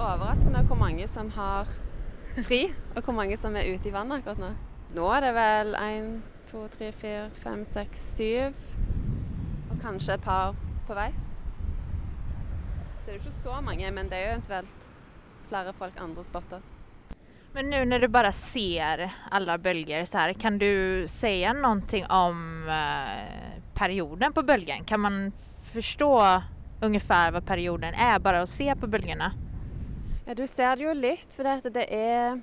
overraskende 0.00 0.62
hvor 0.68 0.78
mange 0.80 1.06
som 1.08 1.28
har 1.36 1.68
fri, 2.46 2.64
og 2.96 3.04
hvor 3.04 3.16
mange 3.16 3.36
som 3.40 3.56
er 3.56 3.68
ute 3.74 3.90
i 3.90 3.94
vannet 3.94 4.20
akkurat 4.20 4.40
nå. 4.40 4.50
Nå 4.96 5.06
er 5.14 5.24
det 5.26 5.32
vel 5.36 5.74
én, 5.78 6.10
to, 6.50 6.64
tre, 6.72 6.90
fire, 6.96 7.28
fem, 7.42 7.62
seks, 7.68 8.06
syv. 8.16 8.56
Og 9.70 9.76
kanskje 9.82 10.16
et 10.16 10.24
par 10.24 10.56
på 10.88 10.96
vei. 10.98 11.10
Så 13.00 13.06
det 13.06 13.12
er 13.12 13.18
jo 13.18 13.22
ikke 13.22 13.42
så 13.44 13.60
mange, 13.64 13.90
men 13.94 14.10
det 14.10 14.18
er 14.18 14.24
jo 14.24 14.36
eventuelt 14.38 14.86
flere 15.50 15.74
folk 15.78 16.00
andre 16.00 16.24
spotter. 16.26 16.64
Men 17.54 17.66
nå 17.66 17.82
når 17.88 18.04
du 18.04 18.08
bare 18.14 18.30
ser 18.34 19.08
alle 19.34 19.56
bølger 19.58 20.06
så 20.06 20.22
her, 20.22 20.34
kan 20.38 20.58
du 20.58 21.04
si 21.10 21.40
noe 21.58 22.02
om 22.14 22.42
eh, 22.70 23.58
perioden 23.74 24.34
på 24.34 24.46
bølgen? 24.46 24.86
Kan 24.86 25.02
man 25.02 25.20
forstå 25.72 26.10
omtrent 26.80 27.34
hva 27.34 27.42
perioden 27.44 27.94
er, 27.94 28.22
bare 28.22 28.44
å 28.44 28.48
se 28.48 28.70
på 28.78 28.88
bølgene? 28.90 29.32
Ja, 30.26 30.34
du 30.34 30.46
ser 30.46 30.76
det 30.76 30.84
jo 30.84 30.94
litt, 30.94 31.32
for 31.34 31.48
det, 31.48 31.72
det 31.74 31.86
er 31.94 32.40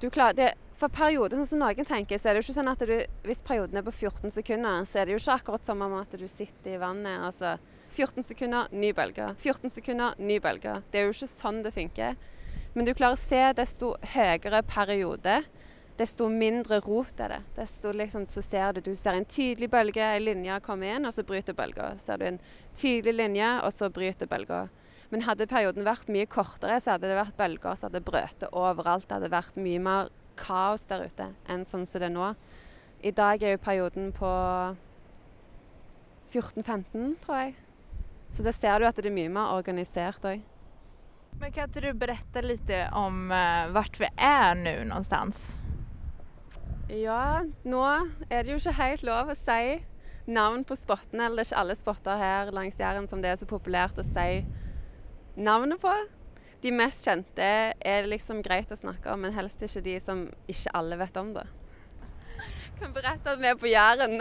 Du 0.00 0.08
klarer 0.10 0.36
det, 0.36 0.50
For 0.80 0.88
perioder, 0.88 1.36
sånn 1.36 1.50
som 1.50 1.60
noen 1.60 1.86
tenker, 1.86 2.18
så 2.18 2.30
er 2.30 2.34
det 2.34 2.40
jo 2.40 2.48
ikke 2.48 2.56
sånn 2.56 2.72
at 2.72 2.86
du 2.88 2.94
Hvis 3.26 3.44
perioden 3.44 3.76
er 3.76 3.84
på 3.84 3.92
14 3.92 4.32
sekunder, 4.32 4.86
så 4.88 5.02
er 5.02 5.06
det 5.06 5.14
jo 5.14 5.20
ikke 5.20 5.36
akkurat 5.42 5.66
som 5.66 5.84
om 5.84 5.98
at 6.00 6.16
du 6.16 6.26
sitter 6.28 6.74
i 6.74 6.80
vannet. 6.80 7.20
altså 7.20 7.58
14 7.90 8.22
sekunder, 8.22 8.68
ny 8.70 8.92
bølge. 8.94 9.34
14 9.42 9.70
sekunder, 9.70 10.14
ny 10.18 10.38
bølge. 10.40 10.76
Det 10.90 11.00
er 11.00 11.08
jo 11.08 11.14
ikke 11.14 11.26
sånn 11.26 11.62
det 11.64 11.72
funker. 11.74 12.14
Men 12.74 12.86
du 12.86 12.92
klarer 12.94 13.18
å 13.18 13.20
se 13.20 13.40
desto 13.58 13.96
høyere 14.12 14.62
periode, 14.62 15.40
desto 15.98 16.28
mindre 16.30 16.78
rot 16.84 17.18
er 17.20 17.34
det. 17.34 17.40
Desto 17.56 17.92
liksom, 17.92 18.28
så 18.30 18.42
ser 18.46 18.76
du, 18.76 18.84
du 18.86 18.94
ser 18.96 19.18
en 19.18 19.26
tydelig 19.26 19.68
bølge, 19.72 20.04
en 20.06 20.24
linje 20.24 20.60
kommer 20.64 20.94
inn, 20.94 21.08
og 21.08 21.14
så 21.16 21.26
bryter 21.26 21.56
bølga. 21.58 21.90
Så 21.98 22.12
ser 22.12 22.22
du 22.22 22.28
en 22.30 22.40
tydelig 22.78 23.16
linje, 23.18 23.50
og 23.66 23.74
så 23.74 23.90
bryter 23.92 24.30
bølga. 24.30 24.68
Men 25.10 25.24
hadde 25.26 25.48
perioden 25.50 25.86
vært 25.86 26.10
mye 26.12 26.28
kortere, 26.30 26.78
så 26.78 26.94
hadde 26.94 27.10
det 27.10 27.18
vært 27.18 27.38
bølger 27.38 27.78
som 27.78 27.90
hadde 27.90 28.04
brøt 28.06 28.44
overalt. 28.50 29.08
Det 29.08 29.16
hadde 29.18 29.32
vært 29.32 29.58
mye 29.58 29.80
mer 29.82 30.12
kaos 30.40 30.86
der 30.88 31.08
ute 31.10 31.32
enn 31.50 31.66
sånn 31.66 31.86
som 31.88 32.00
det 32.00 32.10
er 32.10 32.14
nå. 32.14 32.28
I 33.02 33.12
dag 33.16 33.42
er 33.42 33.56
jo 33.56 33.64
perioden 33.64 34.12
på 34.14 34.30
14-15, 36.30 37.16
tror 37.24 37.42
jeg. 37.42 37.56
Så 38.30 38.46
da 38.46 38.54
ser 38.54 38.78
du 38.78 38.86
at 38.86 38.98
det 39.00 39.10
er 39.10 39.16
mye 39.16 39.32
mer 39.32 39.56
organisert 39.56 40.26
òg. 40.28 40.44
Men 41.40 41.52
kan 41.54 41.70
ikke 41.70 41.82
du 41.82 41.90
berette 41.98 42.42
litt 42.44 42.70
om 42.96 43.30
uh, 43.32 43.82
vi 43.98 44.08
er 44.14 44.54
nå 44.58 44.74
någonstans? 44.90 45.56
Ja, 46.90 47.42
nå 47.64 47.82
er 48.28 48.42
det 48.44 48.52
jo 48.52 48.58
ikke 48.58 48.78
helt 48.78 49.04
lov 49.06 49.30
å 49.30 49.38
si 49.38 49.80
navn 50.30 50.64
på 50.66 50.76
spottene. 50.78 51.26
Eller 51.26 51.40
det 51.40 51.46
er 51.46 51.50
ikke 51.50 51.62
alle 51.64 51.78
spotter 51.78 52.20
her 52.20 52.52
langs 52.54 52.78
Jæren 52.78 53.08
som 53.10 53.22
det 53.22 53.32
er 53.32 53.40
så 53.40 53.48
populært 53.50 53.98
å 53.98 54.06
si 54.06 54.42
navnet 55.40 55.80
på. 55.80 56.06
De 56.60 56.72
mest 56.72 57.06
kjente 57.06 57.42
er 57.72 58.08
liksom 58.08 58.42
greit 58.44 58.72
å 58.72 58.76
snakke 58.76 59.12
om, 59.12 59.22
men 59.24 59.32
helst 59.32 59.62
ikke 59.64 59.80
de 59.84 59.96
som 60.04 60.26
ikke 60.50 60.74
alle 60.76 60.98
vet 61.00 61.16
om 61.16 61.32
det. 61.36 61.46
Jeg 62.40 62.82
kan 62.82 62.92
berette 62.96 63.32
at 63.32 63.40
vi 63.40 63.48
er 63.48 63.56
på 63.60 63.68
Jæren. 63.68 64.14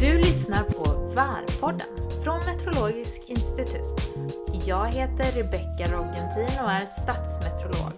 Du 0.00 0.10
lyssnar 0.24 0.64
på 0.70 0.86
Værpodden 1.14 1.90
fra 2.24 2.36
Meteorologisk 2.46 3.30
institutt. 3.30 4.10
Jeg 4.66 4.94
heter 4.98 5.34
Rebecca 5.38 5.90
Roggentin 5.94 6.50
er 6.66 6.86
statsmeteorolog. 6.90 7.96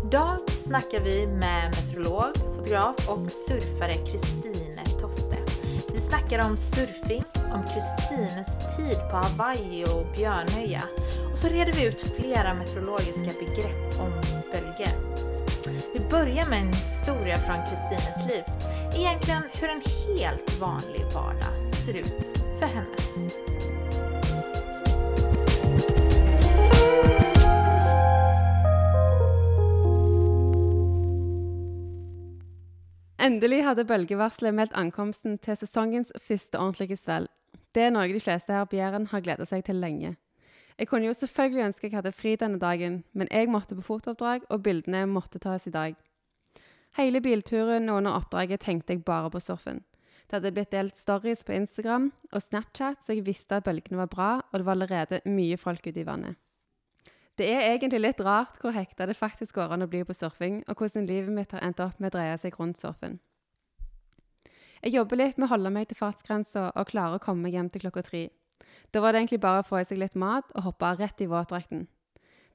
I 0.00 0.08
dag 0.12 0.56
snakker 0.64 1.04
vi 1.04 1.26
med 1.26 1.76
meteorolog, 1.76 2.36
fotograf 2.56 3.08
og 3.12 3.28
surfere 3.30 4.00
Kristine 4.08 4.50
Tofte. 4.50 4.69
Vi 6.00 6.06
snackar 6.06 6.46
om 6.46 6.56
surfing, 6.56 7.24
om 7.52 7.62
Kristines 7.62 8.76
tid 8.76 8.98
på 9.10 9.16
Hawaii 9.16 9.84
och 9.84 10.06
Björnöja 10.16 10.82
och 11.32 11.38
så 11.38 11.48
reder 11.48 11.72
vi 11.72 11.86
ut 11.86 12.00
flera 12.00 12.54
meteorologiska 12.54 13.30
begrepp 13.40 14.00
om 14.00 14.12
bölger. 14.52 14.92
Vi 15.94 16.00
börjar 16.10 16.50
med 16.50 16.60
en 16.60 16.72
historia 16.72 17.36
från 17.36 17.56
Kristines 17.66 18.28
liv. 18.28 18.42
Egentligen 18.96 19.42
hur 19.60 19.68
en 19.68 19.82
helt 20.18 20.60
vanlig 20.60 21.04
vardag 21.14 21.70
ser 21.70 21.94
ut 21.94 22.38
för 22.58 22.66
henne. 22.66 23.49
Endelig 33.20 33.58
hadde 33.66 33.82
bølgevarselet 33.84 34.54
meldt 34.56 34.76
ankomsten 34.80 35.34
til 35.44 35.58
sesongens 35.60 36.08
første 36.24 36.56
ordentlige 36.56 36.96
svell. 36.96 37.26
Det 37.76 37.82
er 37.84 37.90
noe 37.92 38.08
de 38.08 38.22
fleste 38.22 38.54
her 38.54 38.64
på 38.64 38.78
Jæren 38.78 39.10
har 39.10 39.20
gleda 39.20 39.44
seg 39.44 39.66
til 39.66 39.76
lenge. 39.76 40.14
Jeg 40.80 40.88
kunne 40.88 41.04
jo 41.04 41.12
selvfølgelig 41.12 41.66
ønske 41.66 41.90
jeg 41.90 41.98
hadde 41.98 42.14
fri 42.16 42.32
denne 42.40 42.56
dagen, 42.62 43.02
men 43.12 43.28
jeg 43.28 43.50
måtte 43.52 43.76
på 43.76 43.84
fotooppdrag, 43.84 44.48
og 44.48 44.62
bildene 44.64 45.04
måtte 45.04 45.38
tas 45.38 45.68
i 45.68 45.74
dag. 45.74 45.98
Hele 46.96 47.20
bilturen 47.20 47.92
og 47.92 48.00
under 48.00 48.16
oppdraget 48.22 48.64
tenkte 48.64 48.96
jeg 48.96 49.04
bare 49.04 49.28
på 49.30 49.44
surfen. 49.44 49.84
Det 50.24 50.38
hadde 50.38 50.54
blitt 50.56 50.72
delt 50.72 50.96
stories 50.96 51.44
på 51.44 51.52
Instagram 51.52 52.08
og 52.32 52.40
Snapchat, 52.40 53.04
så 53.04 53.12
jeg 53.12 53.26
visste 53.28 53.60
at 53.60 53.68
bølgene 53.68 54.00
var 54.00 54.08
bra, 54.08 54.30
og 54.48 54.56
det 54.56 54.64
var 54.64 54.78
allerede 54.78 55.20
mye 55.28 55.60
folk 55.60 55.84
ute 55.84 56.00
i 56.00 56.08
vannet. 56.08 56.40
Det 57.38 57.46
er 57.48 57.70
egentlig 57.70 58.00
litt 58.00 58.20
rart 58.20 58.58
hvor 58.60 58.74
hekta 58.74 59.06
det 59.08 59.16
faktisk 59.16 59.54
går 59.56 59.74
an 59.74 59.86
å 59.86 59.90
bli 59.90 60.02
på 60.04 60.16
surfing, 60.16 60.62
og 60.68 60.80
hvordan 60.80 61.06
livet 61.08 61.32
mitt 61.34 61.52
har 61.56 61.64
endt 61.64 61.80
opp 61.80 62.00
med 62.00 62.10
å 62.10 62.18
dreie 62.18 62.38
seg 62.38 62.58
rundt 62.58 62.80
surfen. 62.80 63.20
Jeg 64.80 64.94
jobber 64.96 65.20
litt 65.20 65.38
med 65.38 65.48
å 65.48 65.52
holde 65.54 65.70
meg 65.72 65.88
til 65.88 65.98
fartsgrensa 66.00 66.70
og 66.72 66.88
klarer 66.88 67.18
å 67.18 67.22
komme 67.22 67.44
meg 67.44 67.56
hjem 67.56 67.70
til 67.72 67.84
klokka 67.84 68.04
tre. 68.04 68.28
Da 68.92 69.00
var 69.04 69.12
det 69.12 69.20
egentlig 69.22 69.42
bare 69.44 69.62
å 69.62 69.66
få 69.66 69.80
i 69.80 69.86
seg 69.88 70.00
litt 70.00 70.16
mat 70.16 70.48
og 70.54 70.64
hoppe 70.70 70.94
rett 70.98 71.20
i 71.20 71.28
våtdrakten. 71.28 71.86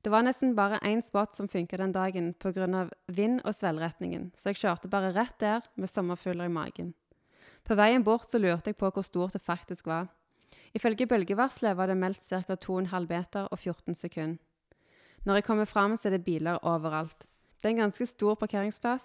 Det 0.05 0.11
var 0.13 0.25
nesten 0.25 0.53
bare 0.57 0.77
én 0.85 1.01
spot 1.01 1.33
som 1.33 1.47
funka 1.49 1.77
den 1.77 1.93
dagen 1.93 2.33
pga. 2.33 2.89
vind 3.07 3.41
og 3.43 3.55
svellretningen, 3.55 4.31
så 4.37 4.49
jeg 4.49 4.61
kjørte 4.61 4.89
bare 4.89 5.13
rett 5.13 5.39
der 5.39 5.61
med 5.75 5.89
sommerfugler 5.89 6.45
i 6.45 6.53
magen. 6.53 6.93
På 7.63 7.73
veien 7.75 8.03
bort 8.03 8.29
så 8.29 8.37
lurte 8.37 8.69
jeg 8.69 8.77
på 8.77 8.91
hvor 8.91 9.01
stort 9.01 9.33
det 9.33 9.41
faktisk 9.41 9.87
var. 9.87 10.07
Ifølge 10.73 11.07
bølgevarselet 11.07 11.77
var 11.77 11.87
det 11.87 11.97
meldt 11.97 12.21
ca. 12.21 12.55
2,5 12.55 13.07
meter 13.09 13.47
og 13.49 13.59
14 13.59 13.95
sekunder. 13.95 14.37
Når 15.25 15.39
jeg 15.39 15.43
kommer 15.43 15.65
fram, 15.65 15.97
er 16.05 16.09
det 16.09 16.23
biler 16.23 16.59
overalt. 16.61 17.25
Det 17.61 17.69
er 17.69 17.73
en 17.73 17.83
ganske 17.87 18.05
stor 18.05 18.35
parkeringsplass, 18.35 19.03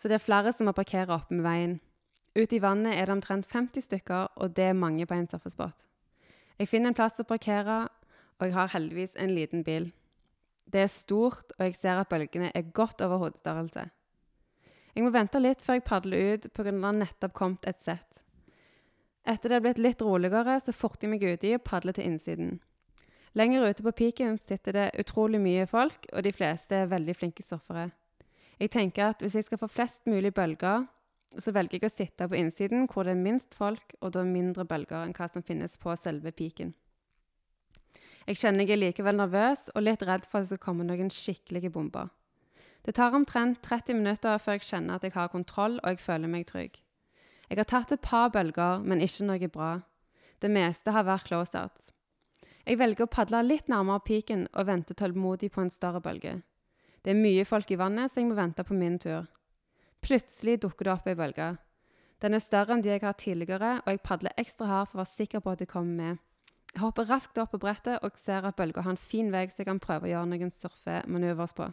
så 0.00 0.08
det 0.08 0.16
er 0.16 0.24
flere 0.24 0.52
som 0.56 0.64
må 0.64 0.72
parkere 0.72 1.12
oppe 1.12 1.36
med 1.36 1.44
veien. 1.44 1.74
Ute 2.32 2.56
i 2.56 2.62
vannet 2.62 2.96
er 2.96 3.04
det 3.04 3.12
omtrent 3.18 3.48
50 3.52 3.84
stykker, 3.84 4.30
og 4.36 4.56
det 4.56 4.70
er 4.70 4.78
mange 4.78 5.04
på 5.06 5.14
en 5.14 5.28
surfespot. 5.28 5.76
Jeg 6.58 6.68
finner 6.68 6.88
en 6.88 6.96
plass 6.96 7.20
å 7.20 7.28
parkere, 7.28 7.88
og 8.40 8.46
jeg 8.46 8.56
har 8.56 8.72
heldigvis 8.72 9.18
en 9.20 9.34
liten 9.36 9.64
bil. 9.66 9.90
Det 10.64 10.80
er 10.80 10.92
stort, 10.92 11.52
og 11.58 11.66
jeg 11.66 11.76
ser 11.76 12.00
at 12.00 12.08
bølgene 12.08 12.52
er 12.54 12.72
godt 12.72 13.04
over 13.04 13.20
hodestørrelse. 13.26 13.84
Jeg 14.94 15.04
må 15.04 15.12
vente 15.12 15.42
litt 15.42 15.60
før 15.62 15.76
jeg 15.76 15.86
padler 15.86 16.34
ut 16.34 16.48
pga. 16.54 16.70
det 16.70 16.84
har 16.84 16.96
nettopp 16.96 17.36
kommet 17.36 17.68
et 17.68 17.84
sett. 17.84 18.22
Etter 19.28 19.48
det 19.48 19.56
er 19.56 19.64
blitt 19.66 19.78
litt 19.78 20.02
roligere, 20.02 20.56
så 20.60 20.72
forter 20.72 21.06
jeg 21.06 21.10
meg 21.10 21.28
uti 21.28 21.54
og 21.54 21.64
padler 21.68 21.92
til 21.92 22.08
innsiden. 22.08 22.60
Lenger 23.38 23.68
ute 23.68 23.82
på 23.86 23.92
piken 23.92 24.38
sitter 24.42 24.74
det 24.74 24.86
utrolig 24.98 25.38
mye 25.40 25.66
folk, 25.70 26.08
og 26.12 26.24
de 26.26 26.32
fleste 26.34 26.74
er 26.74 26.90
veldig 26.90 27.14
flinke 27.14 27.44
surfere. 27.46 27.90
Jeg 28.60 28.72
tenker 28.74 29.12
at 29.12 29.22
hvis 29.22 29.36
jeg 29.38 29.46
skal 29.46 29.60
få 29.60 29.68
flest 29.70 30.02
mulig 30.10 30.34
bølger, 30.34 30.88
så 31.38 31.52
velger 31.54 31.78
jeg 31.78 31.86
å 31.86 31.94
sitte 31.94 32.26
på 32.28 32.36
innsiden 32.36 32.88
hvor 32.90 33.06
det 33.06 33.14
er 33.14 33.22
minst 33.22 33.54
folk, 33.54 33.94
og 34.00 34.16
da 34.16 34.24
mindre 34.26 34.66
bølger 34.66 35.04
enn 35.04 35.14
hva 35.14 35.28
som 35.30 35.46
finnes 35.46 35.78
på 35.78 35.94
selve 35.96 36.32
piken. 36.34 36.74
Jeg 38.26 38.36
kjenner 38.42 38.66
jeg 38.66 38.76
er 38.76 38.82
likevel 38.82 39.16
nervøs 39.16 39.68
og 39.74 39.84
litt 39.86 40.02
redd 40.06 40.26
for 40.26 40.40
at 40.40 40.48
det 40.48 40.58
skal 40.58 40.64
komme 40.66 40.86
noen 40.86 41.08
skikkelige 41.14 41.70
bomber. 41.72 42.10
Det 42.84 42.96
tar 42.96 43.14
omtrent 43.14 43.62
30 43.62 43.96
minutter 43.96 44.42
før 44.42 44.58
jeg 44.58 44.66
kjenner 44.66 44.98
at 44.98 45.06
jeg 45.06 45.14
har 45.14 45.30
kontroll 45.32 45.78
og 45.78 45.88
jeg 45.88 46.02
føler 46.02 46.30
meg 46.32 46.48
trygg. 46.50 46.80
Jeg 47.50 47.58
har 47.58 47.66
tatt 47.68 47.92
et 47.94 48.02
par 48.02 48.30
bølger, 48.34 48.82
men 48.82 49.02
ikke 49.02 49.26
noe 49.26 49.48
bra. 49.50 49.70
Det 50.40 50.50
meste 50.50 50.92
har 50.94 51.06
vært 51.08 51.26
close-outs. 51.28 51.90
Jeg 52.66 52.78
velger 52.78 53.06
å 53.06 53.10
padle 53.10 53.40
litt 53.46 53.70
nærmere 53.72 54.04
piken 54.04 54.46
og 54.52 54.66
vente 54.68 54.94
tålmodig 54.94 55.50
på 55.54 55.64
en 55.64 55.72
større 55.72 56.02
bølge. 56.04 56.40
Det 57.00 57.14
er 57.14 57.20
mye 57.20 57.46
folk 57.48 57.70
i 57.72 57.78
vannet, 57.80 58.12
så 58.12 58.20
jeg 58.20 58.28
må 58.28 58.36
vente 58.36 58.64
på 58.66 58.76
min 58.76 58.98
tur. 59.00 59.28
Plutselig 60.04 60.58
dukker 60.60 60.86
det 60.88 60.92
opp 60.92 61.08
ei 61.08 61.16
bølge. 61.16 61.54
Den 62.20 62.36
er 62.36 62.44
større 62.44 62.76
enn 62.76 62.82
de 62.84 62.92
jeg 62.92 63.00
har 63.04 63.16
tidligere, 63.16 63.78
og 63.80 63.88
jeg 63.88 64.02
padler 64.04 64.36
ekstra 64.40 64.68
hardt 64.68 64.90
for 64.90 65.00
å 65.00 65.02
være 65.04 65.14
sikker 65.14 65.40
på 65.44 65.54
at 65.54 65.62
de 65.62 65.68
kommer 65.68 66.02
med. 66.02 66.18
Jeg 66.74 66.82
hopper 66.84 67.08
raskt 67.08 67.38
opp 67.40 67.54
på 67.54 67.62
brettet 67.62 68.04
og 68.04 68.18
ser 68.20 68.44
at 68.46 68.58
bølga 68.58 68.84
har 68.84 68.94
en 68.94 69.00
fin 69.00 69.32
vei 69.32 69.46
så 69.48 69.62
jeg 69.62 69.70
kan 69.70 69.80
prøve 69.82 70.06
å 70.06 70.12
gjøre 70.12 70.28
noen 70.30 70.52
surfemanøvers 70.54 71.56
på. 71.56 71.70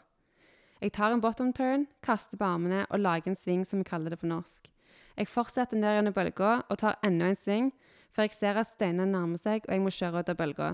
Jeg 0.81 0.94
tar 0.94 1.13
en 1.13 1.22
bottom 1.22 1.51
turn, 1.54 1.86
kaster 2.06 2.40
på 2.40 2.48
armene 2.48 2.86
og 2.88 3.01
lager 3.01 3.33
en 3.33 3.38
sving, 3.38 3.66
som 3.66 3.81
vi 3.81 3.90
kaller 3.90 4.13
det 4.13 4.22
på 4.22 4.30
norsk. 4.30 4.72
Jeg 5.18 5.30
fortsetter 5.30 5.78
ned 5.78 5.98
gjennom 5.98 6.16
bølga 6.16 6.51
og 6.69 6.80
tar 6.81 6.98
enda 7.06 7.30
en 7.30 7.40
sving, 7.40 7.72
før 8.18 8.25
jeg 8.25 8.34
ser 8.34 8.58
at 8.58 8.72
steinene 8.72 9.12
nærmer 9.14 9.38
seg 9.38 9.68
og 9.68 9.75
jeg 9.75 9.81
må 9.84 9.92
kjøre 9.94 10.24
ut 10.24 10.30
av 10.31 10.38
bølga. 10.40 10.69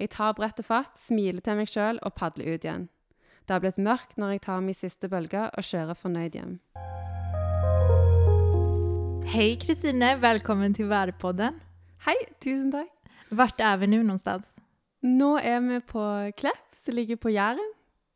Jeg 0.00 0.08
tar 0.14 0.36
brettet 0.38 0.64
fatt, 0.64 0.94
smiler 0.96 1.44
til 1.44 1.58
meg 1.58 1.68
sjøl 1.68 1.98
og 2.00 2.14
padler 2.16 2.54
ut 2.54 2.64
igjen. 2.64 2.86
Det 3.44 3.52
har 3.52 3.60
blitt 3.60 3.80
mørkt 3.82 4.16
når 4.16 4.32
jeg 4.32 4.42
tar 4.46 4.62
min 4.64 4.76
siste 4.76 5.10
bølge 5.12 5.42
og 5.50 5.66
kjører 5.68 5.98
fornøyd 5.98 6.38
hjem. 6.38 6.54
Hei 9.28 9.50
Kristine, 9.60 10.14
velkommen 10.22 10.72
til 10.76 10.88
Værpodden. 10.88 11.58
Hei, 12.06 12.16
tusen 12.40 12.72
takk. 12.72 12.94
Hvor 13.28 13.52
er 13.60 13.76
vi 13.82 13.90
nu 13.92 13.98
någonstans? 14.00 14.54
Nå 15.04 15.34
er 15.44 15.60
vi 15.66 15.82
på 15.84 16.04
Klepp, 16.38 16.64
som 16.80 16.96
ligger 16.96 17.20
på 17.20 17.34
Jæren. 17.34 17.74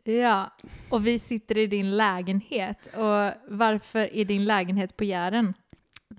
Ja, 0.08 0.49
og 0.88 1.05
vi 1.05 1.19
sitter 1.20 1.67
i 1.67 1.67
din 1.67 1.93
lägenhet. 2.00 2.88
Og 2.96 3.34
hvorfor 3.52 4.08
i 4.08 4.25
din 4.25 4.49
lägenhet 4.49 4.96
på 4.96 5.05
Jären? 5.05 5.52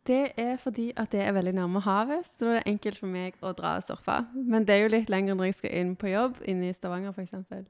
Det 0.04 0.34
er 0.40 0.58
fordi 0.60 0.90
at 1.00 1.14
det 1.14 1.22
er 1.24 1.36
veldig 1.36 1.54
nærme 1.56 1.80
havet, 1.86 2.26
så 2.28 2.44
da 2.44 2.50
er 2.50 2.58
det 2.58 2.72
enkelt 2.74 3.00
for 3.00 3.12
meg 3.12 3.38
å 3.40 3.54
dra 3.56 3.78
og 3.80 3.86
surfe. 3.86 4.18
Men 4.36 4.66
det 4.68 4.76
er 4.76 4.84
jo 4.84 4.92
litt 4.98 5.12
lenger 5.12 5.38
når 5.40 5.50
jeg 5.50 5.60
skal 5.62 5.78
inn 5.80 5.94
på 6.00 6.12
jobb, 6.12 6.42
inne 6.50 6.68
i 6.68 6.76
Stavanger 6.76 7.16
f.eks. 7.16 7.64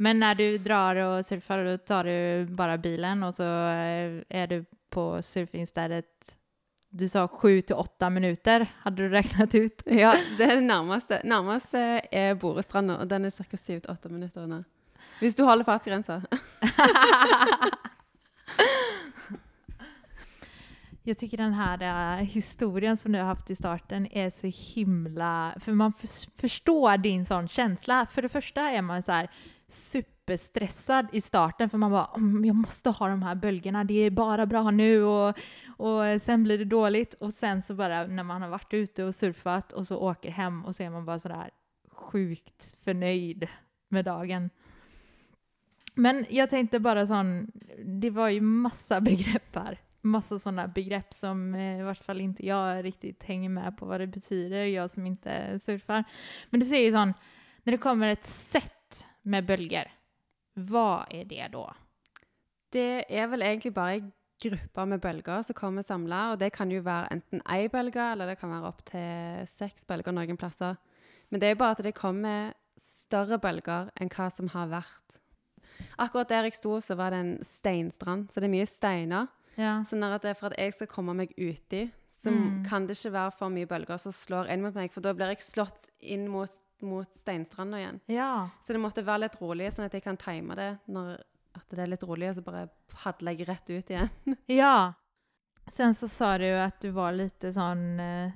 Men 0.00 0.20
når 0.20 0.40
du 0.40 0.46
drar 0.64 1.00
og 1.04 1.18
surfer, 1.24 1.64
da 1.68 1.76
tar 1.80 2.08
du 2.08 2.56
bare 2.56 2.78
bilen 2.80 3.24
og 3.24 3.36
så 3.36 3.46
er 4.28 4.50
du 4.52 4.58
på 4.92 5.04
surfingstedet 5.24 6.36
du 6.96 7.04
sa 7.08 7.26
sju 7.28 7.60
til 7.60 7.76
åtte 7.76 8.08
minuter, 8.08 8.64
hadde 8.84 9.02
du 9.02 9.12
regnet 9.12 9.54
ut? 9.54 9.82
Ja, 10.02 10.14
det 10.38 10.46
er 10.46 10.54
det 10.60 10.64
nærmeste. 10.64 11.20
Nærmeste 11.28 11.82
er 12.08 12.38
Borestranda, 12.40 12.96
og 13.02 13.10
den 13.10 13.28
er 13.28 13.34
ca. 13.36 13.44
7-8 13.56 14.08
minutter 14.08 14.46
unna. 14.46 14.62
Hvis 15.20 15.36
du 15.36 15.44
holder 15.44 15.68
fartsgrensa. 15.68 16.22
Jag 21.08 21.18
tycker 21.18 21.36
den 21.36 21.52
här 21.52 22.18
eh, 22.18 22.24
historien 22.24 22.96
som 22.96 23.12
du 23.12 23.18
har 23.18 23.26
haft 23.26 23.50
i 23.50 23.56
starten 23.56 24.08
är 24.12 24.30
så 24.30 24.46
himla... 24.74 25.54
För 25.60 25.72
man 25.72 25.92
forstår 26.36 26.98
din 26.98 27.26
sån 27.26 27.48
känsla. 27.48 28.06
För 28.06 28.22
det 28.22 28.28
första 28.28 28.60
är 28.60 28.82
man 28.82 29.02
så 29.02 29.12
här 29.12 29.30
superstressad 29.68 31.06
i 31.12 31.20
starten 31.20 31.70
för 31.70 31.78
man 31.78 31.90
bara 31.90 32.10
jeg 32.44 32.54
måste 32.54 32.90
ha 32.90 33.08
de 33.08 33.22
här 33.22 33.34
bölgerna, 33.34 33.84
det 33.84 33.94
är 33.94 34.10
bara 34.10 34.46
bra 34.46 34.70
nu 34.70 35.02
och, 35.02 35.38
och 35.76 36.22
sen 36.22 36.42
blir 36.42 36.58
det 36.58 36.64
dåligt. 36.64 37.14
Och 37.14 37.32
sen 37.32 37.62
så 37.62 37.74
bara 37.74 38.06
när 38.06 38.22
man 38.22 38.42
har 38.42 38.48
varit 38.48 38.74
ute 38.74 39.04
och 39.04 39.14
surfat 39.14 39.72
och 39.72 39.86
så 39.86 39.98
åker 39.98 40.30
hem 40.30 40.64
och 40.64 40.76
så 40.76 40.82
är 40.82 40.90
man 40.90 41.04
bara 41.04 41.18
sådär 41.18 41.50
sjukt 41.92 42.72
förnöjd 42.84 43.48
med 43.88 44.04
dagen. 44.04 44.50
Men 45.94 46.26
jag 46.30 46.50
tänkte 46.50 46.80
bara 46.80 47.06
sån, 47.06 47.52
det 47.84 48.10
var 48.10 48.28
ju 48.28 48.40
massa 48.40 49.00
begrepp 49.10 49.56
här. 49.56 49.80
Massa 50.06 50.38
sådana 50.38 50.68
begrepp 50.68 51.14
som 51.14 51.54
eh, 51.54 51.80
i 51.80 51.86
vart 51.86 52.04
fall 52.04 52.20
inte 52.20 52.46
jag 52.46 52.84
riktigt 52.84 53.24
hänger 53.24 53.48
med 53.48 53.76
på 53.76 53.86
vad 53.86 54.00
det 54.00 54.06
betyder, 54.06 54.64
jag 54.64 54.90
som 54.90 55.06
inte 55.06 55.58
surfar. 55.58 56.04
Men 56.50 56.60
du 56.60 56.66
sier 56.66 56.84
ju 56.84 56.92
sån, 56.92 57.14
när 57.62 57.72
det 57.72 57.78
kommer 57.78 58.08
ett 58.08 58.24
sett 58.24 59.06
med 59.22 59.46
bølger, 59.46 59.90
hva 60.54 61.06
er 61.10 61.24
det 61.24 61.48
da? 61.52 61.66
Det 62.72 63.04
er 63.08 63.26
vel 63.26 63.42
egentlig 63.42 63.72
bare 63.74 64.04
grupper 64.42 64.86
med 64.86 65.00
bølger 65.00 65.42
som 65.42 65.56
kommer 65.56 65.82
samla, 65.82 66.32
og 66.32 66.38
det 66.38 66.52
kan 66.54 66.70
jo 66.70 66.84
være 66.84 67.10
enten 67.16 67.42
ei 67.52 67.68
bølge, 67.72 68.12
eller 68.12 68.30
det 68.30 68.38
kan 68.40 68.52
være 68.52 68.70
opptil 68.70 69.48
seks 69.50 69.86
bølger 69.88 70.14
noen 70.14 70.38
plasser. 70.38 70.76
Men 71.30 71.40
det 71.40 71.48
er 71.48 71.56
jo 71.56 71.62
bare 71.64 71.76
at 71.76 71.84
det 71.84 71.96
kommer 71.96 72.52
større 72.78 73.38
bølger 73.42 73.90
enn 73.96 74.12
hva 74.12 74.28
som 74.30 74.50
har 74.52 74.70
vært. 74.70 75.18
Akkurat 75.98 76.28
der 76.28 76.46
jeg 76.48 76.58
sto, 76.58 76.76
så 76.80 76.96
var 76.96 77.12
det 77.12 77.20
en 77.22 77.34
steinstrand, 77.44 78.30
så 78.30 78.40
det 78.40 78.48
er 78.48 78.54
mye 78.54 78.68
steiner. 78.68 79.28
Ja. 79.56 79.82
Så 79.82 79.96
når 79.96 80.18
det 80.20 80.30
er 80.30 80.34
for 80.38 80.52
at 80.52 80.58
jeg 80.60 80.74
skal 80.74 80.86
komme 80.90 81.14
meg 81.16 81.32
uti, 81.38 81.86
så 82.16 82.30
Mm. 82.32 82.64
kan 82.68 82.86
det 82.86 82.96
ikke 82.96 83.12
være 83.12 83.32
for 83.38 83.48
mye 83.52 83.66
bølger 83.66 83.98
som 84.00 84.12
slår 84.12 84.48
inn 84.50 84.62
mot 84.62 84.74
meg, 84.74 84.90
for 84.92 85.00
da 85.00 85.12
blir 85.14 85.28
jeg 85.34 85.38
slått 85.44 85.90
inn 86.00 86.28
mot, 86.28 86.50
mot 86.82 87.06
steinstranda 87.14 87.76
igjen. 87.78 88.00
Ja. 88.08 88.48
Så 88.66 88.72
det 88.74 88.80
måtte 88.82 89.04
være 89.04 89.20
litt 89.26 89.36
rolig, 89.40 89.70
sånn 89.72 89.84
at 89.86 89.92
jeg 89.92 90.02
kan 90.02 90.16
time 90.16 90.54
det 90.56 90.78
når 90.88 91.20
at 91.56 91.68
det 91.70 91.78
er 91.78 91.86
litt 91.86 92.02
rolig, 92.02 92.28
og 92.30 92.34
så 92.36 92.44
bare 92.44 92.68
padler 92.88 93.36
jeg 93.38 93.48
rett 93.48 93.70
ut 93.70 93.88
igjen. 93.94 94.10
Ja. 94.48 94.92
Sen 95.70 95.94
så 95.94 96.08
sa 96.08 96.36
du 96.38 96.44
jo 96.44 96.56
at 96.62 96.80
du 96.80 96.90
var 96.92 97.12
litt 97.12 97.40
sånn 97.40 97.98
eh, 98.00 98.30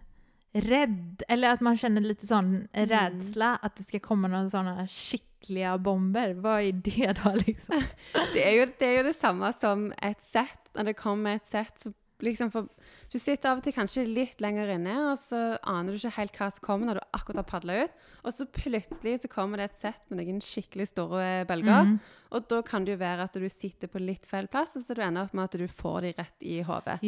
rädd, 0.53 1.23
eller 1.29 1.53
att 1.53 1.61
man 1.61 1.77
känner 1.77 2.01
lite 2.01 2.27
sån 2.27 2.69
rädsla 2.73 3.57
att 3.63 3.77
det 3.77 3.83
ska 3.83 4.01
komma 4.01 4.29
några 4.29 4.51
sådana 4.51 4.89
skickliga 4.89 5.79
bomber. 5.79 6.35
Vad 6.35 6.63
är 6.63 6.73
det 6.73 7.13
då 7.25 7.35
liksom? 7.47 7.83
Det 8.35 8.43
er, 8.49 8.61
jo, 8.61 8.67
det 8.79 8.87
er 8.87 8.97
jo 8.99 9.09
det 9.11 9.17
samme 9.17 9.53
som 9.53 9.93
et 10.03 10.23
sett. 10.23 10.57
Når 10.75 10.85
det 10.85 10.95
kommer 10.95 11.35
et 11.35 11.47
sett, 11.47 11.79
så 11.81 11.93
liksom 12.23 12.51
for, 12.51 12.69
Du 13.13 13.19
sitter 13.19 13.51
av 13.51 13.59
og 13.59 13.65
til 13.65 13.75
kanskje 13.75 14.05
litt 14.07 14.41
lenger 14.41 14.69
inne, 14.77 14.93
og 15.11 15.17
så 15.19 15.57
aner 15.67 15.91
du 15.91 15.99
ikke 15.99 16.13
helt 16.15 16.37
hva 16.39 16.47
som 16.53 16.63
kommer 16.63 16.87
når 16.87 17.01
du 17.01 17.17
akkurat 17.19 17.41
har 17.41 17.47
padla 17.49 17.79
ut. 17.85 18.05
Og 18.23 18.35
så 18.37 18.47
plutselig 18.47 19.17
så 19.23 19.31
kommer 19.33 19.59
det 19.59 19.71
et 19.71 19.81
sett 19.81 20.03
med 20.11 20.21
noen 20.21 20.39
skikkelig 20.45 20.91
store 20.93 21.45
bølger. 21.49 21.89
Mm. 21.89 21.97
Og 22.31 22.47
da 22.53 22.61
kan 22.63 22.87
det 22.87 22.95
jo 22.95 23.01
være 23.01 23.27
at 23.27 23.35
du 23.35 23.49
sitter 23.51 23.91
på 23.91 23.99
litt 24.03 24.29
feil 24.31 24.47
plass, 24.53 24.77
og 24.79 24.85
så 24.85 24.95
du 24.95 25.03
ender 25.03 25.27
opp 25.27 25.35
med 25.35 25.49
at 25.49 25.59
du 25.59 25.67
får 25.67 25.99
de 26.07 26.13
rett 26.21 26.47
i 26.47 26.61
hodet. 26.63 27.01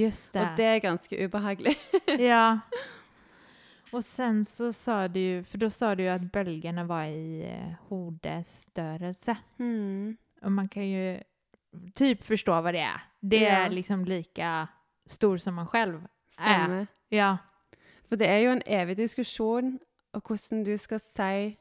Og 0.43 0.59
det 0.59 0.67
er 0.73 0.83
ganske 0.83 1.23
ubehagelig. 1.27 1.77
Ja. 2.19 2.59
Och 3.93 4.05
sen 4.05 4.45
så 4.45 4.73
sa 4.73 5.09
du 5.09 5.21
ju, 5.21 5.45
för 5.45 5.59
då 5.59 5.71
sa 5.71 5.95
du 5.95 6.03
ju 6.03 6.09
att 6.09 6.33
bölgerna 6.33 6.85
var 6.85 7.05
i 7.05 7.43
eh, 7.53 7.89
hodestörelse. 7.89 9.37
Mm. 9.59 10.17
Och 10.43 10.53
man 10.53 10.69
kan 10.69 10.89
ju 10.89 11.23
typ 11.95 12.25
förstå 12.25 12.61
vad 12.61 12.75
det 12.75 12.81
är. 12.81 13.05
Det 13.21 13.47
är 13.47 13.71
liksom 13.71 14.05
lika 14.05 14.69
stor 15.07 15.37
som 15.37 15.55
man 15.55 15.67
själv 15.67 16.07
Stemmer. 16.31 16.87
Ja. 17.09 17.37
For 18.09 18.17
det 18.17 18.29
er 18.29 18.39
jo 18.45 18.53
en 18.53 18.63
evig 18.67 18.97
diskusjon 18.97 19.79
om 20.13 20.21
hvordan 20.21 20.65
du 20.65 20.77
skal 20.79 21.01
si 21.01 21.59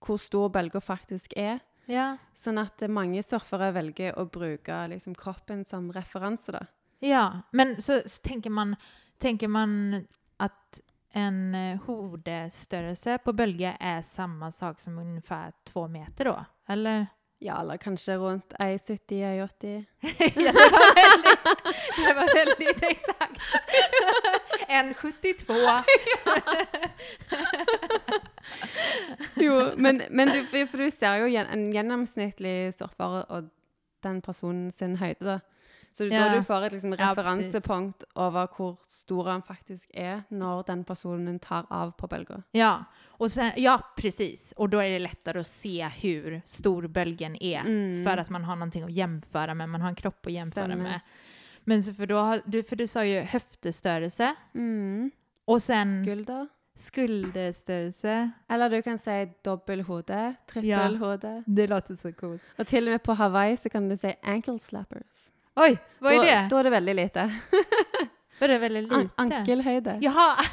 hvor 0.00 0.16
stor 0.16 0.48
bølger 0.48 0.80
faktisk 0.80 1.32
er. 1.36 1.60
Ja. 1.88 2.16
Sånn 2.34 2.60
at 2.60 2.80
mange 2.88 3.22
surfere 3.26 3.72
velger 3.76 4.16
å 4.18 4.24
bruke 4.24 4.76
liksom, 4.92 5.14
kroppen 5.14 5.64
som 5.68 5.90
referanse, 5.92 6.52
da. 6.52 6.64
Ja, 7.00 7.42
men 7.52 7.74
så, 7.82 8.00
så 8.06 8.20
tänker, 8.22 8.50
man, 8.50 8.76
tänker 9.18 9.48
man 9.48 10.06
att 10.36 10.80
en 11.14 11.54
hodestørrelse 11.86 13.18
på 13.24 13.32
bølge 13.36 13.72
er 13.80 14.02
samme 14.06 14.52
sak 14.54 14.80
som 14.80 14.98
ungefær 15.02 15.50
to 15.66 15.86
meter 15.90 16.30
da? 16.30 16.44
Eller? 16.70 17.06
Ja, 17.40 17.60
eller 17.60 17.76
kanskje 17.76 18.16
rundt 18.20 18.54
1,70-1,80. 18.60 19.84
ja, 20.44 20.52
det 20.52 20.64
var 20.70 20.92
veldig, 21.00 21.36
det 21.96 22.14
var 22.16 22.28
veldig 22.36 22.68
exakt. 22.90 23.40
En 24.68 24.94
72. 24.94 25.56
Jo, 29.36 29.70
men, 29.76 30.02
men 30.10 30.28
du, 30.28 30.66
for 30.66 30.76
du 30.76 30.90
ser 30.90 31.14
jo 31.22 31.30
en 31.40 31.72
gjennomsnittlig 31.72 32.74
surfer 32.76 33.24
og 33.28 33.48
den 34.04 34.20
personen 34.22 34.70
sin 34.72 34.96
høyde, 35.00 35.24
da. 35.24 35.38
Så 35.92 36.08
da 36.08 36.14
Ja. 36.14 36.36
du 36.36 36.42
får 36.42 36.66
et 36.66 36.72
liksom, 36.72 36.94
Ja, 36.98 37.14
referansepunkt 37.14 38.04
over 38.14 38.46
hvor 38.46 38.78
stor 38.88 39.24
han 39.24 39.42
faktisk 39.42 39.90
er 39.94 40.24
når 40.30 40.66
den 40.66 40.84
personen 40.84 41.38
tar 41.40 41.66
av 41.70 41.92
på 41.96 42.08
bølga. 42.08 42.42
Ja, 42.52 42.84
sen, 43.28 43.52
ja, 43.56 43.78
precis. 43.96 44.52
Og 44.56 44.70
da 44.70 44.78
er 44.78 44.98
det 44.98 45.02
lettere 45.08 45.40
å 45.40 45.44
se 45.44 45.80
hvor 45.80 46.42
stor 46.44 46.88
bølgen 46.88 47.36
er. 47.40 47.64
Mm. 47.64 48.04
For 48.04 48.18
at 48.18 48.30
man 48.30 48.44
har 48.44 48.56
noe 48.56 48.68
å 48.70 48.88
jemføre 48.88 49.54
med, 49.54 49.68
man 49.68 49.80
har 49.80 49.88
en 49.88 49.94
kropp 49.94 50.26
å 50.26 50.30
jemføre 50.30 50.76
med. 50.76 51.00
Men 51.64 51.82
så 51.82 51.94
för, 51.94 52.06
då 52.06 52.40
du, 52.46 52.62
for, 52.62 52.76
du 52.76 52.86
sa 52.86 53.02
jo 53.04 53.20
høftestørrelse. 53.22 54.34
Mm. 54.54 55.10
Og 55.46 55.60
sen 55.60 56.04
Skulder. 56.04 56.48
Skulderstørrelse. 56.80 58.32
Eller 58.48 58.70
du 58.70 58.82
kan 58.82 58.98
si 58.98 59.28
dobbelthode, 59.44 60.36
trippelhode. 60.48 61.42
Det 61.46 61.66
låter 61.66 61.96
så 61.96 62.12
coolt. 62.12 62.42
Og 62.58 62.66
til 62.66 62.88
og 62.88 62.92
med 62.94 63.02
på 63.02 63.14
Hawaii 63.14 63.56
så 63.56 63.68
kan 63.68 63.88
du 63.88 63.96
si 63.96 64.14
ankle 64.22 64.58
slappers. 64.58 65.28
Oj, 65.56 65.78
vad 65.98 66.12
är 66.12 66.16
da, 66.16 66.24
det? 66.24 66.48
Da 66.50 66.58
er 66.60 66.64
det 66.64 66.70
veldig 66.70 66.94
lite. 66.94 67.30
Var 68.40 68.48
det 68.48 68.58
väldigt 68.58 68.82
lite? 68.82 69.08
An 69.16 69.32
ankelhøyde. 69.32 69.98
Jaha! 70.02 70.36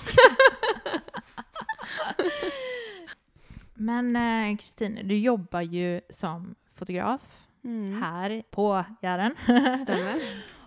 Men 3.73 4.15
eh, 4.15 4.57
Kristine, 4.57 5.03
du 5.03 5.17
jobbar 5.17 5.61
ju 5.61 6.01
som 6.09 6.55
fotograf 6.75 7.21
Mm. 7.63 8.01
här 8.01 8.43
på 8.51 8.85
Jæren. 9.01 9.35
Stemmer. 9.83 10.15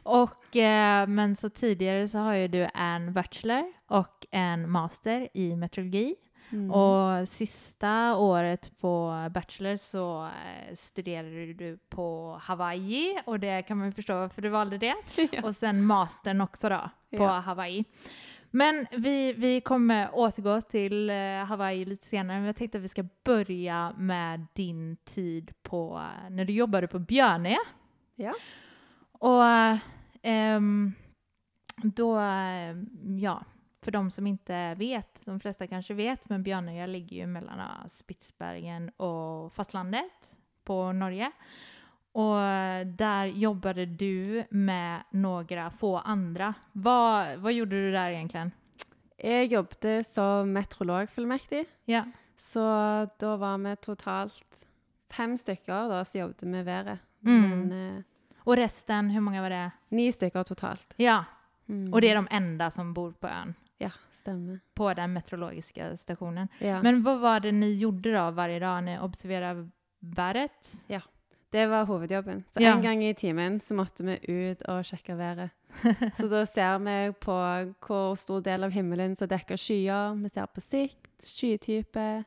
och, 0.03 0.57
eh, 0.57 1.07
men 1.07 1.37
så 1.37 1.51
tidligere 1.51 2.09
så 2.09 2.19
har 2.19 2.35
ju 2.35 2.49
du 2.49 2.69
en 2.75 3.13
bachelor 3.13 3.73
och 3.89 4.27
en 4.31 4.71
master 4.71 5.29
i 5.35 5.57
meteorologi. 5.57 6.15
Mm. 6.53 6.71
Och 6.71 7.29
sista 7.29 8.17
året 8.17 8.79
på 8.81 9.15
bachelor 9.31 9.77
så 9.77 10.29
studerer 10.75 11.21
studerade 11.21 11.55
du 11.55 11.79
på 11.89 12.39
Hawaii 12.43 13.19
och 13.25 13.41
det 13.41 13.63
kan 13.63 13.79
man 13.79 13.87
ju 13.87 13.93
förstå 13.93 14.15
varför 14.15 14.43
du 14.43 14.49
valde 14.49 14.79
det. 14.79 14.95
ja. 15.33 15.43
Och 15.43 15.57
sen 15.57 15.85
mastern 15.85 16.41
också 16.41 16.69
då 16.69 16.81
på 17.11 17.23
Ja. 17.23 17.29
Hawaii. 17.29 17.85
Men 18.51 18.87
vi, 18.93 19.33
vi 19.33 19.61
kommer 19.61 20.09
återgå 20.13 20.61
till 20.61 21.11
eh, 21.11 21.45
Hawaii 21.45 21.85
lite 21.85 22.07
senare, 22.07 22.39
men 22.39 22.47
jag 22.47 22.57
tänkte 22.57 22.79
att 22.79 22.85
vi 22.85 22.89
ska 22.89 23.05
börja 23.25 23.93
med 23.99 24.47
din 24.53 24.97
tid 24.97 25.53
på, 25.63 26.03
eh, 26.25 26.31
när 26.31 26.45
du 26.45 26.53
jobbade 26.53 26.89
på 26.89 26.99
Björne. 26.99 27.57
Ja. 28.15 28.35
Och 29.13 29.45
eh, 29.45 29.79
ehm, 30.23 30.93
då, 31.83 32.19
eh, 32.19 32.77
ja, 33.21 33.45
för 33.83 33.91
de 33.91 34.11
som 34.11 34.27
inte 34.27 34.75
vet, 34.75 35.21
de 35.25 35.41
flesta 35.41 35.67
kanske 35.67 35.95
vet, 35.95 36.29
men 36.29 36.43
Bjørnøya 36.43 36.87
ligger 36.87 37.17
ju 37.17 37.27
mellan 37.27 37.89
Spitsbergen 37.91 38.89
och 38.97 39.53
fastlandet 39.53 40.37
på 40.65 40.93
Norge. 40.93 41.31
Och 42.13 42.37
där 42.87 43.27
jobbade 43.27 43.87
du 43.87 44.45
med 44.51 45.03
några 45.11 45.71
få 45.71 45.97
andra. 45.99 46.55
Vad, 46.73 47.37
vad 47.39 47.53
gjorde 47.53 47.77
du 47.77 47.93
där 47.93 48.11
egentligen? 48.11 48.53
Jeg 49.19 49.47
jobbet 49.53 50.07
som 50.09 50.53
meteorologfullmektig, 50.53 51.65
Ja. 51.85 52.05
så 52.39 52.61
da 53.19 53.37
var 53.37 53.59
vi 53.59 53.77
totalt 53.77 54.67
fem 55.11 55.39
stykker 55.39 55.89
da, 55.89 56.05
som 56.05 56.21
jobbet 56.21 56.43
med 56.43 56.65
været. 56.65 56.99
Mm. 57.27 57.51
Men 57.51 57.73
eh, 57.97 58.03
og 58.45 58.57
resten, 58.57 59.11
hvor 59.11 59.21
mange 59.21 59.41
var 59.43 59.51
det? 59.51 59.71
ni 59.91 60.13
stykker 60.13 60.43
totalt. 60.43 60.95
Ja, 60.97 61.25
Mm. 61.71 61.93
Og 61.95 62.01
det 62.03 62.11
er 62.11 62.15
de 62.19 62.27
enda 62.35 62.71
som 62.71 62.95
bor 62.95 63.13
på 63.13 63.29
ön. 63.29 63.55
Ja, 63.81 63.91
stemmer. 64.13 64.61
På 64.75 64.91
den 64.95 65.13
meteorologiska 65.13 65.97
stationen. 65.97 66.49
Ja. 66.59 66.83
Men 66.83 67.03
vad 67.03 67.21
var 67.21 67.41
det 67.41 67.53
ni 67.53 67.75
gjorde 67.75 68.13
då 68.13 68.31
varje 68.31 68.59
dag? 68.59 68.85
Ni 68.85 68.99
observerade 68.99 69.71
Ja. 70.87 71.01
Det 71.51 71.67
var 71.67 71.85
hovedjobben. 71.85 72.45
Så 72.49 72.61
Ja. 72.63 72.75
en 72.77 72.83
gang 72.83 73.05
i 73.05 73.15
timen 73.15 73.61
så 73.61 73.75
måtte 73.75 74.03
vi 74.05 74.19
ut 74.29 74.63
og 74.63 74.85
sjekke 74.85 75.15
været. 75.17 75.51
Så 76.17 76.29
da 76.29 76.45
ser 76.47 76.79
vi 76.79 77.13
på 77.13 77.33
hvor 77.87 78.15
stor 78.17 78.41
del 78.41 78.65
av 78.65 78.71
himmelen 78.71 79.17
som 79.17 79.29
dekker 79.29 79.57
skyer. 79.57 80.15
Vi 80.23 80.29
ser 80.29 80.47
på 80.47 80.61
sikt, 80.61 81.11
skytype, 81.25 82.25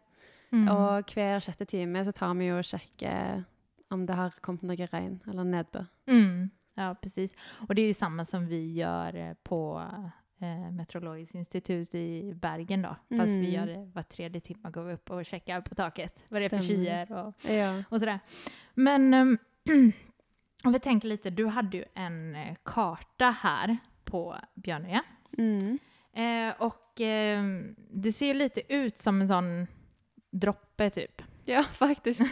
Mm. 0.53 0.67
og 0.69 1.03
hver 1.13 1.39
sjette 1.41 1.65
time 1.65 2.03
så 2.05 2.11
tar 2.13 2.33
vi 2.37 2.45
jo 2.47 2.57
og 2.57 2.63
sjekker 2.63 3.43
om 3.91 4.05
det 4.05 4.15
har 4.15 4.33
kommet 4.41 4.61
noe 4.63 4.85
regn 4.93 5.15
eller 5.27 5.43
nedbør. 5.43 5.87
Mm. 6.07 6.51
Ja, 6.77 6.93
precis. 6.93 7.33
Og 7.69 7.75
det 7.75 7.83
er 7.83 7.87
jo 7.87 7.93
samme 7.93 8.25
som 8.25 8.45
vi 8.47 8.73
gör 8.77 9.15
eh, 9.15 9.33
på 9.43 9.81
eh, 10.43 10.71
Meteorologisk 10.71 11.35
institut 11.35 11.95
i 11.95 12.33
Bergen 12.33 12.81
då. 12.81 12.95
Fast 13.17 13.29
vi 13.29 13.49
gjør 13.55 13.67
gör 13.67 13.67
det 13.67 13.91
var 13.93 14.03
tredje 14.03 14.41
timme 14.41 14.69
går 14.69 14.83
vi 14.83 14.93
upp 14.93 15.09
och 15.11 15.25
checkar 15.25 15.61
på 15.61 15.75
taket 15.75 16.25
vad 16.29 16.41
det 16.41 16.45
är 16.45 16.49
för 16.49 16.59
Stämmer. 16.61 16.83
skyer 16.85 17.11
och, 17.11 17.51
Ja. 17.51 17.83
och 17.89 17.99
sådär. 17.99 18.19
Men 18.73 19.13
um, 19.13 19.37
om 20.63 20.73
vi 20.73 20.79
tänker 20.79 21.07
lite, 21.07 21.29
du 21.29 21.45
hade 21.45 21.77
ju 21.77 21.85
en 21.93 22.35
eh, 22.35 22.55
karta 22.63 23.35
här 23.39 23.77
på 24.03 24.35
Björnöja. 24.55 25.03
Mm. 25.37 25.79
Eh, 26.13 26.53
och 26.61 27.01
eh, 27.01 27.43
det 27.91 28.11
ser 28.11 28.25
ju 28.27 28.33
lite 28.33 28.73
ut 28.73 28.97
som 28.97 29.21
en 29.21 29.27
sån 29.27 29.67
droppe 30.31 30.89
typ. 30.89 31.21
ja, 31.45 31.63
faktisk. 31.63 32.21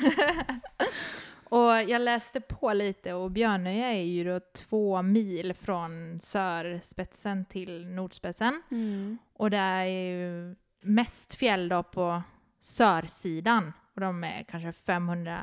Och 1.52 1.84
jag 1.90 2.02
läste 2.02 2.42
på 2.42 2.74
lite 2.74 3.14
och 3.14 3.32
Björnöja 3.32 3.88
är 3.88 4.04
ju 4.04 4.24
då 4.24 4.40
två 4.54 5.02
mil 5.02 5.54
från 5.54 6.20
sörspetsen 6.20 7.46
till 7.46 7.88
nordspetsen. 7.88 8.62
Mm. 8.72 9.18
Och 9.34 9.50
det 9.50 9.58
är 9.58 9.86
ju 9.86 10.56
mest 10.82 11.36
fjäll 11.36 11.70
då 11.70 11.84
på 11.84 12.24
sörsidan. 12.60 13.74
Och 13.96 14.02
de 14.02 14.24
är 14.24 14.44
kanske 14.44 14.72
500 14.72 15.40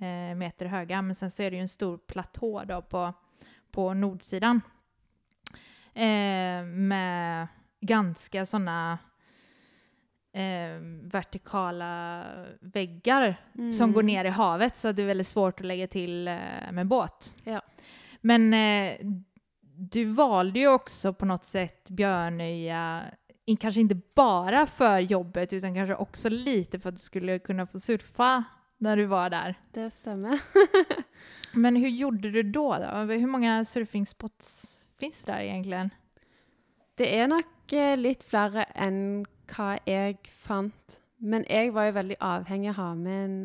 eh, 0.00 0.36
meter 0.36 0.66
höga. 0.66 1.02
Men 1.02 1.14
sen 1.14 1.30
så 1.30 1.42
är 1.42 1.50
det 1.50 1.56
ju 1.56 1.62
en 1.62 1.68
stor 1.68 1.98
platå 1.98 2.62
då 2.64 2.82
på, 2.82 3.12
på 3.70 3.94
nordsidan. 3.94 4.60
Eh, 5.94 6.64
med 6.64 7.46
ganska 7.80 8.46
sådana 8.46 8.98
eh, 10.36 10.80
vertikala 11.02 12.24
väggar 12.60 13.36
Mm. 13.54 13.74
som 13.74 13.92
går 13.92 14.02
ner 14.02 14.24
i 14.24 14.28
havet 14.28 14.76
så 14.76 14.92
det 14.92 15.02
är 15.02 15.06
väldigt 15.06 15.26
svårt 15.26 15.60
att 15.60 15.66
lägga 15.66 15.86
till 15.86 16.28
eh, 16.28 16.36
med 16.72 16.86
båt. 16.86 17.34
Ja. 17.44 17.60
Men 18.20 18.54
eh, 18.54 18.96
du 19.78 20.04
valde 20.04 20.58
ju 20.58 20.68
också 20.68 21.12
på 21.12 21.24
något 21.24 21.44
sätt 21.44 21.88
Björnöja, 21.88 23.02
in- 23.44 23.56
kanske 23.56 23.80
inte 23.80 24.00
bara 24.14 24.66
för 24.66 25.00
jobbet 25.00 25.52
utan 25.52 25.74
kanske 25.74 25.94
också 25.94 26.28
lite 26.28 26.78
för 26.80 26.88
att 26.88 26.94
du 26.94 27.00
skulle 27.02 27.38
kunna 27.38 27.66
få 27.66 27.80
surfa 27.80 28.44
när 28.78 28.96
du 28.96 29.04
var 29.06 29.30
där. 29.30 29.54
Det 29.72 29.90
stemmer. 29.90 30.40
Men 31.52 31.76
hur 31.76 31.88
gjorde 31.88 32.30
du 32.30 32.42
då? 32.42 32.72
då? 32.78 32.96
Hur 33.14 33.26
många 33.26 33.64
surfingspots 33.64 34.78
finns 35.00 35.22
det 35.22 35.32
der 35.32 35.40
egentlig? 35.40 35.88
Det 36.94 37.16
er 37.16 37.26
nok 37.28 37.72
eh, 37.72 37.96
litt 37.96 38.22
flere 38.24 38.62
enn 38.74 39.26
hva 39.50 39.78
jeg 39.86 40.18
fant. 40.44 41.00
Men 41.20 41.44
jeg 41.48 41.72
var 41.72 41.86
jo 41.88 41.92
veldig 41.96 42.16
avhengig 42.20 42.68
av 42.70 42.76
å 42.76 42.80
ha 42.82 42.94
med 42.94 43.24
en 43.24 43.36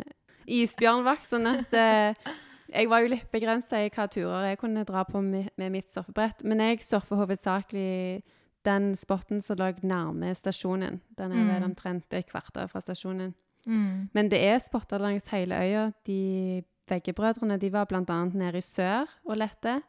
isbjørnvakt, 0.51 1.27
sånn 1.29 1.48
at 1.48 1.74
eh, 1.74 2.31
jeg 2.72 2.89
var 2.91 3.03
jo 3.03 3.12
litt 3.13 3.29
begrensa 3.31 3.79
i 3.86 3.89
hva 3.93 4.08
turer 4.12 4.50
jeg 4.50 4.60
kunne 4.62 4.84
dra 4.88 5.03
på 5.08 5.22
med, 5.24 5.50
med 5.60 5.72
mitt 5.72 5.91
surfebrett. 5.93 6.43
Men 6.48 6.60
jeg 6.65 6.81
surfer 6.84 7.20
hovedsakelig 7.22 8.22
den 8.67 8.91
spotten 8.96 9.41
som 9.41 9.58
lå 9.58 9.72
nærme 9.84 10.34
stasjonen. 10.38 11.00
Den 11.17 11.31
er 11.31 11.46
vel 11.48 11.62
Mm. 11.63 11.70
omtrent 11.72 12.13
et 12.13 12.27
kvarter 12.29 12.67
fra 12.70 12.81
stasjonen. 12.81 13.34
Mm. 13.67 14.10
Men 14.13 14.29
det 14.29 14.39
er 14.43 14.60
spotter 14.60 15.00
langs 15.00 15.27
hele 15.27 15.55
øya. 15.55 15.91
De 16.05 16.63
Veggebrødrene 16.91 17.58
de 17.62 17.70
var 17.72 17.86
bl.a. 17.86 18.25
nede 18.34 18.58
i 18.58 18.62
sør 18.62 19.08
og 19.25 19.38
lette. 19.38 19.81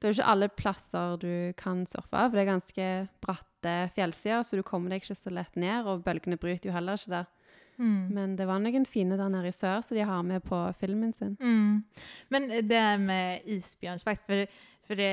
Det 0.00 0.08
er 0.08 0.14
jo 0.14 0.16
ikke 0.16 0.32
alle 0.32 0.48
plasser 0.48 1.18
du 1.20 1.32
kan 1.60 1.84
surfe, 1.86 2.08
for 2.16 2.32
det 2.32 2.40
er 2.40 2.48
ganske 2.48 2.86
bratte 3.20 3.74
fjellsider, 3.92 4.42
så 4.42 4.56
du 4.56 4.64
kommer 4.64 4.88
deg 4.88 5.02
ikke 5.02 5.18
så 5.18 5.32
lett 5.34 5.58
ned, 5.60 5.84
og 5.84 6.06
bølgene 6.06 6.40
bryter 6.40 6.70
jo 6.70 6.76
heller 6.76 6.96
ikke 6.96 7.18
der. 7.18 7.28
Mm. 7.80 8.08
Men 8.12 8.36
det 8.36 8.46
var 8.48 8.60
noen 8.60 8.84
fine 8.88 9.16
der 9.16 9.28
nede 9.32 9.48
i 9.48 9.56
sør, 9.56 9.80
som 9.84 9.96
de 9.96 10.04
har 10.08 10.22
med 10.24 10.44
på 10.44 10.58
filmen 10.80 11.12
sin. 11.16 11.36
Mm. 11.40 11.84
Men 12.32 12.48
det 12.68 12.84
med 13.00 13.44
isbjörnsvakt, 13.44 14.24
for, 14.24 14.44
for 14.88 15.00
det, 15.00 15.12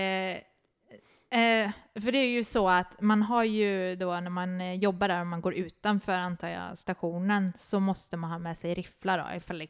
eh, 1.31 1.75
for 1.99 2.15
det 2.15 2.23
er 2.23 2.33
jo 2.37 2.43
så 2.47 2.63
at 2.77 2.97
man 3.01 3.27
har 3.27 3.43
ju 3.43 3.95
då 3.95 4.19
när 4.19 4.29
man 4.29 4.59
jobber 4.59 4.75
jobbar 4.75 5.07
där 5.07 5.21
och 5.21 5.27
man 5.27 5.41
går 5.41 5.53
utanför 5.53 6.13
antar 6.13 6.47
jag 6.47 6.77
stationen 6.77 7.53
så 7.57 7.79
måste 7.79 8.17
man 8.17 8.31
ha 8.31 8.39
med 8.39 8.57
sig 8.57 8.73
rifflar 8.73 9.17
då 9.17 9.35
ifall 9.35 9.59
det 9.59 9.67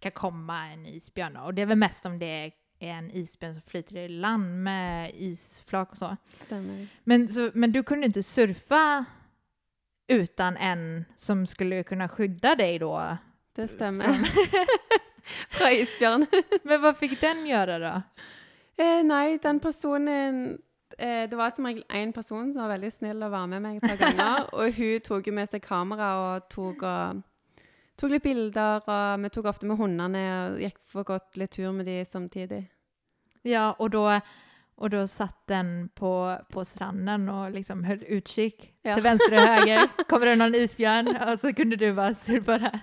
kan 0.00 0.12
komma 0.12 0.66
en 0.68 0.86
isbjörn 0.86 1.36
Og 1.36 1.46
Och 1.46 1.54
det 1.54 1.62
är 1.62 1.66
väl 1.66 1.78
mest 1.78 2.06
om 2.06 2.18
det 2.18 2.26
är 2.26 2.52
en 2.78 3.10
isbjørn 3.10 3.54
som 3.54 3.62
flyter 3.66 3.96
i 4.04 4.08
land 4.08 4.62
med 4.64 5.10
isflak 5.14 5.90
och 5.90 5.96
så. 5.96 6.16
Stemmer. 6.34 6.86
Men, 7.04 7.28
så, 7.28 7.50
men 7.54 7.72
du 7.72 7.82
kunde 7.82 8.06
inte 8.06 8.22
surfa 8.22 9.04
utan 10.08 10.56
en 10.56 11.04
som 11.16 11.46
skulle 11.46 11.82
kunna 11.82 12.08
skydda 12.08 12.54
dig 12.54 12.78
då? 12.78 13.16
Det 13.54 13.68
stemmer. 13.68 14.14
Fra 15.48 15.72
isbjørn. 15.80 16.26
Men 16.62 16.80
hva 16.80 16.92
fikk 16.94 17.16
den 17.20 17.42
gjøre, 17.48 17.78
da? 17.82 17.94
Eh, 18.78 19.00
nei, 19.02 19.38
den 19.42 19.58
personen 19.60 20.58
eh, 20.94 21.24
Det 21.26 21.34
var 21.36 21.50
som 21.50 21.66
regel 21.66 21.82
én 21.90 22.12
person 22.14 22.52
som 22.52 22.62
var 22.62 22.76
veldig 22.76 22.92
snill 22.94 23.24
og 23.26 23.32
var 23.34 23.48
med 23.50 23.64
meg 23.64 23.80
et 23.80 23.88
par 23.90 23.98
ganger. 23.98 24.46
og 24.58 24.78
hun 24.78 25.00
tok 25.04 25.26
jo 25.26 25.34
med 25.34 25.50
seg 25.50 25.64
kamera 25.64 26.12
og 26.22 26.46
tok, 26.54 26.86
og, 26.86 27.24
tok 27.98 28.12
litt 28.14 28.24
bilder. 28.24 28.82
Og 28.86 29.22
vi 29.24 29.30
tok 29.34 29.48
ofte 29.52 29.68
med 29.68 29.78
hundene 29.80 30.24
og 30.34 30.60
gikk 30.62 30.78
for 30.88 31.08
godt 31.08 31.38
litt 31.40 31.56
tur 31.56 31.72
med 31.76 31.86
de 31.90 32.00
samtidig. 32.08 32.62
Ja, 33.46 33.70
og 33.78 33.92
da, 33.94 34.20
og 34.78 34.90
da 34.92 35.04
satt 35.10 35.36
den 35.50 35.88
på, 35.96 36.10
på 36.52 36.64
stranden 36.66 37.28
og 37.32 37.52
liksom 37.54 37.84
holdt 37.86 38.06
utkikk 38.08 38.68
Ja. 38.86 38.94
til 38.96 39.04
venstre 39.04 39.36
og 39.42 39.52
høyre. 39.58 39.86
Kommer 40.08 40.30
det 40.30 40.38
noen 40.40 40.56
isbjørn? 40.58 41.12
Og 41.28 41.38
så 41.42 41.52
kunne 41.56 41.76
du 41.78 41.86
bara 41.94 42.14
på 42.46 42.58
det. 42.64 42.74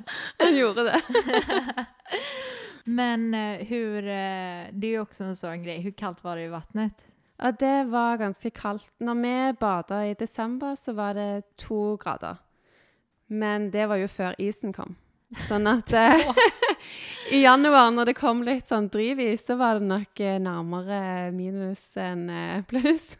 Den 0.41 0.55
gjorde 0.59 0.87
det. 0.91 1.85
Men 2.85 3.33
eh, 3.33 3.65
hur, 3.65 3.97
eh, 4.05 4.67
det 4.71 4.87
er 4.91 4.97
jo 4.99 5.05
også 5.07 5.25
en 5.31 5.37
sånn 5.39 5.63
greie. 5.65 5.81
Hvor 5.81 5.95
kaldt 5.97 6.23
var 6.25 6.37
det 6.37 6.45
i 6.49 6.51
vattnet? 6.53 7.07
Ja, 7.41 7.49
det 7.51 7.87
var 7.91 8.19
ganske 8.21 8.51
kaldt. 8.55 8.91
Når 9.03 9.21
vi 9.23 9.31
bada 9.59 10.03
i 10.07 10.13
desember, 10.19 10.75
så 10.79 10.93
var 10.95 11.17
det 11.17 11.43
to 11.59 11.95
grader. 11.99 12.37
Men 13.27 13.71
det 13.73 13.87
var 13.89 13.97
jo 13.99 14.07
før 14.07 14.37
isen 14.39 14.71
kom. 14.75 14.93
Sånn 15.47 15.65
at 15.67 15.91
eh, 15.97 16.21
i 17.35 17.41
januar, 17.41 17.89
når 17.91 18.11
det 18.11 18.17
kom 18.19 18.43
litt 18.45 18.69
sånn 18.69 18.87
drivis, 18.93 19.45
så 19.47 19.55
var 19.59 19.79
det 19.79 19.87
nok 19.89 20.19
eh, 20.23 20.37
nærmere 20.39 21.31
minus 21.35 21.83
enn 21.97 22.27
eh, 22.29 22.61
pluss. 22.69 23.15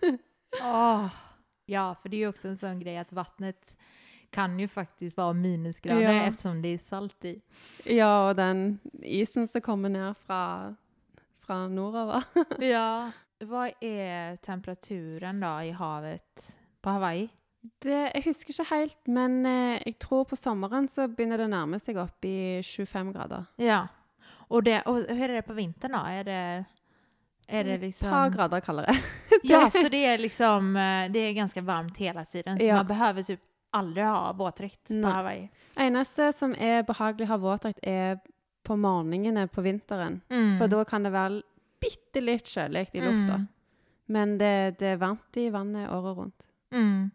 Åh. 0.62 1.08
Ja, 1.68 1.88
for 1.98 2.10
det 2.14 2.20
er 2.20 2.28
jo 2.28 2.32
også 2.36 2.52
en 2.52 2.60
sånn 2.60 2.80
greie 2.84 3.02
at 3.02 3.12
vattnet 3.18 3.74
kan 4.36 4.54
jo 4.60 4.68
faktisk 4.70 5.18
være 5.18 5.34
minusgrader 5.40 6.04
Ja. 6.04 6.26
eftersom 6.28 6.60
det 6.62 6.76
er 6.76 6.82
salt 6.84 7.26
i. 7.26 7.36
ja, 7.90 8.10
og 8.30 8.36
den 8.38 8.80
isen 9.02 9.48
som 9.50 9.64
kommer 9.66 9.90
ned 9.90 10.14
fra, 10.28 10.74
fra 11.46 11.64
nordover. 11.72 12.26
Ja. 12.62 13.12
Hva 13.46 13.66
er 13.84 14.38
temperaturen 14.46 15.42
da 15.44 15.58
i 15.68 15.74
havet 15.76 16.46
på 16.82 16.94
Hawaii? 16.96 17.26
Det, 17.84 18.12
jeg 18.14 18.24
husker 18.26 18.54
ikke 18.54 18.68
helt, 18.72 18.98
men 19.08 19.38
eh, 19.50 19.82
jeg 19.86 19.98
tror 20.00 20.26
på 20.30 20.38
sommeren 20.40 20.88
så 20.92 21.08
begynner 21.08 21.40
det 21.42 21.48
å 21.48 21.54
nærme 21.54 21.80
seg 21.82 21.98
opp 22.02 22.26
i 22.28 22.62
25 22.64 23.14
grader. 23.16 23.46
Ja. 23.62 23.86
Og, 24.50 24.64
det, 24.68 24.82
og 24.86 25.06
hur 25.10 25.26
er 25.30 25.40
det 25.40 25.46
på 25.48 25.56
vintern 25.58 25.96
da? 25.98 26.04
Er 26.14 26.28
det, 26.28 26.42
er 27.50 27.64
det 27.66 27.78
Et 27.80 27.86
liksom... 27.88 28.10
par 28.10 28.30
grader 28.34 28.62
kaldere. 28.66 28.94
Ja, 29.46 29.66
så 29.70 29.88
det 29.92 30.04
er 30.10 30.18
liksom, 30.22 30.72
eh, 30.80 31.08
det 31.14 31.22
er 31.30 31.34
ganske 31.38 31.62
varmt 31.66 31.98
hele 32.02 32.24
tiden. 32.26 32.58
Så 32.60 32.66
Ja. 32.66 32.76
man 32.82 32.88
behøver 32.90 33.24
typ 33.26 33.42
aldri 33.76 34.02
ha 34.08 34.32
våtdrakt 34.34 34.88
på 34.88 34.94
Nej. 35.02 35.12
Hawaii. 35.12 35.50
eneste 35.76 36.30
som 36.34 36.54
er 36.56 36.86
behagelig 36.88 37.28
å 37.28 37.34
ha 37.34 37.38
våtdrakt, 37.38 37.80
er 37.84 38.22
på 38.66 38.78
morgenene 38.80 39.48
på 39.52 39.62
vinteren. 39.62 40.22
Mm. 40.32 40.56
For 40.58 40.68
da 40.72 40.84
kan 40.88 41.04
det 41.04 41.12
være 41.14 41.42
bitte 41.84 42.22
litt 42.24 42.48
kjølig 42.50 42.88
i 42.94 43.02
lufta. 43.04 43.42
Mm. 43.42 43.48
Men 44.08 44.38
det, 44.38 44.78
det 44.80 44.94
er 44.94 45.02
varmt 45.02 45.38
i 45.38 45.50
vannet 45.54 45.90
året 45.92 46.18
rundt. 46.18 46.46
Mm. 46.74 47.12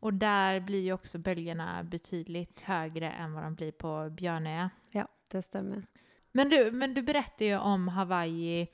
Och 0.00 0.14
där 0.14 0.60
blir 0.60 0.80
ju 0.82 0.92
också 0.92 1.18
bölgerna 1.18 1.84
betydligt 1.84 2.60
högre 2.60 3.10
än 3.10 3.32
vad 3.32 3.42
de 3.42 3.54
blir 3.54 3.72
på 3.72 4.10
Björnöja. 4.10 4.70
Ja, 4.90 5.08
det 5.30 5.42
stemmer. 5.42 5.86
Men 6.32 6.48
du, 6.48 6.70
men 6.72 6.94
du 6.94 7.02
berättade 7.02 7.44
ju 7.44 7.58
om 7.58 7.88
Hawaii 7.88 8.68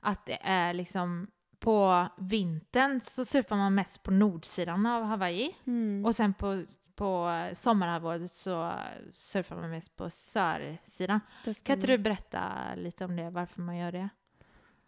att 0.00 0.26
det 0.26 0.38
är 0.42 0.74
liksom 0.74 1.26
på 1.58 2.06
vintern 2.18 3.00
så 3.00 3.24
surfar 3.24 3.56
man 3.56 3.74
mest 3.74 4.02
på 4.02 4.10
nordsidan 4.10 4.86
av 4.86 5.02
Hawaii 5.02 5.56
Mm. 5.64 6.04
och 6.04 6.16
sen 6.16 6.34
på, 6.34 6.64
på 6.94 7.30
sommarhalvåret 7.52 8.30
så 8.30 8.72
surfar 9.12 9.56
man 9.56 9.70
mest 9.70 9.96
på 9.96 10.10
sörsidan. 10.10 11.20
Kan 11.62 11.76
inte 11.76 11.86
du 11.86 11.98
berätta 11.98 12.74
lite 12.76 13.04
om 13.04 13.16
det, 13.16 13.30
varför 13.30 13.62
man 13.62 13.76
gör 13.76 13.92
det? 13.92 14.08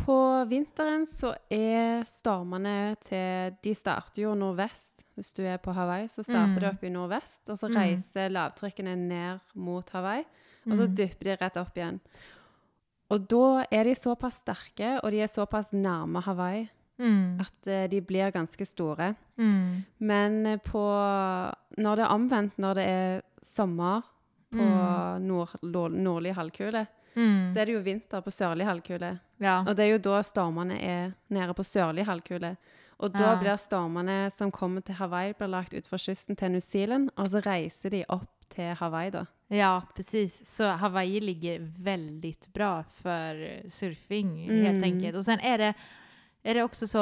På 0.08 0.44
vinteren 0.48 1.02
så 1.04 1.34
er 1.52 2.00
stormene 2.08 2.94
til 3.04 3.56
De 3.64 3.74
starter 3.76 4.22
jo 4.22 4.30
nordvest. 4.38 5.04
Hvis 5.18 5.34
du 5.36 5.42
er 5.44 5.58
på 5.60 5.74
Hawaii, 5.76 6.06
så 6.08 6.22
starter 6.24 6.54
Mm. 6.54 6.60
det 6.62 6.68
opp 6.70 6.84
i 6.84 6.88
nordvest. 6.94 7.50
Og 7.50 7.58
så 7.58 7.68
Mm. 7.68 7.76
reiser 7.76 8.30
lavtrykkene 8.30 8.96
ned 8.96 9.40
mot 9.54 9.90
Hawaii, 9.90 10.24
og 10.66 10.72
så 10.78 10.86
Mm. 10.88 10.94
dypper 10.94 11.24
de 11.24 11.36
rett 11.36 11.56
opp 11.58 11.74
igjen. 11.76 12.00
Og 13.10 13.28
da 13.28 13.64
er 13.70 13.84
de 13.84 13.94
såpass 13.94 14.40
sterke, 14.42 15.00
og 15.04 15.10
de 15.10 15.20
er 15.20 15.26
såpass 15.26 15.72
nærme 15.72 16.22
Hawaii, 16.22 16.68
Mm. 16.98 17.40
at 17.40 17.66
eh, 17.66 17.86
de 17.88 18.00
blir 18.00 18.30
ganske 18.32 18.64
store. 18.66 19.14
Mm. 19.38 19.84
Men 20.00 20.46
eh, 20.46 20.56
på 20.58 20.78
Når 21.78 21.96
det 21.96 22.04
er 22.04 22.08
omvendt, 22.14 22.58
når 22.58 22.74
det 22.74 22.86
er 22.86 23.22
sommer 23.42 24.02
på 24.52 24.58
Mm. 24.58 25.22
nord, 25.26 25.48
nord, 25.62 25.90
nordlig 25.92 26.34
halvkule, 26.34 26.86
Mm. 27.16 27.48
så 27.54 27.60
er 27.60 27.64
det 27.66 27.74
jo 27.74 27.80
vinter 27.80 28.20
på 28.20 28.30
sørlig 28.30 28.64
halvkule. 28.66 29.18
Ja. 29.40 29.60
Og 29.68 29.76
det 29.76 29.84
er 29.84 29.92
jo 29.92 29.98
da 29.98 30.22
stormene 30.22 30.80
er 30.80 31.12
nede 31.30 31.54
på 31.54 31.62
sørlig 31.64 32.04
halvkule. 32.06 32.56
Og 32.98 33.12
da 33.12 33.18
Ja. 33.32 33.40
blir 33.40 33.56
stormene 33.56 34.30
som 34.30 34.50
kommer 34.50 34.80
til 34.82 34.94
Hawaii, 34.94 35.32
blir 35.34 35.48
lagt 35.48 35.72
utfor 35.74 35.98
kysten 35.98 36.36
til 36.36 36.50
New 36.50 36.60
Zealand, 36.60 37.10
og 37.16 37.28
så 37.30 37.40
reiser 37.40 37.90
de 37.90 38.04
opp 38.08 38.28
til 38.50 38.74
Hawaii, 38.74 39.10
da. 39.10 39.24
Ja, 39.50 39.80
precis. 39.94 40.46
Så 40.56 40.64
Hawaii 40.76 41.20
ligger 41.20 41.58
väldigt 41.78 42.52
bra 42.52 42.82
för 42.82 43.60
surfing 43.68 44.48
Mm. 44.50 44.64
helt 44.64 44.84
enkelt. 44.84 45.16
Och 45.16 45.24
sen 45.24 45.40
är 45.40 45.58
det, 45.58 45.74
är 46.42 46.54
det 46.54 46.62
också 46.62 46.86
så 46.86 46.98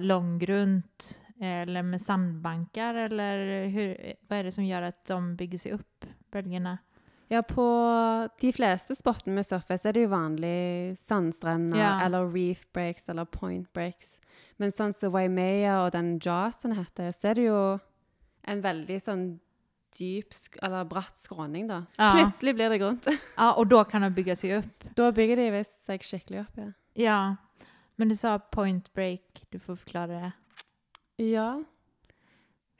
långgrunt 0.00 1.22
eller 1.40 1.82
med 1.82 2.00
sandbankar 2.00 2.94
eller 2.94 3.66
hur, 3.66 3.96
vad 4.28 4.38
är 4.38 4.44
det 4.44 4.52
som 4.52 4.64
gör 4.64 4.82
att 4.82 5.04
de 5.04 5.36
bygger 5.36 5.58
sig 5.58 5.72
upp, 5.72 6.04
bölgerna? 6.32 6.78
Ja, 7.30 7.42
på 7.46 7.64
de 8.42 8.50
fleste 8.52 8.96
spottene 8.98 9.36
med 9.36 9.46
surfer 9.46 9.78
så 9.78 9.88
er 9.88 9.92
det 9.94 10.02
jo 10.02 10.08
vanlig 10.10 10.96
sandstrender, 10.98 11.78
Ja. 11.78 11.92
eller 12.04 12.26
reef 12.26 12.64
breaks, 12.74 13.08
eller 13.08 13.24
point 13.24 13.68
breaks. 13.72 14.18
Men 14.58 14.72
sånn 14.74 14.92
som 14.92 15.12
Waimea 15.12 15.84
og 15.84 15.92
den 15.92 16.18
Jazzen 16.18 16.74
heter, 16.74 17.12
så 17.14 17.30
er 17.30 17.34
det 17.38 17.44
jo 17.46 17.60
en 18.50 18.62
veldig 18.62 18.98
sånn 19.00 19.24
dyp, 19.96 20.34
eller 20.62 20.84
bratt 20.84 21.16
skråning, 21.18 21.68
da. 21.68 21.84
Ja. 21.98 22.12
Plutselig 22.18 22.54
blir 22.56 22.68
det 22.70 22.80
grunt. 22.80 23.06
Ja, 23.38 23.52
og 23.58 23.68
da 23.70 23.84
kan 23.84 24.02
det 24.02 24.14
bygge 24.14 24.36
seg 24.36 24.58
opp? 24.58 24.84
da 24.96 25.10
bygger 25.12 25.36
de 25.36 25.50
visst 25.58 25.84
seg 25.86 26.00
skikkelig 26.02 26.40
opp, 26.46 26.56
ja. 26.58 26.72
Ja, 26.96 27.36
men 27.96 28.08
du 28.08 28.16
sa 28.16 28.38
point 28.38 28.92
break, 28.94 29.44
du 29.52 29.58
får 29.58 29.76
forklare 29.84 30.08
det. 30.20 30.32
Ja. 31.30 31.60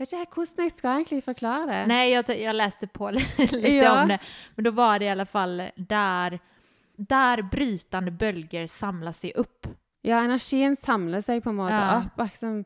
Vet 0.00 0.12
ikke 0.16 0.38
hvordan 0.40 0.64
jeg 0.64 0.72
skal 0.72 0.96
egentlig 1.02 1.22
forklare 1.26 1.66
det. 1.68 1.80
Nei, 1.90 2.04
jeg, 2.10 2.24
jeg 2.40 2.54
leste 2.56 2.86
på 2.88 3.10
litt 3.14 3.74
Ja. 3.76 3.90
om 4.02 4.08
det. 4.08 4.16
Men 4.56 4.64
da 4.64 4.70
var 4.72 4.98
det 4.98 5.06
i 5.10 5.12
alle 5.12 5.26
fall 5.28 5.58
der, 5.76 6.38
der 6.96 7.42
brytende 7.52 8.10
bølger 8.16 8.64
samler 8.70 9.12
seg 9.16 9.36
opp. 9.40 9.68
Ja, 10.02 10.22
energien 10.24 10.76
samler 10.80 11.20
seg 11.20 11.42
på 11.44 11.50
en 11.52 11.56
måte 11.60 11.76
Ja. 11.76 11.98
opp. 12.00 12.16
Liksom. 12.24 12.62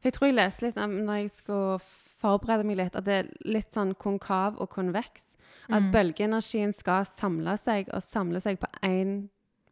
For 0.00 0.08
jeg 0.08 0.14
tror 0.14 0.28
jeg 0.30 0.38
leste 0.38 0.62
litt 0.68 0.78
om 0.78 0.94
når 1.08 1.18
jeg 1.24 1.30
skulle 1.30 1.80
forberede 2.20 2.64
meg 2.68 2.76
litt, 2.76 2.94
at 2.96 3.04
det 3.04 3.16
er 3.24 3.28
litt 3.48 3.72
sånn 3.74 3.94
konkav 3.98 4.60
og 4.60 4.70
konveks. 4.70 5.36
At 5.70 5.82
Mm. 5.82 5.90
bølgeenergien 5.92 6.72
skal 6.74 7.04
samle 7.04 7.56
seg, 7.58 7.88
og 7.92 8.02
samle 8.02 8.40
seg 8.40 8.60
på 8.60 8.66
én 8.82 9.28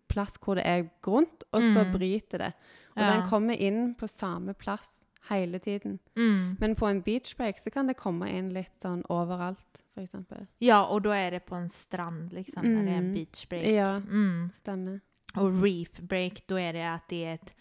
plass 0.08 0.38
hvor 0.38 0.56
det 0.56 0.64
er 0.66 0.90
grunt, 1.02 1.44
og 1.52 1.62
så 1.62 1.84
Mm. 1.84 1.92
bryter 1.92 2.38
det. 2.38 2.52
Og 2.96 3.02
Ja. 3.02 3.12
den 3.12 3.28
kommer 3.30 3.54
inn 3.54 3.94
på 3.94 4.08
samme 4.08 4.54
plass 4.56 5.04
hele 5.30 5.58
tiden. 5.58 5.98
Mm. 6.16 6.56
Men 6.60 6.74
på 6.76 6.86
en 6.90 7.00
beach 7.02 7.34
break 7.36 7.58
så 7.58 7.70
kan 7.72 7.86
det 7.86 7.96
komme 7.96 8.28
inn 8.30 8.50
litt 8.54 8.74
sånn 8.82 9.02
overalt, 9.10 9.82
eksempel. 9.98 10.46
Ja, 10.60 10.84
og 10.86 11.02
da 11.02 11.10
er 11.18 11.30
det 11.30 11.44
på 11.46 11.56
en 11.56 11.68
strand 11.68 12.32
liksom, 12.32 12.62
når 12.64 12.84
det 12.84 12.92
er 12.92 12.98
en 13.02 13.12
beachbreak. 13.14 13.24
beach 13.34 13.48
break. 13.48 13.74
Ja, 13.74 14.00
Mm. 14.00 14.50
stemmer. 14.54 15.00
Og 15.36 15.62
reef 15.62 16.00
break, 16.00 16.44
er 16.50 16.72
det 16.72 16.82
at 16.86 17.08
det 17.08 17.24
er 17.26 17.32
et 17.34 17.54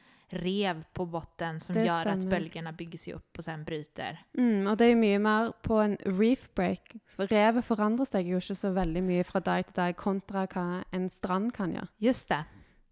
rev 0.43 0.83
på 0.93 1.05
botten 1.09 1.59
som 1.61 1.73
Det 1.75 1.85
gjør 1.87 2.01
stemmer. 2.03 2.23
at 2.23 2.29
bølgene 2.29 2.73
bygger 2.77 2.97
seg 2.99 3.15
opp 3.15 3.37
og 3.39 3.43
sen 3.43 3.63
bryter. 3.65 4.17
Mm, 4.37 4.67
og 4.67 4.77
det 4.77 4.85
er 4.87 4.91
jo 4.93 4.99
mye 5.01 5.19
mer 5.19 5.51
på 5.63 5.77
en 5.83 5.97
reef 6.19 6.47
break. 6.55 6.95
Revet 7.17 7.63
forandrer 7.63 8.05
seg 8.07 8.27
jo 8.27 8.37
ikke 8.37 8.55
så 8.55 8.73
veldig 8.73 9.03
mye 9.03 9.23
fra 9.23 9.39
dag 9.39 9.65
til 9.65 9.73
dag 9.75 9.95
kontra 9.95 10.45
hva 10.47 10.83
en 10.93 11.09
strand 11.09 11.53
kan 11.53 11.71
gjøre. 11.73 11.87
Just 12.01 12.27
det. 12.29 12.43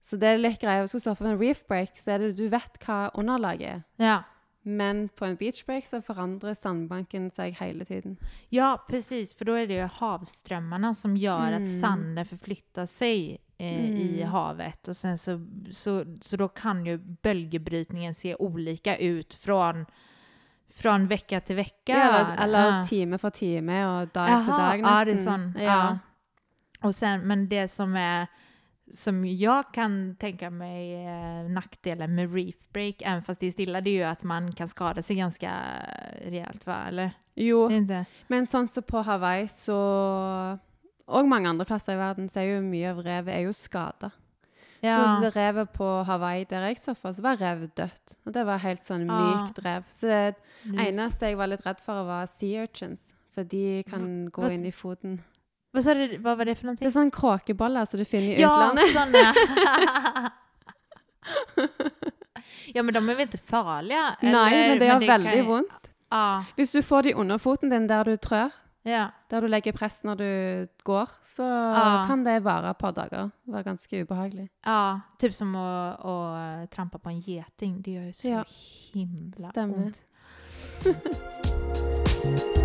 Så 0.01 0.19
det 0.19 0.23
er 0.29 0.37
litt 0.37 0.59
greia. 0.61 0.81
Hvis 0.83 0.91
du 0.91 0.99
står 0.99 1.15
for 1.17 1.25
en 1.27 1.39
reef 1.39 1.63
break, 1.67 1.95
så 1.97 2.13
er 2.13 2.17
det 2.19 2.37
du 2.37 2.47
vet 2.49 2.79
hva 2.85 3.11
underlaget 3.15 3.67
er. 3.67 3.83
Ja. 3.99 4.23
Men 4.67 5.09
på 5.15 5.25
en 5.25 5.35
beach 5.35 5.63
break 5.65 5.85
så 5.85 5.99
forandrer 6.01 6.55
sandbanken 6.57 7.27
seg 7.35 7.53
hele 7.59 7.85
tiden. 7.85 8.17
Ja, 8.49 8.77
precis. 8.89 9.35
For 9.37 9.45
da 9.45 9.59
er 9.61 9.67
det 9.67 9.77
jo 9.79 9.87
havstrømmene 9.99 10.95
som 10.95 11.13
gjør 11.15 11.53
at 11.59 11.61
Mm. 11.61 11.79
sanden 11.81 12.25
forflytter 12.25 12.87
seg 12.87 13.37
eh, 13.59 13.89
i 13.89 14.23
Mm. 14.23 14.29
havet. 14.31 14.87
Og 14.89 14.95
sen 14.95 15.17
så, 15.17 15.37
så, 15.71 16.03
så 16.21 16.37
da 16.37 16.47
kan 16.47 16.83
jo 16.85 16.97
bølgebrytningen 16.97 18.13
se 18.13 18.35
olika 18.39 18.97
ut 18.97 19.33
fra 19.33 19.85
från 20.75 21.07
vecka 21.07 21.39
til 21.39 21.55
vecka. 21.55 21.93
Ja, 21.93 22.07
eller 22.09 22.43
eller 22.43 22.65
Ja. 22.79 22.85
time 22.85 23.17
for 23.17 23.29
time 23.29 23.85
og 23.87 24.13
dag 24.13 24.27
til 24.43 24.51
dag, 24.51 24.79
nesten. 24.81 24.83
ja, 24.83 25.05
det 25.05 25.13
er 25.19 25.23
sånn. 25.23 25.53
Ja. 25.55 25.63
Ja. 25.63 25.97
Och 26.81 26.95
sen, 26.95 27.21
men 27.27 27.47
det 27.49 27.71
som 27.71 27.95
är 27.95 28.27
som 28.93 29.25
jag 29.25 29.73
kan 29.73 30.15
tänka 30.15 30.49
mig 30.49 31.05
eh, 31.05 31.49
nackdelen 31.49 32.15
med 32.15 32.33
reef 32.33 32.55
break, 32.73 33.01
även 33.01 33.23
fast 33.23 33.39
det 33.39 33.47
är 33.47 33.51
stilla, 33.51 33.81
det 33.81 33.89
är 33.89 33.93
ju 33.93 34.03
att 34.03 34.23
man 34.23 34.51
kan 34.51 34.67
skada 34.67 35.01
sig 35.01 35.15
ganska 35.15 35.51
rejält, 36.25 36.67
va? 36.67 36.85
Eller? 36.87 37.11
Jo, 37.35 37.71
inte... 37.71 38.05
men 38.27 38.47
sånn 38.47 38.67
som 38.67 38.83
på 38.83 39.01
Hawaii 39.01 39.47
så 39.47 39.79
Og 41.07 41.27
mange 41.27 41.49
andre 41.49 41.65
plasser 41.65 41.93
i 41.93 41.99
verden 41.99 42.29
så 42.29 42.39
er 42.39 42.55
jo 42.55 42.61
mye 42.65 42.93
av 42.93 43.01
revet 43.05 43.35
er 43.35 43.43
jo 43.45 43.51
skada. 43.53 44.09
Ja. 44.81 44.95
Så 44.97 45.21
det 45.21 45.35
revet 45.35 45.73
på 45.73 45.85
Hawaii 46.07 46.45
der 46.49 46.65
jeg 46.69 46.79
surfa, 46.81 47.11
så 47.13 47.21
var 47.21 47.37
revet 47.37 47.75
dødt. 47.77 48.15
Og 48.25 48.33
det 48.33 48.45
var 48.45 48.57
helt 48.63 48.83
sånn 48.83 49.05
Ja. 49.05 49.19
mykt 49.21 49.59
rev. 49.65 49.83
Så 49.89 50.07
det 50.07 50.87
eneste 50.87 51.29
jeg 51.29 51.37
var 51.37 51.47
litt 51.47 51.65
redd 51.65 51.79
for, 51.85 52.05
var 52.05 52.25
sea 52.25 52.63
urchins. 52.63 53.13
For 53.35 53.43
de 53.43 53.83
kan 53.83 54.29
gå 54.31 54.41
Hva 54.41 54.51
inn 54.53 54.65
i 54.65 54.71
foten. 54.71 55.19
Sa 55.81 55.93
du, 55.93 56.17
hva, 56.23 56.35
var 56.35 56.45
det 56.45 56.55
för 56.59 56.75
Det 56.79 56.87
er 56.87 56.93
sånn 56.93 57.11
kråkeboller 57.11 57.85
som 57.89 57.99
du 57.99 58.05
finner 58.07 58.35
i 58.35 58.41
Ja, 58.41 58.51
utlandet. 58.71 58.93
Sånn, 58.95 59.11
ja, 62.75 62.83
men 62.85 62.93
de 62.93 63.01
er 63.01 63.17
vel 63.17 63.25
ikke 63.27 63.41
farlige? 63.43 64.05
Eller, 64.21 64.31
Nei, 64.37 64.51
men 64.69 64.79
det 64.79 64.87
gjør 64.91 65.07
veldig 65.07 65.39
kan... 65.39 65.49
vondt. 65.49 65.89
Ah. 66.15 66.45
Hvis 66.55 66.71
du 66.71 66.81
får 66.85 67.09
de 67.09 67.15
under 67.19 67.41
foten 67.41 67.73
din 67.73 67.87
der 67.89 68.03
du 68.07 68.15
trør, 68.21 68.53
ja. 68.85 69.09
der 69.29 69.41
du 69.41 69.47
legger 69.49 69.73
press 69.75 70.03
når 70.05 70.15
du 70.21 70.29
går, 70.87 71.09
så 71.25 71.43
ah. 71.43 72.05
kan 72.07 72.23
det 72.25 72.37
vare 72.45 72.69
et 72.71 72.79
par 72.79 72.93
dager. 72.95 73.31
Være 73.49 73.63
ganske 73.71 74.03
ubehagelig. 74.05 74.49
ja, 74.65 74.99
typ 75.19 75.33
som 75.33 75.55
å, 75.57 75.69
å 75.97 76.15
trampe 76.71 77.01
på 77.01 77.09
en 77.11 77.21
geting. 77.25 77.81
Det 77.81 77.97
gjør 77.97 78.05
jo 78.11 78.13
så 78.21 78.27
Ja. 78.37 78.43
himla 78.93 79.49
Stemmer. 79.51 79.77
ont. 79.85 79.97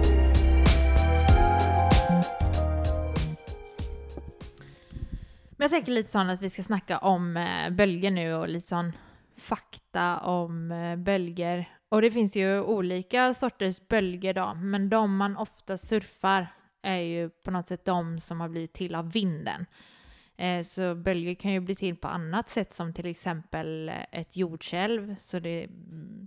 Men 5.60 5.68
jeg 5.68 5.74
tenker 5.74 5.92
litt 5.92 6.08
sånn 6.08 6.32
at 6.32 6.40
vi 6.40 6.48
skal 6.48 6.64
snakke 6.70 6.96
om 7.04 7.34
bølger 7.34 7.74
bölger 7.76 8.14
nu 8.16 8.24
og 8.38 8.46
litt 8.48 8.64
sånn 8.64 8.94
fakta 9.36 10.22
om 10.32 10.70
bølger. 11.04 11.66
Og 11.92 12.00
det 12.00 12.10
fins 12.14 12.32
jo 12.38 12.78
ulike 12.78 13.26
sorters 13.36 13.76
bølger, 13.84 14.38
da, 14.38 14.54
men 14.56 14.88
de 14.88 15.00
man 15.12 15.36
ofte 15.36 15.76
surfar 15.76 16.48
er 16.80 17.00
jo 17.04 17.28
på 17.44 17.52
noe 17.52 17.68
sett 17.68 17.84
de 17.84 18.20
som 18.24 18.40
har 18.40 18.52
blitt 18.52 18.72
til 18.78 18.96
av 18.96 19.10
vinden. 19.12 19.66
Eh, 20.40 20.62
så 20.64 20.94
bølger 20.96 21.36
kan 21.36 21.58
jo 21.58 21.64
bli 21.68 21.76
til 21.76 21.98
på 22.00 22.08
annet 22.08 22.48
sett, 22.48 22.72
som 22.72 22.94
f.eks. 22.96 23.26
et 23.26 24.36
jordskjelv, 24.40 25.10
så 25.20 25.40
det 25.44 25.68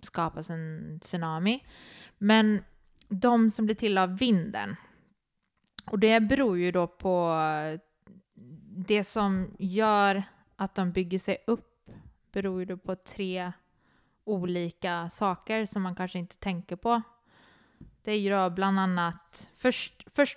skapes 0.06 0.52
en 0.54 1.00
tsunami. 1.02 1.58
Men 2.20 2.60
de 3.10 3.34
som 3.50 3.66
blir 3.66 3.80
til 3.80 3.98
av 3.98 4.14
vinden, 4.20 4.76
og 5.90 6.00
det 6.00 6.20
beror 6.30 6.60
jo 6.62 6.70
da 6.78 6.86
på 6.88 7.16
eh, 7.34 7.80
det 8.76 9.04
som 9.04 9.56
gör 9.60 10.24
att 10.56 10.76
de 10.76 10.92
bygger 10.92 11.20
sig 11.20 11.38
upp 11.48 11.90
beror 12.32 12.64
ju 12.64 12.78
på 12.78 12.96
tre 12.96 13.52
olika 14.26 15.10
saker 15.10 15.66
som 15.66 15.82
man 15.82 15.96
kanskje 15.96 16.24
ikke 16.24 16.40
tenker 16.40 16.76
på. 16.76 17.02
Det 18.04 18.18
gjør 18.18 18.24
ju 18.24 18.50
då 18.50 18.56
bland 18.56 18.80
annat, 18.80 19.50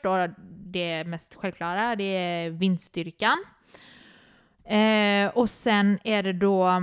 da 0.03 0.29
det 0.73 1.07
mest 1.07 1.39
selvklare, 1.41 1.95
det 1.97 2.11
er 2.17 2.51
vindstyrkan. 2.51 3.45
Eh, 4.65 5.31
og 5.35 5.49
sen 5.49 5.99
er 6.05 6.23
det 6.23 6.39
da 6.43 6.83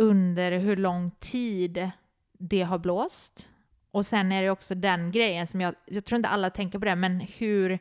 under 0.00 0.58
hvor 0.58 0.76
lang 0.76 1.10
tid 1.20 1.90
det 2.38 2.62
har 2.62 2.78
blåst. 2.78 3.48
Og 3.92 4.04
sen 4.04 4.32
er 4.32 4.42
det 4.42 4.50
også 4.50 4.74
den 4.74 5.10
grejen 5.12 5.46
som 5.46 5.60
jeg 5.60 5.74
Jeg 5.88 6.04
tror 6.04 6.18
ikke 6.18 6.28
alle 6.28 6.50
tenker 6.50 6.78
på 6.78 6.84
det, 6.84 6.98
men 6.98 7.20
hur 7.20 7.78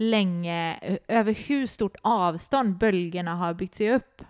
länge, 0.00 0.78
over 0.82 0.98
över 1.08 1.32
hur 1.48 1.66
stort 1.66 1.96
avstånd 2.02 2.78
bölgerna 2.78 3.34
har 3.34 3.54
byggt 3.54 3.74
sig 3.74 3.94
upp. 3.94 4.22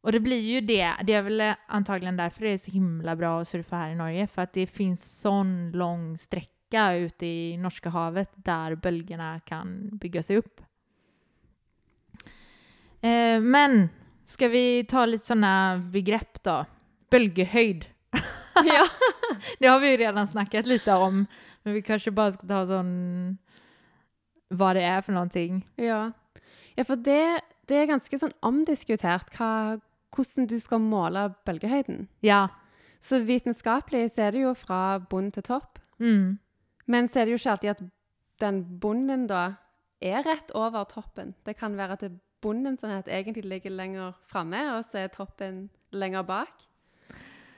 Och 0.00 0.12
det 0.12 0.20
blir 0.20 0.40
ju 0.40 0.60
det, 0.60 0.92
det 1.02 1.12
är 1.12 1.22
väl 1.22 1.54
antagligen 1.66 2.16
därför 2.16 2.44
det 2.44 2.50
är 2.50 2.58
så 2.58 2.70
himla 2.70 3.16
bra 3.16 3.40
att 3.40 3.48
surfa 3.48 3.76
här 3.76 3.90
i 3.90 3.94
Norge, 3.94 4.26
för 4.26 4.42
att 4.42 4.52
det 4.52 4.66
finns 4.66 5.20
sån 5.20 5.72
lång 5.72 6.18
sträcka 6.18 6.94
ute 6.94 7.26
i 7.26 7.56
Norska 7.56 7.88
havet 7.88 8.30
där 8.34 8.74
bölgerna 8.74 9.40
kan 9.40 9.98
bygga 9.98 10.22
sig 10.22 10.36
upp. 10.36 10.60
Eh, 13.00 13.40
men 13.40 13.88
ska 14.24 14.48
vi 14.48 14.84
ta 14.84 15.06
lite 15.06 15.26
sådana 15.26 15.78
begrepp 15.92 16.42
då? 16.42 16.64
Bölgehöjd. 17.10 17.86
ja. 18.54 18.86
Det 19.58 19.66
har 19.66 19.80
vi 19.80 19.90
ju 19.90 19.96
redan 19.96 20.26
snackat 20.26 20.66
lite 20.66 20.94
om, 20.94 21.26
men 21.62 21.74
vi 21.74 21.82
kanske 21.82 22.10
bara 22.10 22.32
ska 22.32 22.46
ta 22.46 22.66
sån 22.66 23.38
vad 24.50 24.76
det 24.76 24.82
er 24.82 25.00
for 25.00 25.12
någonting. 25.12 25.64
ja. 25.76 26.12
Ja, 26.76 26.84
for 26.84 27.00
det, 27.00 27.40
det 27.68 27.76
er 27.76 27.86
ganske 27.88 28.18
sånn 28.20 28.34
omdiskutert 28.44 29.30
hva, 29.38 29.78
hvordan 30.12 30.48
du 30.50 30.58
skal 30.60 30.82
måle 30.84 31.30
bølgehøyden. 31.48 32.02
Ja. 32.20 32.48
Så 33.00 33.22
vitenskapelig 33.24 34.10
så 34.12 34.26
er 34.26 34.34
det 34.34 34.42
jo 34.42 34.52
fra 34.52 34.98
bunn 35.00 35.30
til 35.32 35.46
topp. 35.46 35.80
Mm. 35.96 36.36
Men 36.86 37.08
så 37.08 37.20
er 37.20 37.24
det 37.24 37.32
jo 37.32 37.40
ikke 37.40 37.54
alltid 37.54 37.72
at 37.72 37.82
den 38.44 38.60
bunnen 38.82 39.24
da 39.30 39.56
er 40.04 40.24
rett 40.26 40.52
over 40.52 40.84
toppen. 40.84 41.34
Det 41.46 41.56
kan 41.56 41.76
være 41.78 41.96
at 41.96 42.04
det 42.04 42.12
bunnen 42.44 42.76
sånn 42.78 42.98
at 42.98 43.08
egentlig 43.08 43.46
ligger 43.48 43.72
lenger 43.72 44.16
framme, 44.28 44.60
og 44.76 44.84
så 44.84 45.06
er 45.06 45.14
toppen 45.14 45.68
lenger 45.96 46.26
bak. 46.28 46.66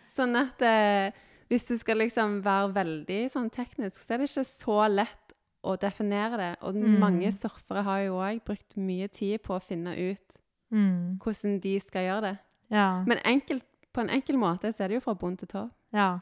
Sånn 0.09 0.38
at 0.38 0.62
eh, 0.62 1.11
hvis 1.51 1.66
du 1.68 1.74
skal 1.81 2.01
liksom 2.03 2.40
være 2.46 2.70
veldig 2.77 3.22
sånn 3.33 3.51
teknisk, 3.51 3.98
så 3.98 4.14
er 4.14 4.22
det 4.22 4.31
ikke 4.31 4.46
så 4.46 4.79
lett 4.92 5.28
å 5.68 5.76
definere 5.81 6.37
det. 6.40 6.50
Og 6.62 6.74
Mm. 6.74 6.98
mange 7.00 7.31
surfere 7.33 7.83
har 7.85 7.98
jo 8.07 8.14
òg 8.18 8.40
brukt 8.44 8.76
mye 8.76 9.09
tid 9.09 9.42
på 9.42 9.57
å 9.59 9.62
finne 9.62 9.94
ut 9.96 10.37
Mm. 10.72 11.18
hvordan 11.18 11.61
de 11.61 11.78
skal 11.81 12.02
gjøre 12.02 12.20
det. 12.22 12.38
Ja. 12.70 13.02
Men 13.07 13.18
enkelt, 13.24 13.62
på 13.94 14.00
en 14.00 14.11
enkel 14.11 14.37
måte 14.37 14.72
så 14.72 14.85
er 14.85 14.88
det 14.88 14.94
jo 14.98 15.00
fra 15.00 15.14
bunn 15.14 15.37
til 15.37 15.48
topp. 15.48 15.70
ja. 15.92 16.20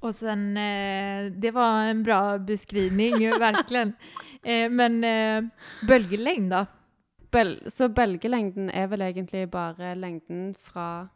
Och 0.00 0.14
sen, 0.14 0.56
eh, 0.56 1.30
det 1.30 1.50
var 1.54 1.82
en 1.84 2.02
bra 2.02 2.36
beskrivning, 2.38 3.12
verkligen. 3.40 3.94
Eh, 4.42 4.68
men 4.68 5.04
eh, 5.04 5.42
bølgelängd 5.86 6.50
da? 6.50 6.66
Bøl 7.30 7.54
så 7.70 7.88
bølgelengden 7.88 8.70
er 8.74 8.86
vel 8.88 9.00
egentlig 9.00 9.50
bare 9.50 9.94
lengden 9.94 10.54
fra 10.58 11.08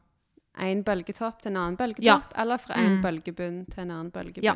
en 0.58 0.82
bølgetopp 0.85 1.40
til 1.42 1.50
en 1.52 1.56
annen 1.56 1.76
bølgetopp, 1.76 2.32
eller 2.37 2.56
fra 2.58 2.74
en 2.74 2.96
Mm. 2.98 3.02
bølgebunn 3.02 3.66
til 3.70 3.82
en 3.82 3.90
annen 3.90 4.11
bølgebunn. 4.12 4.42
Ja. 4.44 4.54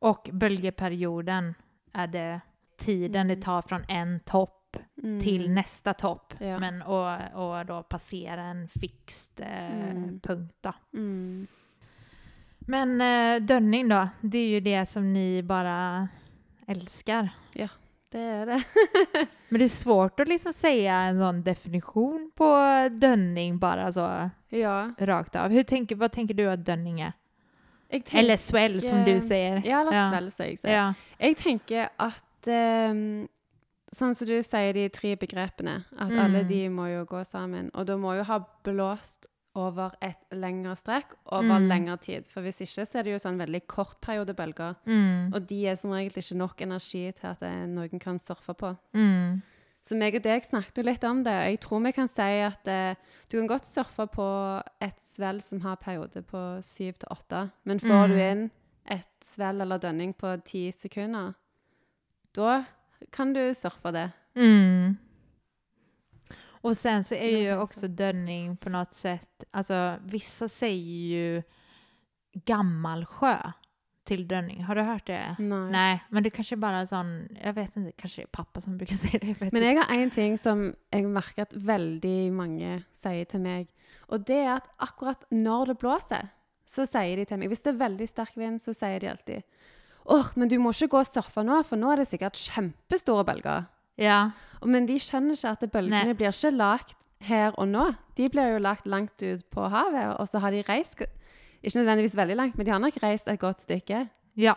Och 0.00 0.28
bölgeperioden 0.32 1.54
är 1.92 2.06
det 2.06 2.40
tiden 2.78 3.26
det 3.28 3.34
Mm. 3.34 3.42
tar 3.42 3.62
från 3.62 3.84
en 3.88 4.20
topp 4.20 4.56
Mm. 5.02 5.20
till 5.20 5.50
nästa 5.50 5.94
topp. 5.94 6.34
Ja. 6.38 6.58
Men, 6.58 6.82
och, 6.82 7.12
och 7.34 7.66
då 7.66 7.82
passera 7.82 8.42
en 8.42 8.68
fixed 8.68 9.46
eh, 9.46 9.80
Mm. 9.90 10.20
punkt 10.20 10.56
då. 10.60 10.72
Mm. 10.94 11.46
Men 12.58 13.00
eh, 13.00 13.42
dönning 13.46 13.88
då, 13.88 14.08
det 14.20 14.38
är 14.38 14.48
ju 14.48 14.60
det 14.60 14.86
som 14.86 15.12
ni 15.12 15.42
bara 15.42 16.08
älskar. 16.66 17.28
Det 18.12 18.18
er 18.20 18.46
det. 18.46 18.62
Men 19.48 19.58
det 19.58 19.64
är 19.64 19.68
svårt 19.68 20.20
att 20.20 20.28
liksom 20.28 20.52
säga 20.52 20.94
en 20.94 21.18
sån 21.18 21.42
definition 21.42 22.30
på 22.34 22.54
dönning 22.92 23.58
bara 23.58 23.92
så 23.92 24.30
ja. 24.48 24.94
rakt 24.98 25.36
av. 25.36 25.50
Hur 25.50 25.62
tänker, 25.62 25.96
vad 25.96 26.12
tänker 26.12 26.34
du 26.34 26.46
att 26.50 26.64
dönning 26.66 27.00
är? 27.00 27.12
Tenker, 27.90 28.18
Eller 28.18 28.36
swell 28.36 28.80
som 28.80 29.04
du 29.04 29.16
sier. 29.20 29.60
Ja, 29.66 29.80
eller 29.80 29.92
Ja. 29.92 30.10
svell, 30.10 30.30
som 30.30 30.46
jeg 30.46 30.58
sier. 30.60 30.70
Ja. 30.70 30.94
Jeg 31.20 31.36
tenker 31.36 31.88
at 31.98 32.46
um, 32.90 33.28
Sånn 33.92 34.14
som 34.14 34.28
du 34.28 34.36
sier 34.46 34.72
de 34.72 34.88
tre 34.88 35.16
begrepene, 35.16 35.84
at 35.98 36.10
Mm. 36.12 36.18
alle 36.24 36.44
de 36.46 36.68
må 36.68 36.84
jo 36.92 37.04
gå 37.04 37.24
sammen. 37.26 37.70
Og 37.74 37.86
da 37.86 37.96
må 37.96 38.12
jo 38.16 38.22
ha 38.22 38.38
blåst 38.64 39.26
over 39.56 39.90
et 40.00 40.14
lengre 40.30 40.76
strekk 40.76 41.16
over 41.32 41.58
Mm. 41.58 41.66
lengre 41.68 41.96
tid. 42.00 42.28
For 42.28 42.40
hvis 42.40 42.60
ikke 42.60 42.86
så 42.86 43.00
er 43.00 43.02
det 43.02 43.10
jo 43.20 43.28
sånn 43.28 43.36
veldig 43.36 43.66
kort 43.66 44.00
periode 44.00 44.32
bølger. 44.32 44.76
Mm. 44.86 45.34
Og 45.34 45.44
de 45.48 45.66
er 45.66 45.74
som 45.74 45.90
regel 45.90 46.12
ikke 46.22 46.36
nok 46.36 46.60
energi 46.62 47.10
til 47.12 47.26
at 47.26 47.42
eh, 47.42 47.66
noen 47.66 47.98
kan 47.98 48.16
surfe 48.16 48.54
på. 48.54 48.78
Mm. 48.94 49.42
Så 49.82 49.96
meg 49.96 50.14
og 50.14 50.22
deg 50.22 50.44
snakket 50.44 50.76
jo 50.76 50.82
litt 50.84 51.04
om 51.08 51.22
det, 51.24 51.32
jeg 51.32 51.60
tror 51.60 51.80
vi 51.84 51.92
kan 51.96 52.08
si 52.08 52.22
at 52.44 52.68
eh, 52.68 52.94
du 53.30 53.38
kan 53.38 53.46
godt 53.48 53.64
surfe 53.66 54.06
på 54.12 54.26
et 54.80 54.98
svell 55.02 55.40
som 55.42 55.60
har 55.64 55.76
periode 55.80 56.22
på 56.22 56.42
syv 56.62 56.98
til 57.00 57.08
åtte, 57.10 57.50
men 57.64 57.80
får 57.80 58.08
du 58.08 58.14
Mm. 58.14 58.30
inn 58.30 58.50
et 58.90 59.06
svell 59.24 59.60
eller 59.60 59.78
dønning 59.78 60.12
på 60.14 60.34
ti 60.44 60.70
sekunder, 60.72 61.32
da 62.36 62.64
kan 63.12 63.32
du 63.32 63.54
surfe 63.54 63.90
det. 63.92 64.10
Mm. 64.36 64.96
Och 66.62 66.76
sen 66.76 67.04
så 67.04 67.14
är 67.14 67.30
jo 67.30 67.36
også 67.36 67.42
ju 67.42 67.56
också 67.62 67.88
dönning 67.88 68.56
på 68.56 68.68
något 68.68 68.92
sätt, 68.94 69.44
alltså 69.50 69.96
vissa 70.04 70.48
säger 70.48 71.06
ju 71.16 71.42
gammal 72.44 73.06
sjö 73.06 73.36
till 74.10 74.26
dönning. 74.28 74.64
Har 74.64 74.74
du 74.74 74.82
hört 74.82 75.06
det? 75.06 75.36
Nei. 75.38 75.70
Nej, 75.70 76.00
men 76.08 76.22
det 76.22 76.30
kanske 76.30 76.56
bara 76.56 76.80
är 76.80 76.86
sån, 76.86 77.28
jag 77.44 77.52
vet 77.52 77.76
inte, 77.76 77.92
kanske 77.92 78.20
det 78.20 78.24
är 78.24 78.26
pappa 78.26 78.60
som 78.60 78.76
brukar 78.76 78.96
säga 78.96 79.18
det. 79.22 79.26
Jeg 79.40 79.52
Men 79.52 79.62
jeg 79.62 79.76
har 79.78 79.94
en 79.94 80.10
ting 80.10 80.38
som 80.38 80.74
jeg 80.92 81.04
merker 81.06 81.42
at 81.46 81.54
veldig 81.54 82.32
mange 82.32 82.72
sier 82.98 83.24
til 83.30 83.40
meg, 83.40 83.68
og 84.08 84.24
det 84.26 84.40
er 84.42 84.56
at 84.56 84.66
akkurat 84.82 85.22
når 85.30 85.66
det 85.70 85.76
blåser, 85.78 86.26
så 86.66 86.86
sier 86.90 87.16
de 87.16 87.24
til 87.24 87.38
meg, 87.38 87.52
hvis 87.52 87.62
det 87.62 87.70
er 87.74 87.78
veldig 87.84 88.08
sterk 88.10 88.34
vind, 88.36 88.58
så 88.58 88.74
sier 88.74 88.98
de 88.98 89.12
alltid, 89.12 89.46
åh, 90.10 90.32
men 90.36 90.50
du 90.50 90.58
må 90.58 90.74
ikke 90.74 90.90
gå 90.96 91.04
og 91.04 91.06
surfe 91.06 91.46
nå, 91.46 91.62
for 91.62 91.78
nå 91.78 91.92
er 91.92 92.02
det 92.02 92.08
sikkert 92.10 92.34
kjempestore 92.50 93.24
bølger. 93.30 93.68
Ja, 94.00 94.30
Men 94.66 94.86
de 94.90 94.98
skjønner 94.98 95.38
ikke 95.38 95.54
at 95.54 95.70
bølgene 95.72 96.04
Nei. 96.10 96.18
blir 96.18 96.34
ikke 96.34 96.50
lagt 96.50 96.96
her 97.20 97.54
og 97.58 97.68
nå. 97.68 97.92
De 98.16 98.28
blir 98.28 98.56
jo 98.56 98.58
lagt 98.58 98.86
langt 98.86 99.22
ut 99.22 99.46
på 99.54 99.68
havet, 99.70 100.16
og 100.18 100.26
så 100.28 100.42
har 100.42 100.50
de 100.50 100.64
reist, 100.66 100.98
ikke 101.62 101.78
nødvendigvis 101.78 102.16
veldig 102.16 102.36
langt, 102.36 102.56
men 102.56 102.66
de 102.66 102.70
har 102.72 102.78
nok 102.80 102.96
reist 103.02 103.28
et 103.28 103.40
godt 103.40 103.60
stykke. 103.60 104.08
ja. 104.36 104.54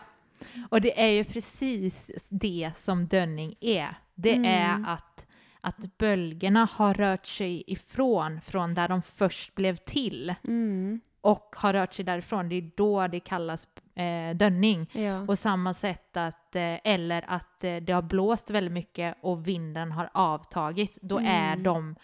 Og 0.70 0.80
det 0.82 0.92
er 0.96 1.12
jo 1.18 1.24
precis 1.32 2.10
det 2.28 2.72
som 2.76 3.06
dønning 3.06 3.54
er. 3.62 3.94
Det 4.16 4.38
Mm. 4.38 4.84
at, 4.84 5.26
at 5.62 5.74
att 5.78 5.98
bölgerna 5.98 6.66
har 6.66 6.94
rørt 6.94 7.26
seg 7.26 7.62
ifrån, 7.66 8.40
fra 8.42 8.66
der 8.66 8.88
de 8.88 9.00
først 9.02 9.54
ble 9.54 9.72
til, 9.86 10.34
Mm. 10.44 11.00
og 11.24 11.40
har 11.56 11.72
rørt 11.72 11.94
seg 11.94 12.06
därifrån, 12.06 12.48
det 12.48 12.56
er 12.56 12.70
da 12.76 13.08
det 13.08 13.24
kalles 13.24 13.66
eh, 13.96 14.34
dønning. 14.34 14.86
Ja. 14.92 15.20
Og 15.28 15.38
samme 15.38 15.72
sett 15.74 16.16
at 16.16 16.56
eh, 16.56 16.78
eller 16.84 17.24
at 17.28 17.64
eh, 17.64 17.80
det 17.80 17.94
har 17.94 18.02
blåst 18.02 18.50
veldig 18.50 18.72
mye, 18.72 19.14
og 19.22 19.44
vinden 19.46 19.92
har 19.92 20.10
avtaget. 20.14 20.98
Da 21.02 21.16
er 21.20 21.56
Mm. 21.56 21.62
de, 21.62 21.94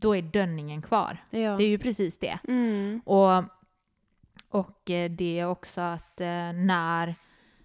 da 0.00 0.08
er 0.16 0.22
dønningen 0.22 0.82
kvar. 0.82 1.18
ja. 1.30 1.56
Det 1.56 1.64
er 1.64 1.70
jo 1.70 1.78
precis 1.78 2.18
det. 2.18 2.38
Mm. 2.48 3.00
Och, 3.06 3.44
och 4.48 4.90
eh, 4.90 5.10
det 5.10 5.38
är 5.38 5.46
också 5.46 5.80
att 5.80 6.20
eh, 6.20 6.52
när 6.52 7.14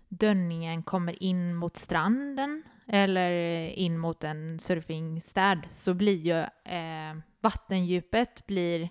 dönningen 0.09 0.83
kommer 0.83 1.23
in 1.23 1.55
mot 1.55 1.77
stranden 1.77 2.63
eller 2.87 3.31
in 3.69 3.97
mot 3.97 4.23
en 4.23 4.59
surfingstäd 4.59 5.59
så 5.69 5.93
blir 5.93 6.17
ju 6.17 6.39
eh, 6.73 7.15
vattendjupet 7.41 8.45
blir 8.47 8.89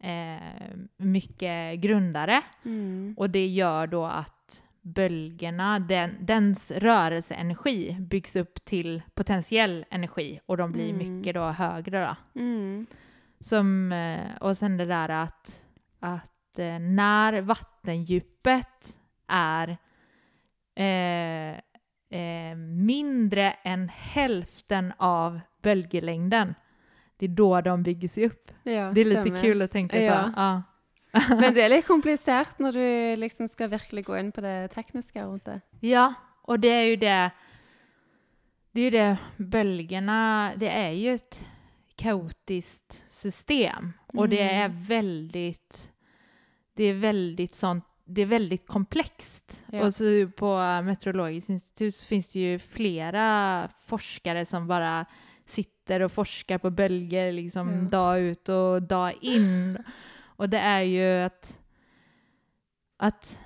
eh, 0.00 0.76
mycket 0.96 1.80
grundare 1.80 2.42
Mm. 2.64 3.14
och 3.18 3.30
det 3.30 3.46
gör 3.46 3.86
då 3.86 4.04
att 4.04 4.62
bölgerna, 4.80 5.78
den, 5.78 6.16
dens 6.20 6.70
rörelseenergi 6.70 7.96
byggs 8.00 8.36
upp 8.36 8.64
till 8.64 9.02
potentiell 9.14 9.84
energi 9.90 10.40
och 10.46 10.56
de 10.56 10.72
blir 10.72 10.90
Mm. 10.90 10.98
mycket 10.98 11.34
då 11.34 11.44
högre 11.44 12.04
då. 12.34 12.40
Mm. 12.40 12.86
Som, 13.40 13.92
eh, 13.92 14.36
och 14.40 14.56
sen 14.56 14.76
det 14.76 14.86
där 14.86 15.08
att, 15.08 15.62
att 16.00 16.24
eh, 16.24 16.31
när 16.80 17.40
vattendjupet 17.40 18.98
är 19.28 19.76
eh, 20.74 21.58
eh, 22.20 22.56
mindre 22.56 23.50
än 23.62 23.88
hälften 23.88 24.92
av 24.96 25.40
bølgelengden, 25.62 26.54
det 27.16 27.26
är 27.26 27.28
då 27.28 27.60
de 27.60 27.82
bygger 27.82 28.08
sig 28.08 28.26
upp. 28.26 28.50
Ja, 28.62 28.90
Det 28.94 29.00
är 29.00 29.04
lite 29.04 29.22
stemmer. 29.22 29.40
kul 29.40 29.62
att 29.62 29.70
tänka 29.70 30.00
Ja. 30.02 30.24
så. 30.24 30.32
Ja. 30.36 30.62
Men 31.28 31.54
det 31.54 31.60
er 31.62 31.68
litt 31.68 31.86
komplisert 31.86 32.58
når 32.58 32.72
du 32.72 33.16
liksom 33.20 33.48
skal 33.48 33.68
virkelig 33.68 34.04
gå 34.04 34.16
inn 34.18 34.32
på 34.32 34.40
det 34.40 34.68
tekniske 34.72 35.22
rundt 35.22 35.44
det. 35.44 35.60
Ja, 35.80 36.14
och 36.42 36.60
det 36.60 36.68
är 36.68 36.82
ju 36.84 36.96
det, 36.96 37.30
det 38.72 38.80
är 38.80 38.84
ju 38.84 38.90
det, 38.90 39.16
bölgerna, 39.36 40.52
det 40.56 40.68
är 40.68 40.90
ju 40.90 41.14
ett 41.14 41.40
kaotiskt 41.96 43.02
system 43.08 43.92
och 44.06 44.28
det 44.28 44.40
är 44.40 44.64
Mm. 44.64 44.86
Det 46.74 46.84
är 46.84 46.94
väldigt 46.94 47.54
sånt, 47.54 47.84
det 48.04 48.22
är 48.22 48.26
väldigt 48.26 48.66
komplext. 48.66 49.62
Ja. 49.66 49.84
Och 49.84 49.94
så 49.94 50.04
på 50.36 50.56
Meteorologiskt 50.84 51.50
institut 51.50 51.94
så 51.94 52.06
finns 52.06 52.32
det 52.32 52.38
ju 52.38 52.58
flera 52.58 53.68
forskare 53.86 54.44
som 54.44 54.66
bara 54.66 55.06
sitter 55.46 56.00
och 56.00 56.12
forskar 56.12 56.58
på 56.58 56.70
bölger 56.70 57.32
liksom 57.32 57.68
mm. 57.68 57.88
dag 57.90 58.20
ut 58.20 58.48
och 58.48 58.82
dag 58.82 59.12
in. 59.20 59.78
Och 60.24 60.48
det 60.48 60.58
är 60.58 60.80
ju 60.80 61.22
att, 61.22 61.58
att 62.98 63.38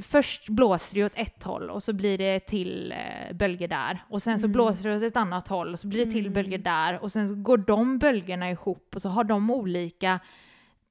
först 0.00 0.48
blåser 0.48 0.94
det 0.94 1.04
åt 1.04 1.12
ett 1.14 1.42
håll 1.42 1.70
och 1.70 1.82
så 1.82 1.92
blir 1.92 2.18
det 2.18 2.40
till 2.40 2.92
eh, 2.92 3.36
bölger 3.36 3.68
där. 3.68 4.04
Och 4.08 4.22
sen 4.22 4.38
så 4.38 4.46
Mm. 4.46 4.52
blåser 4.52 4.88
det 4.88 4.96
åt 4.96 5.02
ett 5.02 5.16
annat 5.16 5.48
håll 5.48 5.72
och 5.72 5.78
så 5.78 5.88
blir 5.88 6.04
det 6.06 6.12
till 6.12 6.26
Mm. 6.26 6.32
bölger 6.32 6.58
där. 6.58 7.02
Och 7.02 7.12
sen 7.12 7.28
så 7.28 7.34
går 7.34 7.58
de 7.58 7.98
bölgerna 7.98 8.50
ihop 8.50 8.94
och 8.94 9.02
så 9.02 9.08
har 9.08 9.24
de 9.24 9.50
olika 9.50 10.20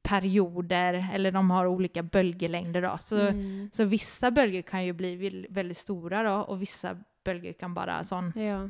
perioder, 0.09 1.09
eller 1.13 1.31
de 1.31 1.49
har 1.51 1.65
olika 1.67 2.03
bølgelengder. 2.03 2.81
då. 2.81 2.97
Så, 2.99 3.15
Mm. 3.29 3.69
så 3.73 3.85
vissa 3.85 4.31
bölger 4.31 4.61
kan 4.61 4.85
ju 4.85 4.93
bli 4.93 5.15
veldig 5.15 5.47
väldigt 5.49 5.77
stora 5.77 6.23
då 6.23 6.43
och 6.43 6.61
vissa 6.61 6.97
bölger 7.25 7.53
kan 7.53 7.73
bare 7.73 8.03
sånn 8.03 8.31
Ja. 8.35 8.69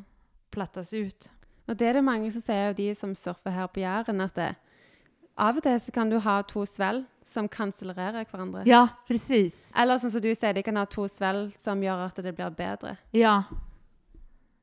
plattes 0.52 0.94
ut. 0.94 1.30
Og 1.68 1.78
det 1.78 1.88
er 1.88 1.94
det 1.94 2.02
mange 2.04 2.32
som 2.32 2.42
sier, 2.42 2.74
de 2.74 2.96
som 2.96 3.16
surfer 3.16 3.52
her 3.52 3.68
på 3.68 3.80
Jæren, 3.80 4.22
at 4.22 4.34
det, 4.36 4.56
av 5.38 5.58
og 5.58 5.64
til 5.64 5.80
så 5.80 5.92
kan 5.92 6.10
du 6.10 6.20
ha 6.20 6.42
to 6.42 6.66
svell 6.66 7.06
som 7.26 7.48
kansellerer 7.48 8.26
hverandre. 8.26 8.64
Ja, 8.66 8.88
precis. 9.08 9.72
Eller 9.78 9.98
som 9.98 10.10
du 10.10 10.34
sier, 10.36 10.54
de 10.54 10.64
kan 10.64 10.76
ha 10.76 10.86
to 10.86 11.08
svell 11.08 11.52
som 11.60 11.80
gjør 11.82 12.06
at 12.08 12.16
det 12.16 12.36
blir 12.36 12.50
bedre. 12.50 12.98
Ja. 13.14 13.44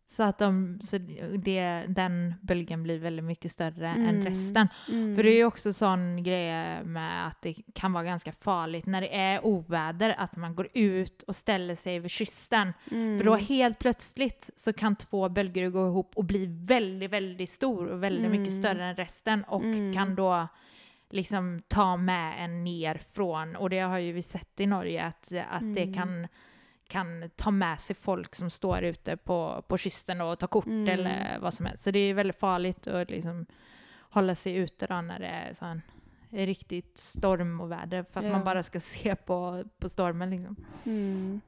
Så 0.08 0.22
att 0.22 0.38
de, 0.38 0.78
så 0.82 0.98
det, 0.98 1.86
den 1.88 2.34
bølgen 2.42 2.82
blir 2.82 2.98
veldig 3.02 3.24
mye 3.26 3.48
større 3.50 3.90
mm. 3.96 4.04
enn 4.06 4.20
resten. 4.22 4.68
Mm. 4.88 5.08
For 5.16 5.26
det 5.26 5.32
er 5.32 5.40
jo 5.40 5.48
også 5.50 5.72
sånn 5.74 6.04
greie 6.22 6.84
med 6.86 7.14
at 7.24 7.40
det 7.42 7.54
kan 7.74 7.90
være 7.92 8.12
ganske 8.12 8.32
farlig 8.38 8.84
når 8.86 9.06
det 9.08 9.10
er 9.18 9.42
uvær, 9.42 10.14
at 10.14 10.36
man 10.38 10.54
går 10.54 10.68
ut 10.74 11.26
og 11.26 11.34
steller 11.34 11.74
seg 11.74 12.04
ved 12.04 12.14
kysten. 12.14 12.70
mm. 12.90 13.16
For 13.18 13.32
da 13.32 13.34
helt 13.48 13.78
plutselig 13.82 14.30
så 14.54 14.72
kan 14.72 14.94
to 14.94 15.26
bølger 15.28 15.70
gå 15.74 15.88
ihop 15.90 16.14
og 16.16 16.26
bli 16.30 16.46
veldig, 16.46 17.10
veldig 17.10 17.48
stor 17.50 17.90
og 17.96 18.00
veldig 18.06 18.30
mye 18.30 18.54
større 18.54 18.92
enn 18.92 18.96
resten 19.02 19.44
og 19.48 19.66
Mm. 19.66 19.92
kan 19.92 20.14
da 20.14 20.46
liksom 21.10 21.62
ta 21.68 21.96
med 21.96 22.44
en 22.44 22.64
ned 22.64 23.02
fra 23.14 23.46
Og 23.58 23.70
det 23.70 23.80
har 23.80 23.98
jo 23.98 24.12
vi 24.12 24.22
sett 24.22 24.60
i 24.60 24.66
Norge, 24.66 25.00
at, 25.02 25.32
at 25.32 25.74
det 25.74 25.88
Mm. 25.88 25.94
kan, 25.94 26.28
kan 26.88 27.30
ta 27.36 27.50
med 27.50 27.80
seg 27.80 27.96
folk 27.96 28.34
som 28.34 28.50
står 28.50 28.84
ute 28.84 29.16
på, 29.16 29.62
på 29.68 29.78
kysten 29.78 30.20
og 30.20 30.38
tar 30.38 30.46
kort 30.48 30.66
Mm. 30.66 30.88
eller 30.88 31.38
hva 31.40 31.50
som 31.50 31.66
helst. 31.66 31.82
Så 31.84 31.90
det 31.90 31.98
är 31.98 32.14
väldigt 32.14 32.38
farligt 32.40 32.86
att 32.86 33.10
liksom 33.10 33.46
hålla 34.10 34.34
sig 34.34 34.54
ute 34.56 34.86
då 34.86 35.00
när 35.00 35.18
det 35.18 35.26
är 35.26 35.54
sån 35.54 35.82
riktigt 36.30 36.98
storm 36.98 37.60
och 37.60 37.70
väder 37.72 38.02
för 38.12 38.20
att 38.20 38.26
Ja. 38.26 38.32
man 38.32 38.44
bare 38.44 38.62
skal 38.62 38.80
se 38.80 39.16
på, 39.16 39.64
på 39.78 39.88
stormen 39.88 40.30
liksom. 40.30 40.56
Mm. 40.86 41.40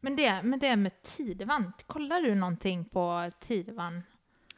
Men 0.00 0.16
det, 0.16 0.42
men 0.42 0.58
det 0.58 0.76
med 0.76 1.02
tidevann, 1.02 1.72
kollar 1.86 2.22
du 2.22 2.34
noe 2.34 2.84
på 2.92 3.30
tidevann? 3.40 4.02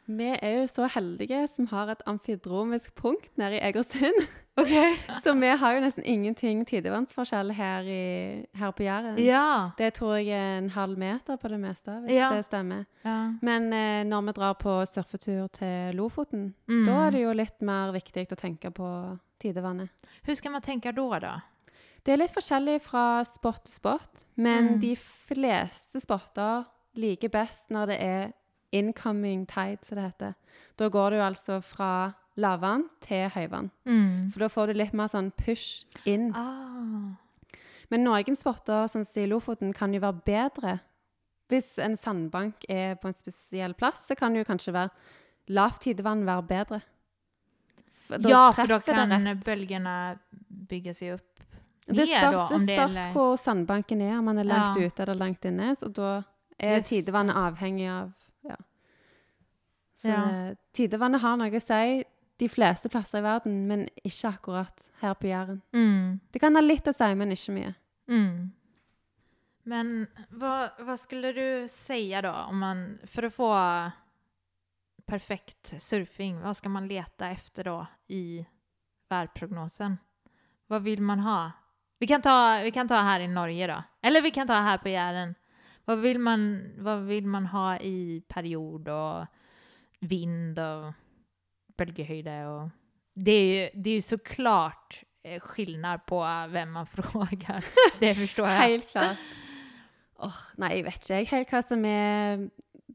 Vi 0.05 0.25
er 0.41 0.59
jo 0.59 0.67
så 0.67 0.87
heldige 0.87 1.47
som 1.47 1.67
har 1.67 1.87
et 1.89 2.01
amfidromisk 2.05 2.95
punkt 2.95 3.37
nede 3.37 3.55
i 3.55 3.61
Egersund. 3.61 4.27
Okej. 4.57 4.95
Så 5.23 5.33
vi 5.35 5.47
har 5.57 5.73
jo 5.75 5.81
nesten 5.83 6.03
ingenting 6.07 6.61
tidevannsforskjell 6.65 7.51
her, 7.51 7.83
i, 7.83 8.45
her 8.55 8.71
på 8.71 8.83
Jæren. 8.85 9.17
Ja. 9.19 9.71
Det 9.77 9.93
tror 9.97 10.15
jeg 10.15 10.29
er 10.31 10.57
en 10.61 10.69
halv 10.69 10.97
meter 10.97 11.35
på 11.41 11.47
det 11.51 11.59
meste, 11.59 11.91
hvis 12.05 12.15
Ja. 12.15 12.29
det 12.33 12.45
stemmer. 12.45 12.85
ja. 13.05 13.31
Men 13.41 13.67
eh, 13.73 14.03
når 14.07 14.21
vi 14.29 14.31
drar 14.31 14.53
på 14.53 14.85
surfetur 14.87 15.47
til 15.51 15.95
Lofoten, 15.95 16.53
Mm. 16.69 16.85
da 16.85 16.91
er 17.07 17.11
det 17.11 17.21
jo 17.23 17.33
litt 17.33 17.61
mer 17.61 17.91
viktig 17.91 18.27
å 18.31 18.35
tenke 18.39 18.71
på 18.71 19.19
tidevannet. 19.39 19.89
Hvordan 20.23 20.35
skal 20.35 20.51
man 20.51 20.61
tenke 20.61 20.91
då 20.95 21.19
da? 21.19 21.39
Det 22.05 22.13
er 22.13 22.17
litt 22.17 22.31
forskjellig 22.33 22.81
fra 22.81 23.23
spot 23.25 23.63
til 23.65 23.73
spot, 23.73 24.25
men 24.37 24.67
Mm. 24.75 24.79
de 24.79 24.95
fleste 24.95 25.99
spotter 25.99 26.65
liker 26.95 27.29
best 27.29 27.69
når 27.71 27.85
det 27.87 28.01
er 28.01 28.31
incoming 28.71 29.45
tide, 29.47 29.83
som 29.83 29.97
det 29.97 30.05
heter. 30.13 30.33
Da 30.77 30.87
går 30.89 31.09
det 31.09 31.17
jo 31.19 31.23
altså 31.25 31.61
fra 31.63 32.13
lavvann 32.37 32.87
til 33.01 33.29
høyvann. 33.31 33.69
Mm. 33.87 34.31
For 34.33 34.39
da 34.45 34.49
får 34.51 34.67
du 34.71 34.79
litt 34.79 34.93
mer 34.97 35.11
sånn 35.11 35.31
push 35.39 35.85
inn. 36.05 36.31
Ah. 36.35 37.15
Men 37.91 38.03
noen 38.03 38.35
spotter, 38.37 38.87
sånn 38.91 39.05
som 39.05 39.23
i 39.23 39.29
Lofoten, 39.29 39.73
kan 39.73 39.93
jo 39.93 40.01
være 40.03 40.21
bedre. 40.25 40.79
Hvis 41.51 41.75
en 41.83 41.95
sandbank 41.97 42.65
er 42.69 42.95
på 42.97 43.07
en 43.11 43.17
spesiell 43.17 43.75
plass, 43.77 44.07
så 44.09 44.17
kan 44.17 44.35
jo 44.35 44.43
kanskje 44.47 44.73
være 44.73 44.89
lavt 45.53 45.83
tidevann 45.85 46.25
være 46.25 46.47
bedre. 46.49 46.81
For 48.07 48.29
Ja, 48.29 48.51
for 48.53 48.69
da 48.69 48.79
kan 48.79 49.09
bølgene 49.45 50.19
bygge 50.69 50.93
seg 50.93 51.13
opp 51.15 51.35
upp 51.87 51.97
Det 51.97 52.07
spørs, 52.07 52.97
är... 52.97 53.11
hvor 53.13 53.35
sandbanken 53.37 54.01
er, 54.01 54.17
om 54.17 54.25
man 54.25 54.37
er 54.39 54.43
langt 54.43 54.77
Ja. 54.77 54.85
ute 54.87 55.03
eller 55.03 55.13
langt 55.15 55.45
inne. 55.45 55.75
Så 55.75 55.93
da 55.93 56.23
er 56.59 56.77
Just 56.77 56.89
tidevannet 56.89 57.35
avhengig 57.35 57.87
av 57.89 58.11
ja. 58.43 58.55
Så 59.95 60.07
Ja. 60.07 60.53
tidevannet 60.73 61.21
har 61.21 61.37
noe 61.37 61.49
å 61.51 61.61
si 61.61 62.03
de 62.37 62.49
fleste 62.49 62.89
plasser 62.89 63.21
i 63.21 63.25
verden, 63.25 63.63
men 63.67 63.87
ikke 64.03 64.31
akkurat 64.33 64.85
her 65.01 65.15
på 65.15 65.29
Jæren. 65.29 65.61
Mm. 65.75 66.19
Det 66.31 66.41
kan 66.43 66.55
ha 66.55 66.63
litt 66.63 66.87
å 66.87 66.93
si, 66.95 67.09
men 67.15 67.33
ikke 67.35 67.55
mye. 67.55 67.73
Mm. 68.11 68.39
Men 69.65 69.91
hva, 70.37 70.55
hva, 70.85 70.97
skulle 70.99 71.31
du 71.33 71.45
si 71.71 72.09
da, 72.11 72.33
om 72.51 72.59
man, 72.61 72.83
for 73.09 73.27
å 73.27 73.33
få 73.33 73.51
perfekt 75.05 75.73
surfing, 75.81 76.41
hva 76.43 76.53
skal 76.57 76.73
man 76.75 76.89
lete 76.89 77.29
efter 77.33 77.71
da 77.71 77.77
i 78.13 78.43
værprognosen? 79.09 79.97
Hva 80.69 80.81
vil 80.81 81.01
man 81.05 81.23
ha? 81.25 81.39
Vi 82.01 82.09
kan, 82.09 82.21
ta, 82.21 82.61
vi 82.65 82.73
kan 82.75 82.89
ta 82.89 82.99
her 83.07 83.23
i 83.23 83.31
Norge 83.31 83.67
da. 83.71 83.79
eller 84.01 84.21
vi 84.21 84.31
kan 84.35 84.47
ta 84.47 84.59
her 84.65 84.77
på 84.83 84.91
Jæren. 84.91 85.33
Hva 85.85 85.95
vil 86.01 86.19
man, 86.19 86.45
hva 86.81 86.97
vill 87.05 87.27
man 87.29 87.45
ha 87.53 87.77
i 87.77 88.21
period 88.27 88.89
og 88.89 89.25
vind 89.99 90.59
och 90.59 90.93
bölgehöjder 91.77 92.45
och 92.47 92.69
det 93.13 93.31
är 93.31 93.45
ju, 93.63 93.69
det 93.81 93.89
är 93.89 93.93
ju 93.93 94.01
såklart 94.01 95.01
eh, 95.23 95.39
skillnad 95.39 96.05
på 96.05 96.19
hvem 96.49 96.71
man 96.71 96.85
frågar. 96.95 97.63
Det 97.99 98.15
forstår 98.15 98.47
jeg. 98.47 98.57
Helt 98.57 98.89
klart. 98.91 99.17
Oh, 100.19 100.37
nei, 100.57 100.69
jeg 100.77 100.85
vet 100.85 101.01
ikke 101.03 101.15
jeg 101.19 101.27
helt 101.31 101.49
hva 101.51 101.61
som 101.67 101.85
er 101.85 102.45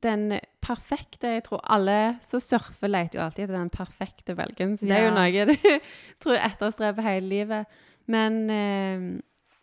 den 0.00 0.38
perfekte 0.64 1.28
Jeg 1.34 1.42
tror 1.44 1.60
alle 1.68 1.96
som 2.24 2.40
surfer, 2.40 2.88
leter 2.88 3.18
jo 3.18 3.24
alltid 3.26 3.44
etter 3.44 3.58
den 3.58 3.70
perfekte 3.74 4.34
bølgen. 4.38 4.76
Så 4.80 4.86
det 4.88 4.96
er 4.96 5.08
jo 5.08 5.14
noe 5.16 5.44
du 5.50 5.56
tror 6.22 6.38
etterstreber 6.40 7.04
hele 7.04 7.28
livet. 7.28 7.66
Men 8.08 8.38
eh, 8.50 9.04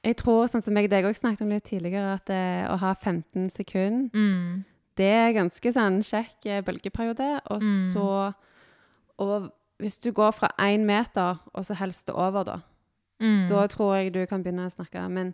jeg 0.06 0.18
tror, 0.22 0.46
sånn 0.48 0.62
som 0.64 0.78
jeg 0.78 0.90
deg 0.94 1.06
òg 1.10 1.18
snakket 1.18 1.42
om 1.48 1.50
litt 1.56 1.66
tidligere, 1.68 2.14
at 2.20 2.30
eh, 2.30 2.68
å 2.70 2.78
ha 2.82 2.94
15 2.94 3.50
sekunder, 3.56 4.10
Mm. 4.14 4.62
det 4.98 5.10
er 5.14 5.34
ganske 5.36 5.74
sånn 5.74 5.98
kjekk 6.06 6.46
eh, 6.46 6.62
bølgeperiode. 6.62 7.32
Og 7.52 7.62
Mm. 7.66 7.94
så 7.94 8.34
Og 9.20 9.52
hvis 9.80 9.98
du 10.02 10.12
går 10.12 10.32
fra 10.32 10.50
én 10.60 10.86
meter, 10.86 11.38
og 11.54 11.66
så 11.66 11.74
helst 11.76 12.08
det 12.08 12.16
over, 12.16 12.44
da, 12.44 12.58
Mm. 13.20 13.48
da 13.50 13.68
tror 13.68 13.96
jeg 13.96 14.14
du 14.14 14.26
kan 14.30 14.44
begynne 14.44 14.68
å 14.68 14.72
snakke. 14.76 15.10
Men 15.10 15.34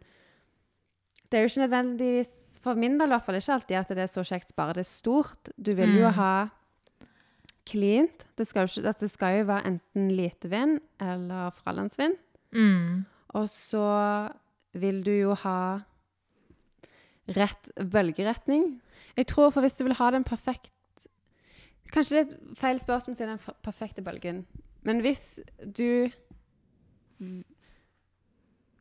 det 1.30 1.34
er 1.40 1.42
jo 1.44 1.50
ikke 1.50 1.68
nødvendigvis, 1.68 2.60
for 2.62 2.76
min 2.76 2.98
del 2.98 3.08
i 3.10 3.12
hvert 3.12 3.26
fall, 3.26 3.36
ikke 3.36 3.54
alltid 3.54 3.76
at 3.78 3.88
det 3.90 3.98
er 3.98 4.08
så 4.08 4.24
kjekt 4.24 4.56
bare 4.56 4.74
det 4.74 4.86
er 4.86 4.92
stort. 4.92 5.50
Du 5.62 5.74
vil 5.74 5.90
jo 6.00 6.08
Mm. 6.08 6.14
ha 6.14 6.50
cleant. 7.66 8.26
Det 8.38 8.48
skal, 8.48 8.68
jo 8.68 8.82
altså 8.88 9.00
det 9.00 9.12
skal 9.12 9.38
jo 9.40 9.46
være 9.46 9.66
enten 9.68 10.10
lite 10.16 10.50
vind 10.50 10.80
eller 11.00 11.52
fralandsvind. 11.52 12.16
Mm. 12.54 13.06
Og 13.36 13.48
så 13.50 14.32
vil 14.74 15.04
du 15.04 15.12
jo 15.12 15.34
ha 15.34 15.80
rett 17.28 17.70
bølgeretning. 17.80 18.80
Jeg 19.18 19.28
tror 19.28 19.52
for 19.54 19.62
hvis 19.62 19.78
du 19.78 19.86
vil 19.88 19.94
ha 19.96 20.10
den 20.12 20.24
perfekt 20.24 20.72
Kanskje 21.94 22.16
det 22.18 22.22
er 22.24 22.28
et 22.36 22.58
feil 22.58 22.80
spørsmål 22.82 23.16
til 23.20 23.28
den 23.30 23.40
perfekte 23.64 24.02
bølgen. 24.02 24.46
Men 24.84 25.00
hvis 25.06 25.40
du 25.78 26.10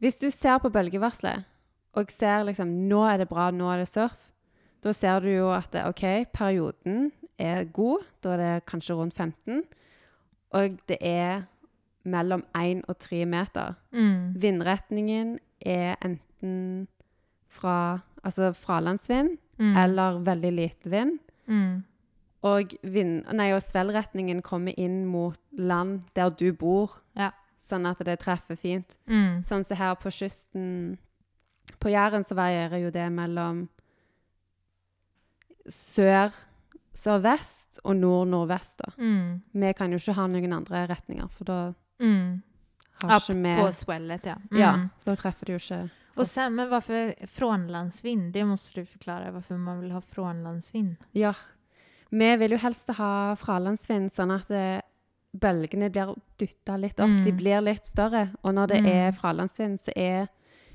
Hvis 0.02 0.18
du 0.18 0.30
ser 0.34 0.58
på 0.58 0.70
bølgevarselet 0.74 1.44
og 1.92 2.10
ser 2.10 2.42
liksom 2.48 2.70
Nå 2.88 3.02
er 3.06 3.20
det 3.22 3.28
bra, 3.28 3.50
nå 3.54 3.68
er 3.70 3.82
det 3.82 3.88
surf. 3.90 4.16
Da 4.82 4.92
ser 4.96 5.20
du 5.22 5.28
jo 5.30 5.50
at 5.54 5.74
OK, 5.86 6.02
perioden 6.32 7.12
er 7.38 7.64
god. 7.64 8.02
Da 8.24 8.32
er 8.34 8.40
det 8.40 8.64
kanskje 8.66 8.96
rundt 8.98 9.14
15. 9.18 9.62
Og 10.50 10.78
det 10.88 10.98
er 11.00 11.42
mellom 12.04 12.42
1 12.58 12.82
og 12.88 12.98
3 12.98 13.20
meter. 13.26 13.74
Mm. 13.92 14.34
Vindretningen 14.42 15.36
er 15.60 15.94
enten 16.04 16.88
fra 17.48 18.00
altså 18.24 18.52
fralandsvind 18.52 19.38
Mm. 19.58 19.76
eller 19.76 20.18
veldig 20.24 20.52
lite 20.52 20.90
vind. 20.90 21.18
Mm. 21.46 21.84
Og, 22.42 22.72
vind, 22.82 23.24
nei, 23.32 23.52
og 23.54 23.60
svellretningen 23.62 24.42
kommer 24.42 24.74
inn 24.78 25.04
mot 25.06 25.38
land 25.52 26.02
der 26.14 26.30
du 26.30 26.52
bor, 26.52 26.90
Ja. 27.16 27.30
sånn 27.60 27.86
at 27.86 27.98
det 28.04 28.18
treffer 28.20 28.56
fint. 28.58 28.96
Mm. 29.06 29.42
Sånn 29.44 29.64
som 29.64 29.76
her 29.76 29.94
på 29.94 30.10
kysten 30.10 30.98
På 31.78 31.88
Jæren 31.88 32.24
så 32.24 32.34
varierer 32.34 32.80
jo 32.82 32.90
det 32.90 33.08
mellom 33.12 33.68
sør 35.68 36.32
sørvest 36.94 37.78
og 37.84 37.96
nord-nordvest. 37.96 38.82
Mm. 38.98 39.40
Vi 39.54 39.72
kan 39.78 39.92
jo 39.94 39.98
ikke 40.02 40.14
ha 40.18 40.26
noen 40.28 40.52
andre 40.52 40.82
retninger, 40.90 41.28
for 41.30 41.44
da 41.44 41.74
Mm. 42.00 42.42
har 43.02 43.10
Ja, 43.10 43.16
ikke 43.18 43.34
vi 43.42 43.54
på 43.62 43.72
swellet 43.72 44.24
ja. 44.26 44.34
Mm. 44.50 44.58
Ja, 44.58 44.88
da 45.04 45.14
treffer 45.14 45.46
det 45.46 45.52
jo 45.52 45.58
ikke 45.58 45.90
Och 46.16 46.22
oss. 46.22 46.30
sen, 46.32 46.54
men 46.54 46.68
varför 46.68 47.14
frånlandsvind? 47.26 48.32
Det 48.32 48.44
måste 48.44 48.80
du 48.80 48.86
förklara 48.86 49.30
varför 49.30 49.56
man 49.56 49.80
vill 49.80 49.90
ha 49.92 50.00
frånlandsvind. 50.00 50.96
Ja. 51.12 51.34
Vi 52.12 52.30
vil 52.36 52.50
jo 52.50 52.58
helst 52.60 52.90
ha 52.98 53.34
fralandsvind, 53.40 54.10
sånn 54.12 54.34
at 54.34 54.48
det, 54.52 54.82
bølgene 55.40 55.88
blir 55.90 56.10
dytta 56.38 56.74
litt 56.76 57.00
opp. 57.00 57.08
De 57.24 57.32
Mm. 57.32 57.36
blir 57.38 57.60
litt 57.64 57.86
større. 57.86 58.28
Og 58.44 58.52
når 58.54 58.66
det 58.68 58.82
Mm. 58.82 58.86
er 58.86 59.12
fralandsvind, 59.12 59.78
så 59.80 59.92
er 59.96 60.28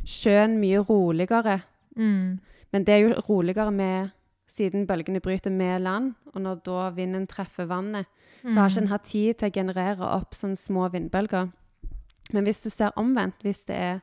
sjøen 0.03 0.57
mye 0.59 0.79
roligere. 0.83 1.61
Mm. 1.95 2.39
Men 2.73 2.83
det 2.83 2.89
er 2.89 3.07
jo 3.07 3.21
roligere 3.29 3.71
med 3.71 4.11
siden 4.49 4.87
bølgene 4.87 5.19
bryter 5.21 5.51
med 5.51 5.81
land, 5.81 6.15
og 6.33 6.41
når 6.41 6.63
da 6.63 6.89
vinden 6.91 7.27
treffer 7.27 7.67
vannet, 7.67 8.05
så 8.43 8.55
har 8.55 8.69
ikke 8.69 8.81
en 8.81 8.87
hatt 8.87 9.03
tid 9.03 9.37
til 9.37 9.49
å 9.49 9.53
generere 9.53 10.01
opp 10.01 10.31
sånne 10.33 10.57
små 10.57 10.89
vindbølger. 10.91 11.51
Men 12.33 12.43
hvis 12.43 12.63
du 12.63 12.69
ser 12.69 12.91
omvendt, 12.97 13.35
hvis 13.43 13.63
det 13.65 13.75
er 13.75 13.99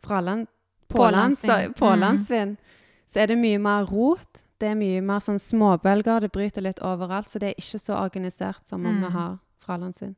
fraland, 0.00 0.46
pålandsvind, 0.88 1.74
Pålandsvind. 1.74 1.76
pålandsvind, 1.76 2.56
så 3.12 3.20
er 3.20 3.26
det 3.26 3.38
mye 3.38 3.58
mer 3.58 3.84
rot. 3.84 4.42
Det 4.58 4.68
er 4.72 4.74
mye 4.78 5.00
mer 5.02 5.20
sånn 5.22 5.38
småbølger, 5.38 6.20
det 6.24 6.32
bryter 6.34 6.62
litt 6.66 6.80
overalt, 6.82 7.28
så 7.30 7.38
det 7.38 7.52
er 7.52 7.60
ikke 7.62 7.78
så 7.78 7.94
organisert 8.02 8.66
som 8.66 8.84
om 8.86 8.96
Mm. 8.98 9.04
vi 9.06 9.12
har 9.14 9.38
fralandsvind. 9.64 10.16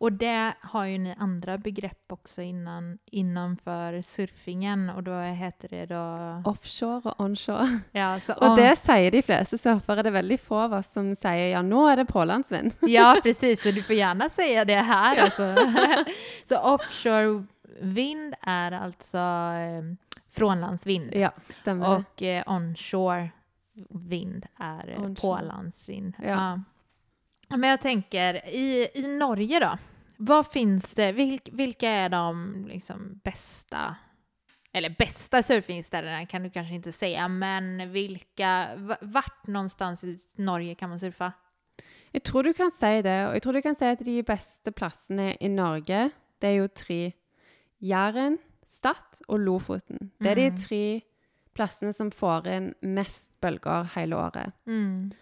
Og 0.00 0.18
det 0.18 0.54
har 0.60 0.86
jo 0.86 0.98
ni 0.98 1.14
andre 1.18 1.56
begrepp 1.58 2.10
også 2.12 2.42
innan, 2.42 2.98
innenfor 3.12 4.00
surfingen 4.02 4.88
og 4.90 5.04
da 5.04 5.20
heter 5.32 5.68
det 5.70 5.88
da 5.88 6.40
Offshore 6.44 7.06
og 7.06 7.20
onshore. 7.24 7.80
Ja, 7.94 8.18
så 8.20 8.34
Og 8.42 8.56
det 8.58 8.76
sier 8.78 9.10
de 9.10 9.22
fleste 9.22 9.56
surfere. 9.58 10.02
Det 10.02 10.10
er 10.12 10.18
veldig 10.22 10.38
få 10.40 10.58
av 10.66 10.72
oss 10.80 10.90
som 10.92 11.14
sier 11.14 11.52
ja, 11.54 11.62
nå 11.62 11.86
er 11.92 12.02
det 12.02 12.08
pålandsvind. 12.10 12.74
Ja, 12.90 13.14
precis. 13.22 13.62
Så 13.62 13.72
du 13.72 13.80
får 13.82 13.96
gjerne 13.96 14.28
si 14.30 14.50
det 14.66 14.82
her, 14.84 15.22
altså. 15.24 15.54
så 16.48 16.58
offshore 16.74 17.46
vind 17.80 18.34
er 18.46 18.76
altså 18.82 19.24
eh, 19.58 19.82
frånlandsvind. 20.36 21.14
Ja, 21.14 21.30
stemmer 21.62 21.86
Og 22.02 22.22
eh, 22.22 22.42
onshore 22.46 23.30
vind 23.90 24.46
är 24.56 25.14
pålandsvind. 25.20 26.14
Ja. 26.22 26.60
Ja. 27.48 27.56
Men 27.56 27.70
jag 27.70 27.80
tänker, 27.80 28.34
i, 28.48 28.88
i 28.94 29.06
Norge 29.18 29.60
då? 29.60 29.78
Vad 30.16 30.46
finns 30.46 30.94
det, 30.94 31.12
vilk, 31.12 31.48
vilka 31.52 31.88
är 31.90 32.08
de 32.08 32.64
liksom 32.68 33.20
bästa, 33.24 33.96
eller 34.72 34.94
bästa 34.98 35.42
surfingställena 35.42 36.26
kan 36.26 36.42
du 36.42 36.50
kanske 36.50 36.74
inte 36.74 36.92
säga, 36.92 37.28
men 37.28 37.92
vilka, 37.92 38.68
vart 39.00 39.46
någonstans 39.46 40.04
i 40.04 40.18
Norge 40.36 40.74
kan 40.74 40.90
man 40.90 41.00
surfa? 41.00 41.32
Jeg 42.12 42.22
tror 42.22 42.42
du 42.42 42.52
kan 42.54 42.70
si 42.70 43.02
det, 43.02 43.26
og 43.28 43.34
jeg 43.34 43.42
tror 43.42 43.52
du 43.52 43.62
kan 43.62 43.74
si 43.74 43.84
at 43.84 43.98
de 44.06 44.22
beste 44.22 44.70
plassene 44.72 45.32
i 45.40 45.48
Norge, 45.48 46.10
det 46.38 46.48
er 46.48 46.60
jo 46.60 46.68
tre. 46.68 47.12
Jæren, 47.82 48.38
Stad 48.66 49.18
og 49.28 49.38
Lofoten. 49.40 50.12
Det 50.20 50.30
er 50.30 50.34
de 50.34 50.50
Mm. 50.50 50.58
tre 50.58 51.02
plassene 51.54 51.92
som 51.94 52.10
får 52.10 52.46
inn 52.46 52.74
mest 52.82 53.30
bølger 53.40 53.84
hele 53.94 54.16
året. 54.16 54.52
Mm. 54.66 55.12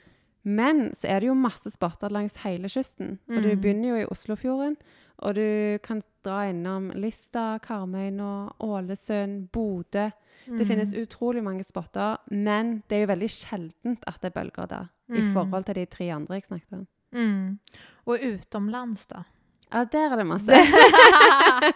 Men 0.44 0.90
så 0.98 1.06
er 1.08 1.20
det 1.20 1.26
jo 1.28 1.34
masse 1.38 1.70
spotter 1.70 2.10
langs 2.10 2.36
hele 2.42 2.68
kysten. 2.68 3.18
Og 3.28 3.42
du 3.42 3.48
Mm. 3.54 3.60
begynner 3.60 3.88
jo 3.88 3.96
i 4.02 4.06
Oslofjorden, 4.10 4.76
og 5.22 5.34
du 5.34 5.78
kan 5.84 6.02
dra 6.24 6.48
innom 6.50 6.90
Lista, 6.94 7.58
Karmøyna, 7.62 8.50
Ålesund, 8.60 9.50
Bodø. 9.52 10.10
Mm. 10.48 10.58
Det 10.58 10.66
finnes 10.66 10.92
utrolig 10.94 11.42
mange 11.44 11.62
spotter, 11.64 12.16
men 12.30 12.82
det 12.88 12.96
er 12.96 13.00
jo 13.06 13.12
veldig 13.14 13.30
sjeldent 13.30 14.02
at 14.06 14.20
det 14.20 14.32
er 14.34 14.40
bølger 14.42 14.66
der. 14.68 14.88
I 15.10 15.20
Mm. 15.20 15.32
forhold 15.34 15.64
til 15.64 15.74
de 15.74 15.86
tre 15.86 16.10
andre 16.10 16.34
jeg 16.34 16.42
snakket 16.44 16.72
om. 16.72 16.86
Mm. 17.12 17.58
Och 18.06 18.18
utomlands 18.22 19.06
da? 19.06 19.22
Ja, 19.72 19.84
der 19.84 20.12
er 20.12 20.16
det 20.16 20.26
masse. 20.26 20.52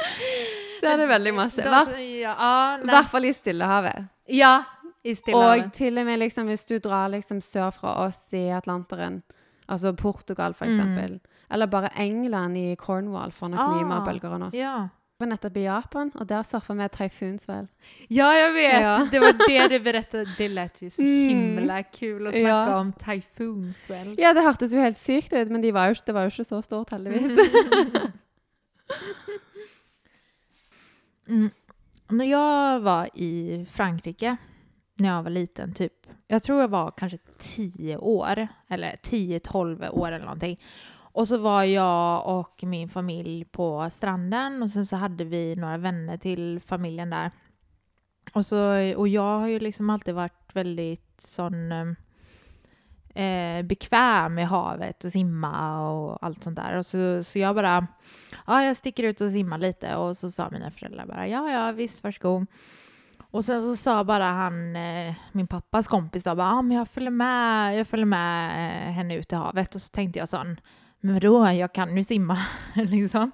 Der 0.80 0.92
er 0.92 0.96
det 0.96 1.08
veldig 1.08 1.34
masse. 1.34 1.60
I 1.60 1.64
hvert- 1.64 3.10
fall 3.10 3.24
i 3.24 3.32
Stillehavet. 3.32 4.08
ja, 4.28 4.62
i 5.04 5.14
Stillehavet. 5.14 5.64
Og 5.66 5.72
til 5.72 5.98
og 5.98 6.06
med 6.06 6.18
liksom, 6.18 6.46
hvis 6.46 6.66
du 6.66 6.78
drar 6.78 7.08
liksom 7.10 7.40
sør 7.40 7.70
fra 7.72 7.94
oss 8.06 8.32
i 8.34 8.48
Atlanteren, 8.50 9.22
altså 9.68 9.92
Portugal 9.96 10.52
for 10.54 10.64
Mm. 10.66 10.72
eksempel, 10.78 11.20
eller 11.50 11.66
bare 11.66 11.90
England 11.96 12.56
i 12.56 12.74
Cornwall 12.76 13.30
får 13.32 13.48
nok 13.50 13.74
mye 13.76 13.84
mer 13.86 14.00
Ah, 14.00 14.04
bølger 14.06 14.34
enn 14.34 14.42
oss. 14.48 14.54
Ja. 14.54 14.88
Jeg 15.20 15.28
var 15.28 15.36
nettopp 15.36 15.56
i 15.56 15.64
Japan, 15.64 16.12
og 16.16 16.26
der 16.28 16.42
surfa 16.42 16.72
vi 16.74 16.88
tyfoonsvell. 16.88 17.68
Ja, 18.10 18.30
jeg 18.32 18.54
vet. 18.54 18.80
Ja. 18.80 19.04
Det 19.10 19.20
var 19.20 19.32
det 19.32 19.68
du 19.70 19.78
berettet. 19.84 20.28
Det 20.38 20.48
jo 20.80 20.88
så 20.88 21.02
Mm. 21.02 21.28
himla 21.28 21.82
kul 21.92 22.20
å 22.20 22.30
snakke 22.32 22.42
Ja. 22.70 22.78
om 22.78 22.92
tyfoonsväll. 22.94 24.14
Ja, 24.18 24.32
det 24.32 24.42
hørtes 24.42 24.72
jo 24.72 24.78
helt 24.80 24.96
sykt 24.96 25.32
ut, 25.34 25.50
men 25.50 25.60
de 25.60 25.70
var 25.72 25.88
jo, 25.88 25.94
det 26.06 26.14
var 26.14 26.22
jo 26.22 26.30
ikke 26.30 26.48
så 26.48 26.62
stort, 26.64 26.88
heldigvis. 26.90 27.36
Mm. 31.30 31.50
När 32.08 32.24
jag 32.24 32.80
var 32.80 33.08
i 33.14 33.66
Frankrike 33.70 34.36
när 34.94 35.08
jag 35.08 35.22
var 35.22 35.30
liten, 35.30 35.74
typ, 35.74 35.92
jag 36.28 36.42
tror 36.42 36.60
jag 36.60 36.68
var 36.68 36.90
kanske 36.90 37.18
10 37.38 37.96
år, 37.96 38.48
eller 38.68 38.90
10-12 38.92 39.90
år 39.90 40.12
eller 40.12 40.24
någonting. 40.24 40.60
Och 41.12 41.28
så 41.28 41.38
var 41.38 41.64
jag 41.64 42.38
och 42.38 42.64
min 42.64 42.88
familj 42.88 43.44
på 43.44 43.90
stranden 43.90 44.62
och 44.62 44.70
sen 44.70 44.86
så 44.86 44.96
hade 44.96 45.24
vi 45.24 45.56
några 45.56 45.76
vänner 45.76 46.16
till 46.16 46.60
familjen 46.60 47.10
där. 47.10 47.30
Och, 48.32 48.46
så, 48.46 48.58
och 48.96 49.08
jag 49.08 49.38
har 49.38 49.48
ju 49.48 49.58
liksom 49.58 49.90
alltid 49.90 50.14
varit 50.14 50.56
väldigt 50.56 51.20
sån 51.20 51.72
eh, 53.14 53.62
bekväm 53.62 54.38
i 54.38 54.42
havet 54.42 55.04
och 55.04 55.12
simma 55.12 55.88
och 55.90 56.18
allt 56.22 56.42
sånt 56.42 56.56
där. 56.56 56.76
Och 56.76 56.86
så, 56.86 57.24
så 57.24 57.38
jag 57.38 57.54
bara, 57.54 57.86
ja 58.46 58.64
jag 58.64 58.76
sticker 58.76 59.02
ut 59.02 59.20
och 59.20 59.30
simmar 59.30 59.58
lite 59.58 59.96
och 59.96 60.16
så 60.16 60.30
sa 60.30 60.50
mina 60.50 60.70
föräldrar 60.70 61.06
bara, 61.06 61.28
ja 61.28 61.50
ja 61.50 61.72
visst 61.72 62.04
varsågod. 62.04 62.46
Och 63.30 63.44
sen 63.44 63.62
så 63.62 63.76
sa 63.76 64.04
bara 64.04 64.24
han, 64.24 64.76
eh, 64.76 65.14
min 65.32 65.46
pappas 65.46 65.88
kompis 65.88 66.24
då, 66.24 66.34
bara, 66.34 66.48
ja 66.48 66.62
men 66.62 66.76
jag 66.76 66.88
följer 66.88 67.10
med, 67.10 67.78
jag 67.78 67.86
följer 67.86 68.06
med 68.06 68.50
eh, 68.50 68.92
henne 68.92 69.16
ut 69.16 69.32
i 69.32 69.36
havet. 69.36 69.74
Och 69.74 69.82
så 69.82 69.88
tänkte 69.88 70.18
jag 70.18 70.28
sån, 70.28 70.60
men 71.00 71.20
då, 71.20 71.50
jag 71.50 71.72
kan 71.72 71.96
ju 71.96 72.04
simma 72.04 72.38
liksom. 72.74 73.30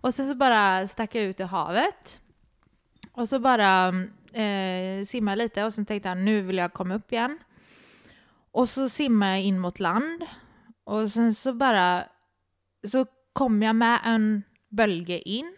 Och 0.00 0.14
sen 0.14 0.28
så 0.28 0.34
bara 0.34 0.88
stack 0.88 1.14
jag 1.14 1.24
ut 1.24 1.40
i 1.40 1.42
havet. 1.42 2.20
Och 3.12 3.28
så 3.28 3.38
bara 3.38 3.88
eh, 4.32 5.04
simma 5.06 5.34
lite 5.34 5.64
och 5.64 5.72
sen 5.72 5.86
tänkte 5.86 6.08
jag 6.08 6.18
nu 6.18 6.42
vill 6.42 6.56
jag 6.56 6.72
komma 6.72 6.94
upp 6.94 7.12
igen. 7.12 7.38
Och 8.56 8.68
så 8.68 8.88
simmade 8.88 9.30
jag 9.32 9.42
in 9.42 9.60
mot 9.60 9.80
land. 9.80 10.24
Och 10.84 11.10
sen 11.10 11.34
så 11.34 11.52
bara 11.52 12.04
så 12.88 13.06
kom 13.32 13.62
jag 13.62 13.76
med 13.76 14.00
en 14.04 14.42
bölge 14.68 15.28
in. 15.28 15.56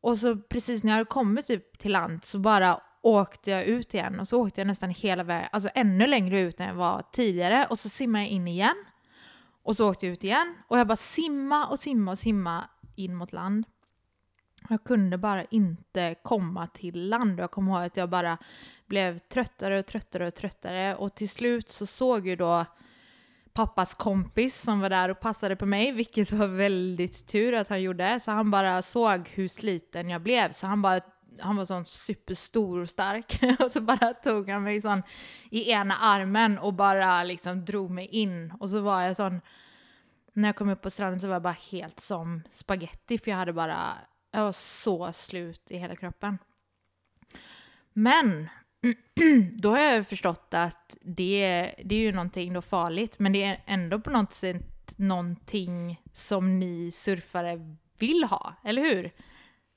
Och 0.00 0.18
så 0.18 0.36
precis 0.36 0.82
när 0.82 0.90
jag 0.90 0.96
hade 0.96 1.08
kommit 1.08 1.46
typ 1.46 1.78
till 1.78 1.92
land 1.92 2.24
så 2.24 2.38
bara 2.38 2.80
åkte 3.02 3.50
jag 3.50 3.64
ut 3.64 3.94
igen 3.94 4.20
och 4.20 4.28
så 4.28 4.40
åkte 4.40 4.60
jag 4.60 4.66
nästan 4.66 4.90
hela 4.90 5.22
vägen, 5.22 5.48
alltså 5.52 5.70
ännu 5.74 6.06
längre 6.06 6.40
ut 6.40 6.60
än 6.60 6.66
jag 6.66 6.74
var 6.74 7.02
tidigare 7.12 7.66
och 7.70 7.78
så 7.78 7.88
simmade 7.88 8.24
jag 8.24 8.30
in 8.30 8.48
igen. 8.48 8.84
Och 9.62 9.76
så 9.76 9.90
åkte 9.90 10.06
jag 10.06 10.12
ut 10.12 10.24
igen 10.24 10.54
och 10.68 10.78
jag 10.78 10.86
bara 10.86 10.96
simma 10.96 11.66
och 11.66 11.78
simma 11.78 12.12
och 12.12 12.18
simma 12.18 12.64
in 12.96 13.14
mot 13.14 13.32
land. 13.32 13.66
Jag 14.72 14.84
kunde 14.84 15.18
bara 15.18 15.44
inte 15.44 16.14
komma 16.22 16.66
till 16.66 17.08
land. 17.08 17.40
Jag 17.40 17.50
kommer 17.50 17.72
ihåg 17.72 17.82
att 17.82 17.96
jag 17.96 18.08
bara 18.08 18.38
blev 18.86 19.18
tröttare 19.18 19.78
och 19.78 19.86
tröttare 19.86 20.26
och 20.26 20.34
tröttare. 20.34 20.94
Och 20.94 21.14
till 21.14 21.28
slut 21.28 21.70
så 21.70 21.86
såg 21.86 22.26
ju 22.26 22.36
då 22.36 22.64
pappas 23.52 23.94
kompis 23.94 24.62
som 24.62 24.80
var 24.80 24.90
där 24.90 25.08
och 25.08 25.20
passade 25.20 25.56
på 25.56 25.66
mig, 25.66 25.92
vilket 25.92 26.32
var 26.32 26.46
väldigt 26.46 27.26
tur 27.26 27.54
att 27.54 27.68
han 27.68 27.82
gjorde. 27.82 28.20
Så 28.20 28.30
han 28.30 28.50
bara 28.50 28.82
såg 28.82 29.28
hur 29.28 29.48
sliten 29.48 30.10
jag 30.10 30.22
blev, 30.22 30.52
så 30.52 30.66
han 30.66 30.82
bara 30.82 31.00
han 31.40 31.56
var 31.56 31.64
sån 31.64 31.86
superstor 31.86 32.80
och 32.80 32.88
stark. 32.88 33.40
Och 33.60 33.72
så 33.72 33.80
bara 33.80 34.14
tog 34.14 34.48
han 34.48 34.62
mig 34.62 34.82
sån 34.82 35.02
i 35.50 35.70
ena 35.70 35.96
armen 35.96 36.58
och 36.58 36.74
bara 36.74 37.24
liksom 37.24 37.64
drog 37.64 37.90
mig 37.90 38.06
in. 38.06 38.52
Och 38.60 38.70
så 38.70 38.80
var 38.80 39.02
jag 39.02 39.16
sån 39.16 39.40
när 40.32 40.48
jag 40.48 40.56
kom 40.56 40.68
upp 40.68 40.82
på 40.82 40.90
stranden 40.90 41.20
så 41.20 41.26
var 41.26 41.34
jag 41.34 41.42
bara 41.42 41.56
helt 41.70 42.00
som 42.00 42.42
spaghetti 42.50 43.18
för 43.18 43.30
jag 43.30 43.38
hade 43.38 43.52
bara 43.52 43.94
jag 44.32 44.44
var 44.44 44.52
så 44.52 45.12
slut 45.12 45.70
i 45.70 45.76
hela 45.78 45.96
kroppen. 45.96 46.38
Men 47.92 48.48
då 49.52 49.70
har 49.70 49.78
jag 49.78 50.06
forstått 50.08 50.08
förstått 50.08 50.54
att 50.54 50.96
det, 51.00 51.74
det 51.84 51.94
är 51.94 52.00
ju 52.00 52.12
någonting 52.12 52.52
då 52.52 52.62
farligt, 52.62 53.18
men 53.18 53.32
det 53.32 53.42
är 53.42 53.62
ändå 53.66 54.00
på 54.00 54.10
något 54.10 54.32
sätt 54.32 54.94
någonting 54.96 56.00
som 56.12 56.58
ni 56.58 56.90
surfare 56.90 57.76
vill 57.98 58.24
ha, 58.24 58.54
eller 58.64 58.82
hur? 58.82 59.10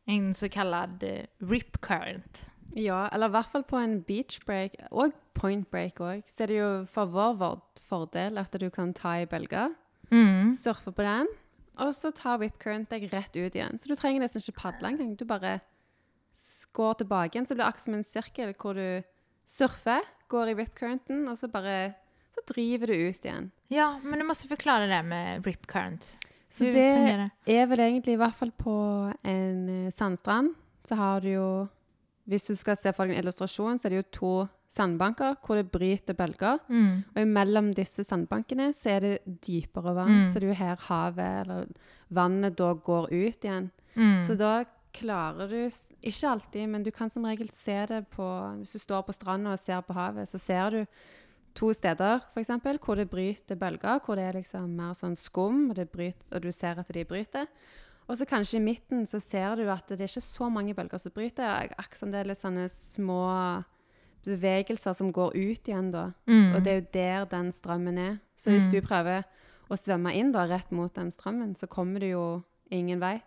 En 0.06 0.34
så 0.34 0.50
kallad 0.50 1.04
eh, 1.04 1.26
rip 1.39 1.82
current. 1.82 2.52
Ja, 2.74 3.10
eller 3.10 3.28
i 3.28 3.32
hvert 3.32 3.52
fall 3.52 3.63
på 3.63 3.78
en 3.78 4.02
beach 4.02 4.39
break, 4.46 4.76
og 4.91 5.12
point 5.34 5.70
break 5.72 6.00
òg, 6.00 6.24
så 6.28 6.44
er 6.44 6.48
det 6.52 6.58
jo 6.60 6.70
for 6.91 7.06
vår 7.10 7.34
fordel 7.89 8.38
at 8.41 8.52
du 8.60 8.70
kan 8.70 8.94
ta 8.94 9.18
i 9.22 9.26
bølger, 9.26 9.74
Mm. 10.12 10.53
surfe 10.53 10.91
på 10.91 11.01
den, 11.01 11.28
og 11.82 11.93
så 11.97 12.11
tar 12.15 12.39
whip 12.41 12.57
current 12.61 12.89
deg 12.91 13.07
rett 13.11 13.36
ut 13.36 13.55
igjen. 13.55 13.80
Så 13.80 13.89
du 13.91 13.95
trenger 13.99 14.23
nesten 14.23 14.43
ikke 14.43 14.61
padle 14.63 14.93
engang. 14.93 15.13
Du 15.19 15.26
bare 15.28 15.59
går 16.76 17.01
tilbake 17.01 17.36
igjen, 17.36 17.47
så 17.47 17.53
det 17.53 17.61
blir 17.61 17.69
akkurat 17.69 17.88
som 17.88 17.97
en 17.97 18.07
sirkel 18.07 18.55
hvor 18.59 18.78
du 18.80 18.88
surfer, 19.45 20.07
går 20.32 20.51
i 20.51 20.57
whip 20.57 20.73
currenten, 20.78 21.28
og 21.30 21.38
så 21.38 21.49
bare 21.51 21.93
så 22.36 22.43
driver 22.49 22.91
du 22.91 22.95
ut 23.07 23.26
igjen. 23.26 23.49
Ja, 23.71 23.95
men 24.03 24.19
du 24.19 24.26
må 24.28 24.36
også 24.36 24.49
forklare 24.49 24.89
det 24.91 25.01
med 25.07 25.45
whipcurrant. 25.45 26.09
current. 26.11 26.26
Så 26.51 26.69
det 26.71 27.55
er 27.55 27.65
vel 27.67 27.82
egentlig, 27.84 28.15
i 28.15 28.19
hvert 28.19 28.36
fall 28.36 28.51
på 28.55 28.76
en 29.28 29.69
eh, 29.71 29.91
sandstrand, 29.91 30.53
så 30.88 30.95
har 30.99 31.23
du 31.23 31.30
jo 31.34 31.47
Hvis 32.26 32.47
du 32.49 32.55
skal 32.57 32.78
se 32.80 32.93
for 32.95 33.05
deg 33.05 33.15
en 33.15 33.23
illustrasjon, 33.23 33.78
så 33.78 33.88
er 33.88 33.93
det 33.93 33.99
jo 33.99 34.11
to 34.17 34.36
sandbanker 34.76 35.36
hvor 35.45 35.59
det 35.59 35.69
bryter 35.71 36.17
bølger. 36.17 36.61
Mm. 36.67 37.03
Og 37.13 37.19
imellom 37.21 37.73
disse 37.78 38.05
sandbankene 38.07 38.71
så 38.76 38.95
er 38.95 39.05
det 39.05 39.36
dypere 39.45 39.93
vann. 39.95 40.23
Mm. 40.23 40.30
Så 40.30 40.41
det 40.41 40.49
er 40.49 40.53
jo 40.53 40.61
her 40.63 40.88
havet, 40.88 41.43
eller 41.43 41.67
vannet, 42.09 42.57
da 42.57 42.71
går 42.73 43.11
ut 43.13 43.45
igjen. 43.45 43.69
Mm. 43.95 44.17
Så 44.26 44.38
da 44.39 44.55
klarer 44.95 45.51
du 45.51 45.59
Ikke 46.01 46.30
alltid, 46.30 46.69
men 46.69 46.84
du 46.84 46.91
kan 46.91 47.09
som 47.09 47.26
regel 47.28 47.49
se 47.51 47.76
det 47.89 48.05
på 48.15 48.26
Hvis 48.61 48.76
du 48.76 48.80
står 48.80 49.01
på 49.03 49.15
stranda 49.15 49.51
og 49.51 49.59
ser 49.59 49.82
på 49.84 49.93
havet, 49.93 50.30
så 50.30 50.39
ser 50.39 50.69
du 50.71 50.86
to 51.55 51.71
steder 51.73 52.19
for 52.34 52.41
eksempel, 52.41 52.80
hvor 52.84 52.95
det 52.99 53.09
bryter 53.09 53.55
bølger, 53.55 53.99
hvor 54.03 54.15
det 54.19 54.26
er 54.28 54.39
liksom 54.41 54.76
mer 54.76 54.93
sånn 54.97 55.15
skum, 55.15 55.69
og, 55.69 55.78
det 55.78 55.88
bryter, 55.89 56.28
og 56.36 56.43
du 56.43 56.51
ser 56.51 56.82
at 56.82 56.91
de 56.91 57.05
bryter. 57.07 57.47
Og 58.08 58.18
så 58.20 58.26
kanskje 58.30 58.60
i 58.60 58.64
midten 58.64 59.08
så 59.10 59.20
ser 59.20 59.56
du 59.58 59.64
at 59.72 59.88
det 59.89 59.99
er 60.01 60.10
ikke 60.12 60.22
så 60.22 60.49
mange 60.53 60.76
bølger 60.78 60.99
som 61.01 61.12
bryter. 61.16 61.72
Akkurat 61.78 61.97
som 61.97 62.12
det 62.14 62.20
er 62.20 62.30
litt 62.30 62.38
sånne 62.41 62.68
små 62.70 63.64
bevegelser 64.26 64.93
som 64.97 65.12
går 65.14 65.34
ut 65.36 65.68
igjen 65.70 65.91
da. 65.93 66.08
Mm. 66.30 66.56
Og 66.56 66.64
det 66.66 66.72
er 66.72 66.80
jo 66.80 66.88
der 66.93 67.26
den 67.32 67.51
strømmen 67.53 67.97
er. 68.01 68.18
Så 68.38 68.51
hvis 68.51 68.68
Mm. 68.68 68.72
du 68.72 68.82
prøver 68.88 69.24
å 69.70 69.76
svømme 69.78 70.14
inn 70.14 70.32
da, 70.32 70.45
rett 70.45 70.72
mot 70.72 70.93
den 70.93 71.10
strømmen, 71.12 71.56
så 71.56 71.68
kommer 71.68 71.99
du 71.99 72.06
jo 72.10 72.43
ingen 72.72 72.99
vei. 72.99 73.22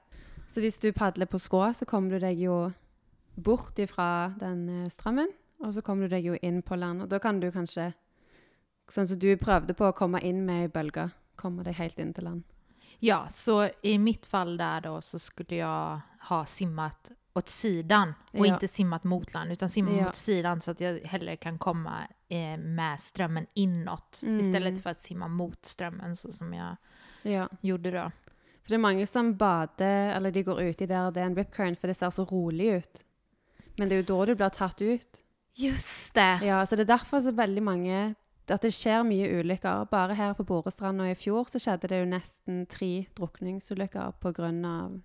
Så 0.49 0.61
hvis 0.61 0.79
du 0.81 0.93
padler 0.93 1.27
på 1.27 1.39
skrå, 1.39 1.75
så 1.75 1.85
kommer 1.87 2.11
du 2.11 2.19
deg 2.21 2.39
jo 2.39 2.73
bort 3.41 3.75
ifra 3.79 4.35
den 4.39 4.69
eh, 4.87 4.89
strømmen, 4.91 5.29
og 5.61 5.73
så 5.75 5.83
kommer 5.83 6.09
du 6.09 6.15
deg 6.17 6.25
jo 6.25 6.39
inn 6.43 6.63
på 6.63 6.77
land. 6.79 7.03
Og 7.03 7.09
da 7.09 7.19
kan 7.19 7.41
du 7.41 7.51
kanskje, 7.51 7.95
sånn 8.89 9.07
som 9.07 9.19
du 9.19 9.37
prøvde 9.37 9.75
på 9.75 9.85
å 9.91 9.95
komme 9.95 10.21
inn 10.23 10.45
med 10.47 10.63
ei 10.63 10.69
bølge, 10.69 11.11
komme 11.37 11.63
deg 11.65 11.75
helt 11.75 11.99
inn 11.99 12.13
til 12.15 12.25
land. 12.25 12.43
Ja, 12.99 13.27
så 13.31 13.69
i 13.83 13.99
mitt 13.99 14.27
fall 14.27 14.57
där 14.57 14.81
då 14.81 15.01
så 15.01 15.19
skulle 15.19 15.57
jag 15.57 16.01
ha 16.29 16.45
simmat 16.47 17.11
åt 17.35 17.49
sidan 17.49 18.15
och 18.33 18.47
Ja. 18.47 18.55
inte 18.55 18.69
simmat 18.69 19.05
mot 19.05 19.35
land 19.35 19.53
utan 19.53 19.69
simma 19.71 19.91
Ja. 19.91 20.05
mot 20.05 20.15
sidan 20.15 20.61
så 20.61 20.71
att 20.71 20.81
jag 20.81 21.01
hellre 21.01 21.37
kan 21.37 21.59
komma 21.59 22.07
eh, 22.31 22.57
med 22.59 23.01
strömmen 23.01 23.47
inåt 23.55 24.21
Mm. 24.23 24.41
istället 24.41 24.83
för 24.83 24.91
att 24.91 25.01
simma 25.01 25.29
mot 25.29 25.67
strömmen 25.67 26.17
så 26.17 26.33
som 26.33 26.55
jag 26.55 26.77
Ja. 27.23 27.49
gjorde 27.61 27.91
då. 27.91 28.11
For 28.63 28.69
det 28.69 28.75
er 28.75 28.79
mange 28.79 29.07
som 29.07 29.37
bader, 29.37 30.17
eller 30.17 30.31
de 30.31 30.43
går 30.43 30.61
uti 30.63 30.87
der 30.87 31.11
det 31.11 31.21
er 31.23 31.27
en 31.27 31.37
rip 31.37 31.51
current, 31.55 31.81
for 31.81 31.89
det 31.89 31.95
ser 31.97 32.11
så 32.11 32.25
rolig 32.25 32.75
ut. 32.75 33.05
Men 33.79 33.89
det 33.89 33.95
er 33.97 34.03
jo 34.03 34.19
da 34.19 34.25
du 34.27 34.35
blir 34.35 34.49
tatt 34.51 34.83
ut. 34.83 35.23
Just 35.55 36.15
det! 36.15 36.41
Ja, 36.43 36.67
så 36.67 36.77
det 36.77 36.83
er 36.91 36.97
derfor 36.97 37.21
så 37.21 37.31
veldig 37.33 37.63
mange 37.63 38.15
at 38.55 38.65
det 38.65 38.73
skjer 38.77 39.05
mye 39.07 39.29
ulykker. 39.41 39.87
Bare 39.91 40.17
her 40.19 40.35
på 40.39 40.47
Borestranda 40.49 41.11
i 41.11 41.17
fjor 41.19 41.51
så 41.53 41.61
skjedde 41.63 41.91
det 41.93 42.01
jo 42.01 42.09
nesten 42.09 42.65
tre 42.71 43.07
drukningsulykker 43.19 44.19
pga. 44.23 44.51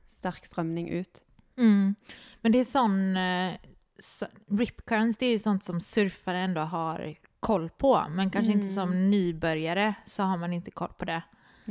sterk 0.07 0.45
strømning 0.45 0.89
ut. 0.93 1.23
Mm. 1.57 1.95
Men 2.41 2.51
det 2.51 2.63
er 2.63 2.69
sånn 2.69 2.99
Eh, 3.17 3.55
så, 3.99 4.27
rip 4.57 4.85
currents 4.85 5.17
det 5.17 5.27
er 5.27 5.37
jo 5.37 5.43
sånt 5.43 5.63
som 5.63 5.79
surfere 5.81 6.43
ändå 6.47 6.61
har 6.61 7.03
koll 7.39 7.69
på 7.69 7.93
men 8.09 8.31
kanskje 8.31 8.53
mm. 8.53 8.59
ikke 8.59 8.73
som 8.73 8.93
nybegynnere 9.11 9.93
så 10.07 10.29
har 10.31 10.39
man 10.39 10.53
ikke 10.55 10.75
koll 10.75 10.93
på 10.97 11.07
det. 11.09 11.21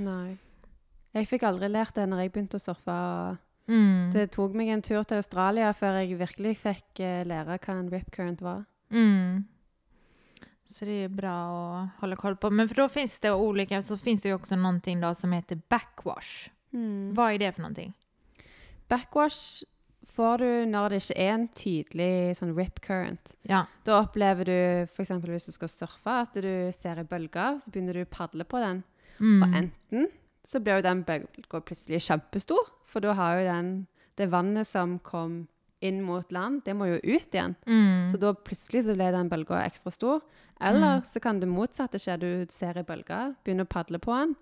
Nei. 0.00 0.36
Jeg 1.12 1.28
fikk 1.28 1.44
aldri 1.48 1.68
lært 1.68 1.96
det 1.96 2.06
når 2.08 2.24
jeg 2.24 2.32
begynte 2.32 2.60
å 2.60 2.62
surfe. 2.62 2.98
Mm. 3.68 4.12
Det 4.14 4.30
tok 4.32 4.56
meg 4.56 4.72
en 4.72 4.84
tur 4.84 5.02
til 5.04 5.20
Australia 5.20 5.72
før 5.76 6.00
jeg 6.00 6.20
virkelig 6.20 6.54
fikk 6.60 7.02
eh, 7.04 7.22
lære 7.28 7.58
hva 7.58 7.76
en 7.76 7.90
rip 7.92 8.08
current 8.14 8.44
var. 8.44 8.64
Mm. 8.92 9.44
Så 10.72 10.84
det 10.84 11.04
är 11.04 11.08
bra 11.08 11.38
att 11.82 12.00
hålla 12.00 12.16
koll 12.16 12.36
på. 12.36 12.50
Men 12.50 12.68
för 12.68 12.74
då 12.74 12.88
finns 12.88 13.18
det 13.20 13.32
olika, 13.32 13.82
så 13.82 13.98
finns 13.98 14.22
det 14.22 14.28
ju 14.28 14.34
också 14.34 14.56
någonting 14.56 15.00
då 15.00 15.14
som 15.14 15.32
heter 15.32 15.60
backwash. 15.68 16.50
Mm. 16.72 17.14
Vad 17.14 17.32
är 17.32 17.38
det 17.38 17.52
för 17.52 17.60
någonting? 17.62 17.92
Backwash 18.88 19.62
får 20.12 20.38
du 20.38 20.66
når 20.66 20.88
det 20.92 20.98
ikke 21.00 21.14
er 21.16 21.30
en 21.34 21.46
tydelig 21.56 22.36
sånn 22.36 22.50
rip 22.56 22.80
current. 22.84 23.32
Ja. 23.48 23.62
Da 23.86 24.00
opplever 24.02 24.44
du 24.44 24.56
f.eks. 24.84 25.10
hvis 25.24 25.46
du 25.48 25.52
skal 25.54 25.68
surfe, 25.72 26.16
at 26.26 26.34
du 26.36 26.70
ser 26.76 27.00
ei 27.00 27.04
bølge, 27.08 27.46
så 27.64 27.70
begynner 27.72 27.96
du 27.96 28.02
å 28.04 28.10
padle 28.10 28.44
på 28.44 28.60
den. 28.60 28.82
Og 29.20 29.22
Mm. 29.22 29.54
enten 29.54 30.08
så 30.44 30.58
blir 30.60 30.76
jo 30.80 30.82
den 30.82 31.02
bølga 31.04 31.60
plutselig 31.60 32.02
kjempestor, 32.02 32.68
for 32.84 33.00
da 33.00 33.12
har 33.14 33.38
jo 33.38 33.44
den 33.46 33.86
det 34.18 34.26
vannet 34.30 34.66
som 34.66 34.98
kom 34.98 35.46
inn 35.82 36.00
mot 36.06 36.30
land, 36.32 36.62
det 36.66 36.74
må 36.78 36.86
jo 36.92 36.98
ut 37.02 37.34
igjen. 37.34 37.56
Mm. 37.66 38.10
Så 38.12 38.20
da 38.22 38.32
plutselig 38.34 38.84
så 38.86 38.94
ble 38.96 39.10
den 39.14 39.28
bølga 39.32 39.62
ekstra 39.66 39.92
stor. 39.94 40.22
Eller 40.62 41.00
Mm. 41.00 41.06
så 41.10 41.20
kan 41.20 41.40
det 41.42 41.48
motsatte 41.50 41.98
skje. 41.98 42.18
Du 42.22 42.46
ser 42.48 42.78
ei 42.78 42.84
bølge, 42.86 43.34
begynner 43.44 43.66
å 43.66 43.72
padle 43.74 43.98
på 43.98 44.14
den, 44.14 44.36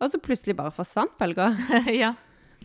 og 0.00 0.10
så 0.10 0.18
plutselig 0.18 0.56
bare 0.58 0.72
forsvant 0.74 1.14
bølga. 1.20 1.52
ja. 2.02 2.14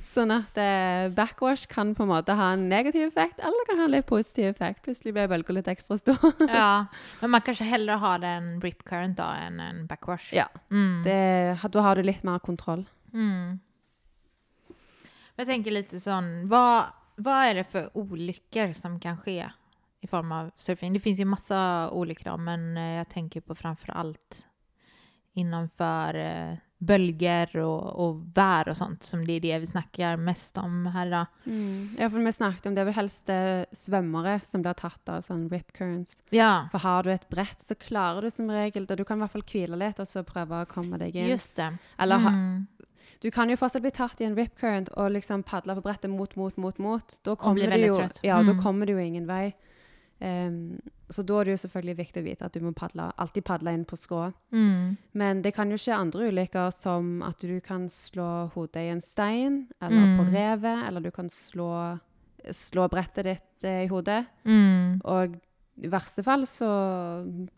Sånn 0.06 0.30
at 0.32 0.58
eh, 0.60 1.08
backwash 1.16 1.68
kan 1.72 1.94
på 1.96 2.04
en 2.04 2.10
måte 2.12 2.34
ha 2.36 2.50
en 2.54 2.66
negativ 2.70 3.08
effekt, 3.08 3.40
eller 3.40 3.56
det 3.64 3.68
kan 3.70 3.80
ha 3.80 3.86
en 3.88 3.94
litt 3.94 4.06
positiv 4.10 4.46
effekt. 4.52 4.82
Plutselig 4.86 5.14
ble 5.16 5.28
bølga 5.32 5.54
litt 5.56 5.70
ekstra 5.72 5.98
stor. 5.98 6.34
ja. 6.50 6.86
Men 7.22 7.32
man 7.32 7.42
kanskje 7.46 7.68
heller 7.70 7.98
har 8.04 8.24
en 8.28 8.60
rip 8.62 8.84
current 8.86 9.16
da, 9.18 9.30
enn 9.48 9.60
en 9.64 9.86
backwash. 9.88 10.32
Ja. 10.36 10.48
Mm. 10.70 11.04
Det, 11.06 11.72
da 11.72 11.82
har 11.88 11.96
du 11.96 12.04
litt 12.04 12.24
mer 12.28 12.40
kontroll. 12.44 12.86
Mm. 13.14 13.60
Jeg 15.38 15.48
tenker 15.50 15.74
litt 15.76 15.92
sånn 16.00 16.48
vad, 16.52 16.92
vad 17.18 17.50
er 17.50 17.54
det 17.62 17.68
for 17.72 17.90
ulykker 17.96 18.74
som 18.76 19.00
kan 19.00 19.18
skje 19.24 19.50
i 20.02 20.08
form 20.08 20.32
av 20.36 20.52
surfing? 20.58 20.94
Det 20.94 21.02
fins 21.02 21.20
jo 21.20 21.26
masse 21.30 21.56
ulykker, 21.96 22.38
men 22.38 22.74
jeg 22.76 23.10
tenker 23.14 23.42
på 23.42 23.56
framfor 23.58 23.96
alt 23.96 24.44
innenfor 25.36 26.16
bølger 26.86 27.54
og, 27.64 27.86
og, 28.04 28.18
vær 28.36 28.68
og 28.70 28.76
sånt 28.78 29.04
som 29.08 29.24
det 29.26 29.38
er 29.40 29.44
det 29.46 29.60
vi 29.64 29.70
snakker 29.72 30.20
mest 30.22 30.58
om 30.62 30.86
her 30.94 31.08
i 31.08 31.14
dag. 31.14 31.38
Mm. 31.48 31.96
Ja, 31.98 32.10
for 32.12 32.20
vi 32.28 32.34
snakket 32.36 32.68
om 32.70 32.76
det 32.76 32.84
er 32.84 32.90
vel 32.90 32.98
helst 33.00 33.32
eh, 33.34 33.64
svømmere 33.76 34.36
som 34.46 34.64
blir 34.64 34.76
tatt 34.78 35.12
av 35.12 35.24
sånn 35.26 35.48
rip 35.52 35.72
currents. 35.76 36.18
Ja, 36.36 36.68
For 36.74 36.84
har 36.84 37.08
du 37.08 37.14
et 37.16 37.28
brett, 37.32 37.64
så 37.64 37.78
klarer 37.80 38.28
du 38.28 38.32
som 38.34 38.52
regel 38.52 38.86
det. 38.90 39.00
Du 39.00 39.06
kan 39.08 39.18
i 39.18 39.26
hvert 39.26 39.34
fall 39.38 39.48
hvile 39.50 39.80
litt, 39.82 40.02
og 40.04 40.10
så 40.12 40.24
prøve 40.28 40.62
å 40.62 40.70
komme 40.70 41.00
deg 41.02 41.16
inn. 41.16 41.32
just 41.32 41.56
det. 41.60 41.72
Eller 41.98 42.20
Mm. 42.26 42.68
Du 43.22 43.32
kan 43.32 43.50
jo 43.50 43.56
fortsatt 43.56 43.82
bli 43.82 43.92
tatt 43.92 44.22
i 44.22 44.26
en 44.26 44.36
rip 44.36 44.56
current 44.60 44.90
og 44.98 45.12
liksom 45.12 45.44
padle 45.44 45.76
på 45.76 45.82
brettet 45.84 46.10
mot, 46.12 46.36
mot, 46.36 46.58
mot, 46.58 46.78
mot. 46.80 47.16
Da 47.24 47.36
kommer 47.36 47.72
du 47.72 47.86
jo, 47.88 48.08
ja, 48.24 48.42
Mm. 48.42 48.46
da 48.48 48.62
kommer 48.62 48.86
du 48.86 48.94
jo 48.94 49.00
ingen 49.00 49.26
vei. 49.28 49.54
Um, 50.22 50.80
så 51.12 51.24
da 51.26 51.42
er 51.42 51.44
det 51.46 51.52
jo 51.58 51.68
selvfølgelig 51.68 51.98
viktig 51.98 52.22
å 52.22 52.26
vite 52.26 52.46
at 52.46 52.54
du 52.54 52.62
må 52.62 52.72
padle, 52.74 53.12
alltid 53.20 53.44
padle 53.46 53.74
inn 53.74 53.84
på 53.86 53.98
skrå. 54.00 54.34
Mm. 54.56 54.98
Men 55.14 55.42
det 55.42 55.54
kan 55.54 55.70
jo 55.70 55.76
skje 55.78 55.94
andre 55.94 56.30
ulykker, 56.32 56.72
som 56.74 57.22
at 57.22 57.38
du 57.44 57.60
kan 57.62 57.90
slå 57.90 58.50
hodet 58.56 58.86
i 58.88 58.90
en 58.94 59.02
stein, 59.02 59.68
eller 59.82 60.18
på 60.18 60.24
Mm. 60.26 60.34
revet, 60.34 60.88
eller 60.88 61.02
du 61.02 61.12
kan 61.12 61.28
slå, 61.30 62.00
slå 62.50 62.88
brettet 62.90 63.24
ditt 63.26 63.64
eh, 63.64 63.84
i 63.84 63.88
hodet. 63.88 64.26
Mm. 64.46 65.02
Og 65.04 65.36
i 65.84 65.88
verste 65.92 66.24
fall 66.24 66.46
så 66.48 66.66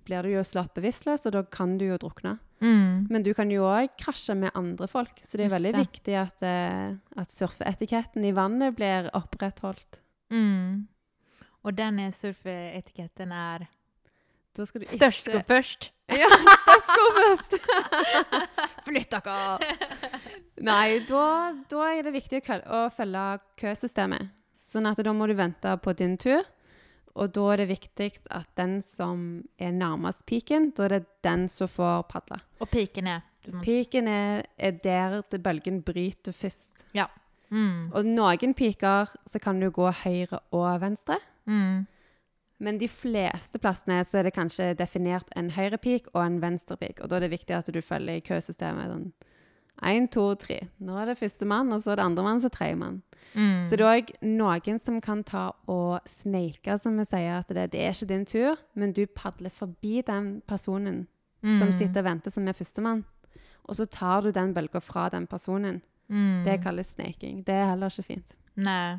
blir 0.05 0.23
du 0.23 0.29
jo 0.33 0.41
slått 0.43 0.73
bevisstløs, 0.73 1.25
og 1.27 1.31
da 1.33 1.43
kan 1.43 1.77
du 1.77 1.85
jo 1.85 1.97
drukne. 1.97 2.39
Mm. 2.59 3.07
Men 3.09 3.23
du 3.23 3.33
kan 3.37 3.51
jo 3.53 3.67
òg 3.69 3.93
krasje 4.01 4.33
med 4.37 4.55
andre 4.57 4.87
folk, 4.89 5.19
så 5.23 5.37
det 5.37 5.47
er 5.47 5.53
veldig 5.53 5.73
det. 5.75 5.81
viktig 5.85 6.15
at, 6.17 6.45
eh, 6.45 6.95
at 7.21 7.33
surfeetiketten 7.33 8.25
i 8.25 8.33
vannet 8.33 8.75
blir 8.77 9.11
opprettholdt. 9.17 9.99
Mm. 10.33 10.87
Og 11.63 11.75
den 11.77 11.99
surfeetiketten 12.11 13.31
er 13.31 13.61
är 13.61 13.67
Da 14.55 14.65
skal 14.65 14.81
du 14.81 14.87
störst 14.87 15.27
ikke 15.27 15.37
går 15.37 15.43
først. 15.47 15.91
Ja, 16.07 16.27
størst 16.31 16.87
går 16.87 17.11
først! 17.17 17.55
Flytt 18.87 19.11
dere! 19.11 19.75
Nei, 20.63 20.99
da, 21.05 21.53
da 21.69 21.89
er 21.91 22.07
det 22.07 22.13
viktig 22.15 22.41
å 22.65 22.87
følge 22.89 23.39
køsystemet. 23.59 24.31
Sånn 24.57 24.87
at 24.87 24.97
da 25.03 25.13
må 25.13 25.27
du 25.27 25.35
vente 25.37 25.75
på 25.83 25.93
din 25.93 26.15
tur. 26.17 26.47
Og 27.18 27.34
da 27.34 27.47
er 27.53 27.63
det 27.63 27.72
viktigst 27.72 28.30
at 28.34 28.47
den 28.59 28.78
som 28.86 29.43
er 29.57 29.74
nærmest 29.74 30.26
piken, 30.30 30.72
da 30.78 30.86
er 30.86 30.97
det 30.97 31.03
den 31.26 31.47
som 31.49 31.70
får 31.72 32.05
padle. 32.11 32.39
Og 32.61 32.70
piken 32.70 33.09
er? 33.09 33.26
Piken 33.63 34.07
er, 34.11 34.43
er 34.57 34.72
der 34.84 35.22
bølgen 35.39 35.82
bryter 35.84 36.36
først. 36.36 36.86
mm. 37.49 37.91
Og 37.95 38.05
noen 38.05 38.53
piker 38.53 39.13
så 39.26 39.39
kan 39.39 39.59
du 39.59 39.70
gå 39.72 39.91
høyre 40.03 40.41
og 40.51 40.82
venstre. 40.82 41.20
Mm. 41.45 41.86
Men 42.59 42.78
de 42.82 42.89
fleste 42.89 43.59
plassene 43.61 44.01
så 44.05 44.20
er 44.20 44.28
det 44.28 44.36
kanskje 44.36 44.74
definert 44.78 45.30
en 45.38 45.51
høyre 45.53 45.78
pik 45.78 46.09
og 46.13 46.24
en 46.26 46.41
venstre 46.41 46.78
pik. 46.78 47.01
Og 47.01 47.09
da 47.09 47.18
er 47.18 47.28
det 47.28 47.36
viktig 47.36 47.55
at 47.55 47.70
du 47.74 47.82
følger 47.86 48.24
køsystemet. 48.26 48.93
Sånn 48.93 49.11
én, 49.84 50.07
to, 50.11 50.36
tre. 50.36 50.67
Nå 50.80 50.97
er 50.97 51.05
det 51.05 51.17
førstemann, 51.19 51.71
og 51.73 51.82
så 51.82 51.91
er 51.91 51.95
det 51.95 52.05
andremann, 52.05 52.41
så 52.41 52.49
tredjemann. 52.49 53.01
Mm. 53.36 53.65
Så 53.69 53.78
det 53.78 53.82
er 53.86 54.01
òg 54.01 54.11
noen 54.23 54.80
som 54.84 55.01
kan 55.01 55.23
ta 55.23 55.51
og 55.67 55.99
sneike, 56.09 56.78
som 56.80 56.97
vi 56.97 57.05
sier. 57.05 57.39
At 57.43 57.47
det, 57.53 57.71
det 57.71 57.82
er 57.82 57.93
ikke 57.93 58.07
din 58.09 58.25
tur, 58.25 58.55
men 58.75 58.93
du 58.93 59.05
padler 59.05 59.49
forbi 59.53 60.01
den 60.01 60.41
personen 60.47 61.07
som 61.43 61.67
Mm. 61.69 61.73
sitter 61.73 61.99
og 62.01 62.05
venter, 62.05 62.32
som 62.32 62.47
er 62.47 62.53
førstemann. 62.53 63.03
Og 63.69 63.75
så 63.75 63.86
tar 63.86 64.21
du 64.21 64.32
den 64.32 64.53
bølga 64.53 64.80
fra 64.82 65.09
den 65.09 65.28
personen. 65.28 65.82
Mm. 66.09 66.43
Det 66.45 66.61
kalles 66.63 66.88
sneiking. 66.95 67.43
Det 67.45 67.53
er 67.53 67.69
heller 67.69 67.88
ikke 67.89 68.03
fint. 68.03 68.32
Nej. 68.55 68.97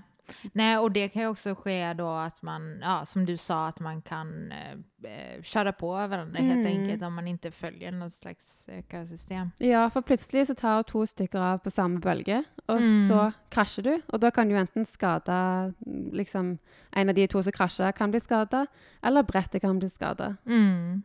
Nej, 0.52 0.78
och 0.78 0.92
det 0.92 1.08
kan 1.08 1.22
ju 1.22 1.28
också 1.28 1.54
ske 1.54 1.92
då 1.94 2.08
att 2.10 2.42
man, 2.42 2.78
ja, 2.82 3.04
som 3.06 3.26
du 3.26 3.36
sa, 3.36 3.66
att 3.68 3.80
man 3.80 4.02
kan 4.02 4.52
eh, 4.52 4.72
eh, 5.12 5.42
köra 5.42 5.72
på 5.72 5.90
varandra 5.92 6.40
helt 6.40 6.66
Mm. 6.66 6.66
enkelt 6.66 7.02
om 7.02 7.14
man 7.14 7.28
inte 7.28 7.50
följer 7.50 7.92
något 7.92 8.12
slags 8.12 8.68
eh, 8.68 8.84
kösystem. 8.90 9.50
Ja, 9.58 9.90
for 9.90 10.02
plutselig 10.02 10.46
så 10.46 10.54
tar 10.54 10.82
to 10.82 11.06
stykker 11.06 11.38
av 11.40 11.58
på 11.58 11.70
samme 11.70 11.98
bølge, 12.00 12.44
og 12.68 12.76
Mm. 12.80 13.08
så 13.08 13.32
krasjer 13.50 13.82
du. 13.84 14.00
Og 14.12 14.20
da 14.20 14.30
kan 14.30 14.48
du 14.48 14.56
enten 14.56 14.84
skade 14.86 15.72
liksom, 16.12 16.58
En 16.92 17.08
av 17.08 17.14
de 17.14 17.26
to 17.26 17.42
som 17.42 17.52
krasjer, 17.52 17.92
kan 17.92 18.10
bli 18.10 18.20
skada, 18.20 18.66
eller 19.02 19.22
brettet 19.22 19.60
kan 19.60 19.78
bli 19.78 19.88
skada. 19.90 20.36
Mm. 20.46 21.02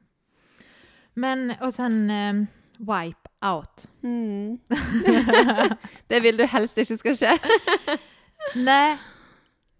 Men, 1.13 1.53
och 1.61 1.73
sen 1.73 2.09
eh, 2.09 2.33
wipe 2.77 3.29
out. 3.41 3.87
det 6.07 6.19
vil 6.23 6.37
du 6.37 6.43
helst 6.45 6.77
ikke 6.77 6.97
skal 6.97 7.15
skje. 7.15 7.37
Nej, 8.55 8.97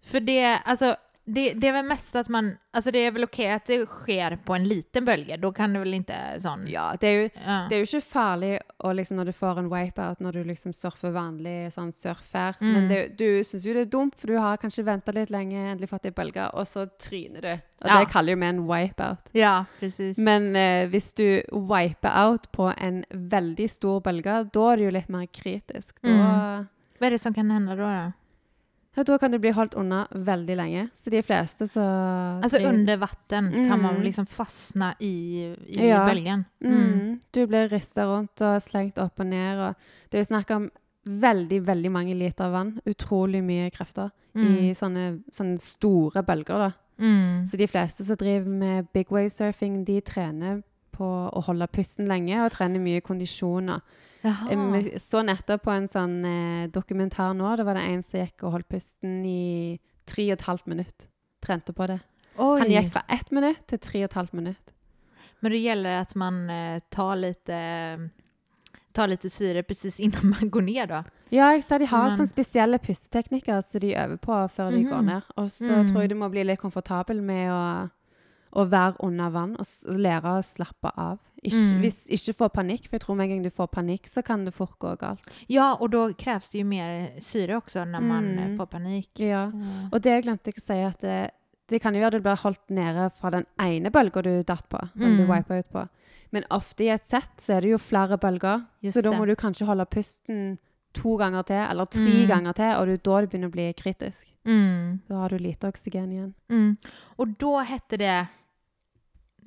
För 0.06 0.20
det, 0.20 0.44
alltså, 0.64 0.96
det, 1.24 1.52
det 1.52 1.68
är 1.68 1.72
väl 1.72 1.84
mest 1.84 2.16
att 2.16 2.28
man, 2.28 2.56
alltså 2.70 2.90
det 2.90 2.98
är 2.98 3.10
väl 3.10 3.24
okej 3.24 3.52
att 3.52 3.64
det 3.66 3.86
sker 3.86 4.36
på 4.36 4.54
en 4.54 4.64
liten 4.68 5.04
bølge, 5.04 5.36
då 5.36 5.52
kan 5.52 5.72
det 5.72 5.78
väl 5.78 5.94
inte 5.94 6.14
sånn 6.38 6.66
Ja, 6.68 6.96
det 7.00 7.06
er 7.08 7.22
jo 7.22 7.28
Ja. 7.46 7.66
Det 7.70 7.76
er 7.76 7.80
jo 7.80 7.86
ikke 7.86 8.00
farlig 8.00 8.58
liksom, 8.94 9.16
når 9.16 9.24
du 9.24 9.32
får 9.32 9.58
en 9.58 9.70
wipeout 9.72 10.20
når 10.20 10.32
du 10.32 10.44
liksom 10.44 10.72
surfer 10.76 11.10
vanlig 11.10 11.72
sånn 11.72 11.92
surfer, 11.92 12.54
Mm. 12.60 12.72
Men 12.72 12.88
det, 12.88 13.16
du 13.18 13.44
syns 13.44 13.64
jo 13.64 13.72
det 13.72 13.80
er 13.80 13.90
dumt, 13.90 14.12
for 14.18 14.26
du 14.26 14.36
har 14.38 14.56
kanskje 14.56 14.84
venta 14.84 15.12
litt 15.12 15.30
lenge, 15.30 15.56
endelig 15.72 15.88
fått 15.88 16.04
ei 16.04 16.10
bølge, 16.12 16.50
og 16.54 16.66
så 16.66 16.84
tryner 17.00 17.40
du. 17.40 17.52
Og 17.84 17.88
Ja. 17.88 17.98
det 18.00 18.10
kaller 18.12 18.32
jo 18.32 18.38
vi 18.40 18.46
en 18.46 18.66
wipeout. 18.68 19.18
ja, 19.32 19.64
precis. 19.80 20.18
Men 20.18 20.54
eh, 20.56 20.88
hvis 20.88 21.14
du 21.14 21.40
wiper 21.52 22.12
out 22.26 22.52
på 22.52 22.72
en 22.76 23.04
veldig 23.10 23.70
stor 23.70 24.00
bølge, 24.00 24.50
da 24.52 24.72
er 24.72 24.76
det 24.76 24.84
jo 24.84 24.90
litt 24.90 25.08
mer 25.08 25.26
kritisk. 25.26 25.96
Da, 26.02 26.08
Mm. 26.10 26.66
Vad 26.98 27.06
är 27.06 27.10
det 27.10 27.18
som 27.18 27.34
kan 27.34 27.50
hända 27.50 27.74
då? 27.76 27.82
då? 27.82 28.12
Ja, 28.96 29.02
da 29.02 29.18
kan 29.18 29.30
du 29.30 29.38
bli 29.38 29.50
holdt 29.50 29.74
unna 29.74 30.06
veldig 30.14 30.56
lenge. 30.56 30.90
Så 30.96 31.10
de 31.10 31.22
fleste 31.22 31.66
så 31.68 31.82
Altså 32.42 32.58
under 32.58 32.70
under 32.70 32.96
vatten 32.98 33.50
kan 33.68 33.80
man 33.82 33.96
Mm. 33.96 34.02
liksom 34.04 34.26
fastne 34.26 34.94
i, 35.00 35.54
i 35.68 35.88
Ja. 35.88 36.06
bölgen. 36.06 36.44
Mm. 36.62 37.20
Du 37.32 37.46
blir 37.46 37.68
rista 37.68 38.04
rundt 38.06 38.40
og 38.40 38.60
slengt 38.62 38.98
opp 38.98 39.18
og 39.20 39.26
ned. 39.26 39.58
Og 39.58 39.74
det 40.10 40.18
er 40.18 40.22
jo 40.22 40.34
snakk 40.34 40.50
om 40.56 40.70
veldig, 41.06 41.60
veldig 41.66 41.90
mange 41.92 42.14
liter 42.14 42.50
vann. 42.50 42.80
Utrolig 42.86 43.42
mye 43.44 43.70
krefter 43.70 44.10
Mm. 44.34 44.56
i 44.58 44.72
sånne, 44.74 45.22
sånne 45.30 45.58
store 45.60 46.22
bølger, 46.22 46.58
da. 46.58 46.72
Mm. 46.98 47.44
Så 47.46 47.56
de 47.56 47.66
fleste 47.66 48.04
som 48.04 48.16
driver 48.16 48.46
med 48.48 48.88
big 48.92 49.10
wave 49.10 49.30
surfing, 49.30 49.84
de 49.84 50.00
trener 50.00 50.62
på 50.92 51.30
å 51.32 51.42
holde 51.44 51.66
pusten 51.68 52.06
lenge 52.06 52.36
og 52.44 52.52
trener 52.52 52.78
mye 52.80 53.00
kondisjoner. 53.00 53.80
Jaha. 54.24 54.48
Jeg 54.80 55.00
så 55.04 55.20
nettopp 55.22 55.62
på 55.66 55.70
en 55.74 55.86
sånn 55.92 56.24
eh, 56.24 56.66
dokumentar 56.72 57.34
nå. 57.36 57.56
Det 57.56 57.64
var 57.66 57.74
det 57.74 57.82
en 57.90 58.02
som 58.02 58.20
gikk 58.20 58.42
og 58.46 58.52
holdt 58.56 58.68
pusten 58.72 59.18
i 59.28 59.78
tre 60.06 60.24
og 60.32 60.38
et 60.38 60.46
halvt 60.48 60.66
minutt. 60.66 61.06
Trente 61.44 61.72
på 61.76 61.86
det. 61.86 62.00
Oi. 62.38 62.58
Han 62.60 62.70
gikk 62.72 62.92
fra 62.92 63.02
ett 63.08 63.30
minutt 63.30 63.66
til 63.68 63.78
tre 63.78 64.00
og 64.04 64.10
et 64.10 64.14
halvt 64.18 64.32
minutt. 64.32 64.72
Men 65.42 65.52
det 65.52 65.60
gjelder 65.60 66.00
at 66.00 66.14
man 66.16 66.38
eh, 66.50 66.78
tar 66.90 67.16
litt 67.20 67.44
tar 68.94 69.08
litt 69.10 69.24
syre 69.32 69.62
precis 69.66 69.96
innan 70.00 70.30
man 70.34 70.50
går 70.50 70.62
ned 70.62 70.88
da. 70.92 71.02
Ja, 71.34 71.48
jeg 71.56 71.64
sa 71.66 71.78
de 71.78 71.86
har 71.90 72.08
Men- 72.08 72.18
sånne 72.18 72.30
spesielle 72.30 72.78
pusteteknikker 72.78 73.60
som 73.66 73.80
de 73.82 73.94
øver 73.98 74.16
på 74.22 74.36
før 74.54 74.70
de 74.70 74.84
går 74.84 75.00
Mhm. 75.02 75.06
ned. 75.06 75.22
Og 75.36 75.48
så 75.50 75.70
Mm. 75.82 75.88
tror 75.90 76.00
jeg 76.00 76.08
du 76.10 76.14
må 76.14 76.30
bli 76.30 76.44
litt 76.44 76.60
komfortabel 76.60 77.20
med 77.22 77.50
å, 77.50 77.90
å 78.54 78.64
være 78.70 78.96
under 79.02 79.30
vann 79.30 79.56
og 79.58 79.66
lære 79.98 80.32
å 80.38 80.42
slappe 80.46 80.90
av. 80.96 81.18
Ikke, 81.42 81.74
Mm. 81.74 81.80
hvis, 81.82 82.08
ikke 82.08 82.34
få 82.38 82.48
panikk, 82.52 82.84
for 82.88 82.96
jeg 82.96 83.00
tror 83.02 83.16
med 83.16 83.24
en 83.24 83.30
gang 83.30 83.42
du 83.42 83.50
får 83.50 83.68
panikk, 83.70 84.06
så 84.06 84.22
kan 84.24 84.44
det 84.44 84.54
fort 84.54 84.78
gå 84.78 84.96
galt. 84.98 85.20
Ja, 85.48 85.74
og 85.80 85.90
da 85.90 86.08
kreves 86.12 86.48
det 86.50 86.60
jo 86.60 86.64
mer 86.66 87.10
syre 87.20 87.60
også 87.60 87.84
når 87.86 88.00
man 88.02 88.38
eh, 88.38 88.46
Mm. 88.48 88.56
får 88.58 88.66
panikk. 88.70 89.10
Ja. 89.18 89.46
mm. 89.50 89.92
Og 89.92 90.00
det 90.02 90.22
glemte 90.24 90.44
jeg 90.46 90.54
å 90.54 90.60
si, 90.62 90.80
at 90.82 90.98
det, 91.00 91.30
det 91.68 91.80
kan 91.82 91.94
jo 91.94 92.04
at 92.06 92.12
du 92.12 92.20
blir 92.20 92.36
holdt 92.36 92.70
nede 92.70 93.10
fra 93.20 93.30
den 93.30 93.46
ene 93.58 93.90
bølga 93.90 94.22
du 94.22 94.42
datt 94.42 94.68
på. 94.68 94.78
Den 94.96 95.16
du 95.16 95.24
Mm. 95.26 95.30
wipa 95.30 95.58
ut 95.58 95.70
på. 95.72 95.88
Men 96.32 96.44
ofte 96.50 96.80
i 96.84 96.88
et 96.90 97.06
sett 97.06 97.36
så 97.38 97.56
er 97.56 97.60
det 97.62 97.70
jo 97.70 97.78
flere 97.78 98.18
bølger, 98.18 98.66
Just 98.82 98.96
så 98.96 99.02
da 99.02 99.10
må 99.12 99.26
du 99.26 99.34
kanskje 99.36 99.66
holde 99.66 99.86
pusten 99.86 100.58
to 100.94 101.16
ganger 101.18 101.42
til, 101.44 101.56
eller 101.70 101.86
tre 101.86 102.00
Mm. 102.24 102.28
ganger 102.28 102.52
til, 102.54 102.70
og 102.78 102.86
det 102.86 102.94
er 102.94 103.02
da 103.10 103.20
det 103.20 103.30
begynner 103.30 103.48
å 103.48 103.52
bli 103.52 103.72
kritisk. 103.74 104.32
Mm. 104.46 105.00
Da 105.08 105.14
har 105.14 105.28
du 105.28 105.38
lite 105.38 105.66
oksygen 105.66 106.10
igjen. 106.12 106.34
Mm. 106.50 106.76
Og 107.18 107.38
da 107.38 107.64
heter 107.64 107.96
det 107.98 108.28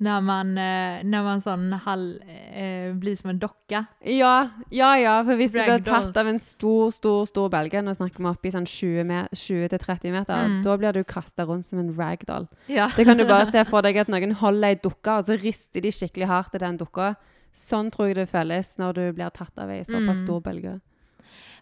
när 0.00 0.20
man, 0.20 0.58
eh, 0.58 1.02
när 1.04 1.22
man 1.22 1.40
sån 1.40 1.72
hall, 1.72 2.22
eh, 2.52 2.92
blir 2.94 3.16
som 3.16 3.30
en 3.30 3.38
docka. 3.38 3.84
Ja, 4.04 4.48
ja, 4.70 4.98
ja. 4.98 5.24
For 5.24 5.34
hvis 5.36 5.52
du 5.52 5.58
blir 5.64 5.82
tatt 5.84 6.16
av 6.16 6.28
en 6.28 6.38
stor, 6.38 6.90
stor 6.90 7.24
stor 7.26 7.48
bølge, 7.50 7.82
nå 7.82 7.94
snakker 7.94 8.18
vi 8.22 8.30
opp 8.30 8.46
i 8.46 8.50
sånn 8.54 8.66
20-30 8.66 10.10
meter, 10.12 10.44
Mm. 10.44 10.62
da 10.62 10.76
blir 10.78 10.92
du 10.92 11.04
kasta 11.04 11.44
rundt 11.44 11.66
som 11.66 11.78
en 11.78 11.94
ragdoll. 11.96 12.46
Ja. 12.66 12.90
Det 12.96 13.04
kan 13.04 13.16
du 13.18 13.24
bare 13.26 13.46
se 13.50 13.64
for 13.64 13.82
deg 13.82 13.96
at 13.96 14.08
noen 14.08 14.32
holder 14.32 14.68
ei 14.68 14.74
dukke, 14.76 15.18
og 15.18 15.24
så 15.24 15.36
rister 15.40 15.80
de 15.80 15.90
skikkelig 15.90 16.26
hardt 16.26 16.54
i 16.54 16.58
den 16.58 16.78
dukka. 16.78 17.14
Sånn 17.52 17.90
tror 17.90 18.08
jeg 18.08 18.16
det 18.16 18.28
føles 18.30 18.76
når 18.78 18.92
du 18.94 19.12
blir 19.12 19.30
tatt 19.30 19.56
av 19.58 19.70
ei 19.70 19.82
såpass 19.84 20.22
Mm. 20.22 20.24
stor 20.26 20.40
bølge. 20.40 20.80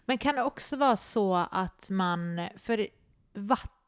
Men 0.07 0.17
kan 0.17 0.35
det 0.35 0.43
också 0.43 0.77
vara 0.77 0.95
så 0.95 1.35
att 1.51 1.89
man, 1.89 2.39
för 2.57 2.87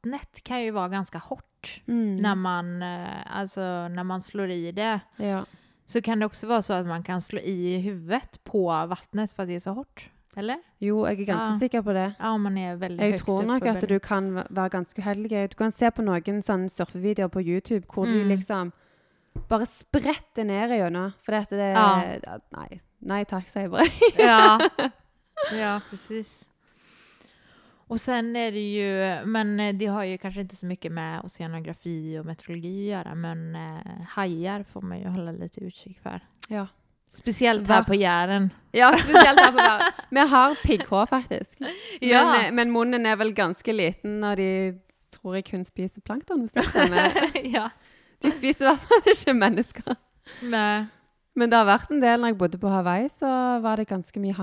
vattnet 0.04 0.44
kan 0.44 0.64
ju 0.64 0.72
vara 0.72 0.90
ganska 0.90 1.18
hårt 1.18 1.82
Mm. 1.88 2.18
när 2.18 2.36
man, 2.36 2.82
eh, 2.82 3.38
alltså 3.38 3.88
när 3.88 4.04
man 4.04 4.22
slår 4.22 4.50
i 4.50 4.72
det. 4.72 5.00
Ja. 5.18 5.46
Så 5.86 6.02
kan 6.02 6.20
det 6.20 6.26
också 6.26 6.48
vara 6.48 6.62
så 6.62 6.74
att 6.74 6.86
man 6.86 7.04
kan 7.04 7.22
slå 7.22 7.40
i 7.40 7.78
huvudet 7.80 8.44
på 8.44 8.68
vattnet 8.68 9.32
för 9.32 9.44
att 9.44 9.50
det 9.50 9.56
är 9.56 9.60
så 9.60 9.72
hårt? 9.72 10.10
Eller? 10.36 10.58
Jo, 10.78 11.06
jeg 11.08 11.20
er 11.20 11.26
ganske 11.26 11.54
Ja. 11.54 11.60
sikker 11.60 11.82
på 11.82 11.94
det. 11.94 12.14
Ja, 12.20 12.38
man 12.38 12.58
är 12.58 12.76
väldigt 12.76 13.02
Jeg 13.02 13.12
högt 13.12 13.26
tror 13.26 13.44
nok 13.44 13.66
at 13.66 13.90
du 13.90 14.00
kan 14.00 14.44
være 14.50 14.70
ganske 14.70 15.02
uheldig. 15.02 15.50
Du 15.50 15.56
kan 15.56 15.72
se 15.72 15.92
på 15.92 16.02
noen 16.02 16.42
sånne 16.42 16.70
surfevideoer 16.70 17.28
på 17.28 17.42
YouTube 17.42 17.88
hvor 17.94 18.06
mm. 18.06 18.14
du 18.14 18.24
liksom 18.24 18.72
bare 19.50 19.66
spretter 19.66 20.44
ned 20.44 20.70
gjennom. 20.70 21.12
For 21.26 21.32
dette 21.32 21.56
det 21.58 21.74
Ja. 21.74 22.40
Nei. 22.52 22.80
Nei 23.02 23.24
takk, 23.26 23.48
sier 23.50 23.62
jeg 23.62 23.72
bare. 23.72 23.90
Ja. 24.18 24.60
ja, 25.60 25.80
precis. 25.90 26.49
Och 27.90 28.02
sen 28.02 28.36
är 28.36 28.52
det 28.52 28.60
ju, 28.60 29.26
men 29.26 29.60
eh, 29.60 29.76
det 29.76 29.86
har 29.86 30.04
ju 30.04 30.18
kanske 30.18 30.42
inte 30.42 30.56
så 30.56 30.66
mycket 30.66 30.92
med 30.92 31.22
oceanografi 31.24 32.20
och 32.20 32.26
meteorologi 32.26 32.94
att 32.94 32.98
göra, 32.98 33.16
men 33.16 33.56
eh, 33.56 34.06
hajar 34.08 34.64
får 34.64 34.82
man 34.82 35.00
ju 35.00 35.08
hålla 35.08 35.32
lite 35.32 35.64
utkik 35.64 36.00
för. 36.04 36.22
Ja. 36.48 36.68
Speciellt 37.14 37.68
här 37.68 37.84
på 37.84 37.96
Jæren. 37.96 38.54
Ja, 38.72 38.98
spesielt 38.98 39.40
her 39.40 39.52
på 39.52 39.58
Jæren. 39.58 39.92
Vi 40.10 40.20
har 40.20 40.56
pigghår, 40.56 41.06
faktisk. 41.06 41.58
Ja. 42.00 42.26
Men, 42.26 42.46
eh, 42.46 42.52
men 42.52 42.72
munnen 42.72 43.06
er 43.06 43.16
vel 43.16 43.34
ganske 43.34 43.74
liten, 43.74 44.24
og 44.24 44.38
de 44.38 44.80
tror 45.10 45.36
jeg 45.36 45.50
kun 45.50 45.66
spiser 45.66 46.02
plankton. 46.02 46.46
Hvis 46.46 46.54
det 46.54 46.68
stemmer. 46.70 47.10
ja. 47.58 47.70
De 48.22 48.32
spiser 48.32 48.66
i 48.66 48.70
hvert 48.70 48.86
fall 48.86 49.14
ikke 49.16 49.34
mennesker. 49.34 49.96
Nej. 50.42 50.86
Men 51.36 51.50
det 51.50 51.58
har 51.58 51.66
vært 51.66 51.90
en 51.90 52.02
del 52.04 52.22
når 52.22 52.36
jeg 52.36 52.38
bodde 52.38 52.62
på 52.62 52.70
Hawaii, 52.70 53.10
så 53.10 53.60
var 53.66 53.82
det 53.82 53.90
ganske 53.90 54.20
mye 54.20 54.36